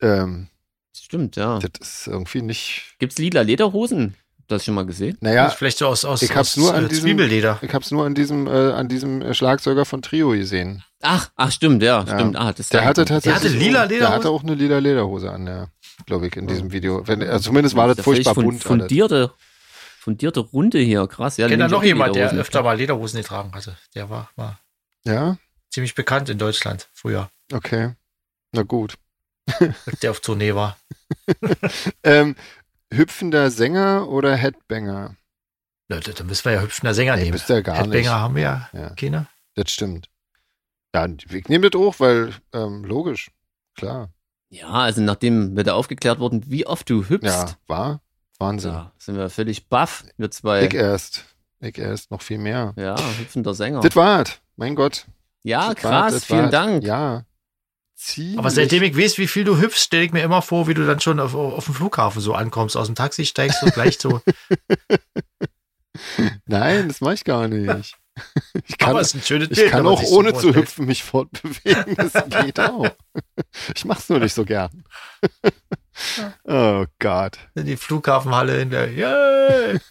[0.00, 0.48] Ähm,
[0.96, 1.58] Stimmt, ja.
[1.58, 2.96] das ist irgendwie nicht.
[2.98, 4.14] Gibt's lila Lederhosen?
[4.48, 5.16] Das schon mal gesehen?
[5.20, 7.58] Naja, Das ist vielleicht so aus, aus, ich hab's aus nur an äh, diesem- Zwiebelleder.
[7.60, 10.82] ich hab's nur an diesem, äh, an diesem äh, Schlagzeuger von Trio gesehen.
[11.02, 12.14] Ach, ach, stimmt, ja, Ja.
[12.14, 12.36] stimmt.
[12.36, 13.34] Ah, das Der hatte tatsächlich.
[13.44, 14.14] hatte lila auch- Der Lederhose?
[14.16, 15.68] hatte auch eine lila Lederhose an, ja.
[16.06, 17.06] Glaube ich, in diesem Video.
[17.06, 18.62] Wenn, also zumindest war das Ja, furchtbar völlig bunt.
[18.64, 19.32] Fundierte,
[20.00, 21.36] fundierte Runde hier, krass.
[21.36, 23.76] Ja, Ich kenne da noch jemand, der öfter mal Lederhosen getragen hatte.
[23.94, 24.58] Der war, war
[25.04, 25.36] Ja,
[25.70, 27.90] ziemlich bekannt in Deutschland früher, okay.
[28.52, 28.94] Na gut.
[30.02, 30.78] der auf Tournee war.
[32.04, 32.34] Ähm,
[32.92, 35.16] hüpfender Sänger oder Headbanger?
[35.90, 37.32] Ja, da da müssen wir ja hüpfender Sänger Nee, nehmen.
[37.32, 38.08] bist ja gar Headbanger nicht.
[38.10, 39.26] haben wir ja Ja, keine.
[39.54, 40.08] das stimmt.
[40.94, 43.30] Ja, ich nehme das auch, weil, ähm, logisch.
[43.76, 44.10] Klar.
[44.50, 48.00] Ja, also nachdem wir da aufgeklärt wurden, wie oft du hüpfst, Ja, war
[48.38, 48.72] Wahnsinn.
[48.72, 50.64] da sind wir völlig baff, wir zwei.
[50.64, 51.24] Ich erst.
[51.60, 52.72] Ich erst noch viel mehr.
[52.76, 53.80] Ja, hüpfender Sänger.
[53.80, 54.40] Das war's.
[54.56, 55.06] Mein Gott.
[55.42, 56.50] Ja, Das krass, vielen war's.
[56.50, 56.84] Dank.
[56.84, 57.24] Ja.
[57.98, 58.38] Ziemlich.
[58.38, 60.86] Aber seitdem ich weiß, wie viel du hüpfst, stelle ich mir immer vor, wie du
[60.86, 64.20] dann schon auf, auf dem Flughafen so ankommst, aus dem Taxi steigst und gleich so.
[66.46, 67.96] Nein, das mache ich gar nicht.
[68.66, 70.52] Ich kann, Aber es ist ein schönes ich Bild, kann auch sich so ohne zu
[70.52, 71.94] hüpfen mich fortbewegen.
[71.94, 72.90] Das geht auch.
[73.76, 74.82] Ich mach's nur nicht so gern.
[76.42, 77.38] Oh Gott.
[77.54, 78.90] In die Flughafenhalle in der.
[78.90, 79.78] Yay!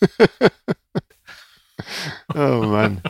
[2.33, 3.01] Oh Mann.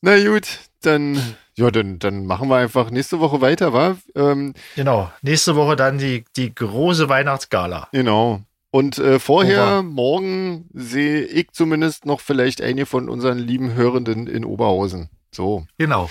[0.00, 0.46] Na gut,
[0.82, 3.96] dann, ja, dann, dann machen wir einfach nächste Woche weiter, wa?
[4.14, 7.88] Ähm, genau, nächste Woche dann die, die große Weihnachtsgala.
[7.92, 8.42] Genau.
[8.70, 9.82] Und äh, vorher, Ober.
[9.84, 15.10] morgen, sehe ich zumindest noch vielleicht einige von unseren lieben Hörenden in Oberhausen.
[15.30, 15.64] So.
[15.78, 16.10] Genau.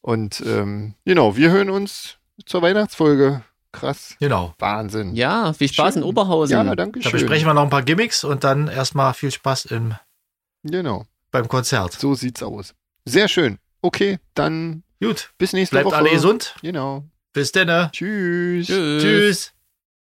[0.00, 3.42] Und ähm, genau, wir hören uns zur Weihnachtsfolge.
[3.72, 4.16] Krass.
[4.20, 4.54] Genau.
[4.58, 5.14] Wahnsinn.
[5.14, 6.02] Ja, viel Spaß schön.
[6.02, 6.66] in Oberhausen.
[6.66, 7.10] Ja, danke schön.
[7.10, 9.94] Da besprechen wir noch ein paar Gimmicks und dann erstmal viel Spaß im.
[10.62, 11.06] Genau.
[11.32, 11.92] Beim Konzert.
[11.92, 12.74] So sieht's aus.
[13.04, 13.58] Sehr schön.
[13.82, 14.82] Okay, dann.
[15.02, 15.30] Gut.
[15.38, 15.96] Bis nächste Bleibt Woche.
[15.96, 16.54] Bleibt alle gesund.
[16.62, 17.04] Genau.
[17.32, 17.90] Bis dann.
[17.92, 18.66] Tschüss.
[18.66, 19.02] Tschüss.
[19.02, 19.52] Tschüss.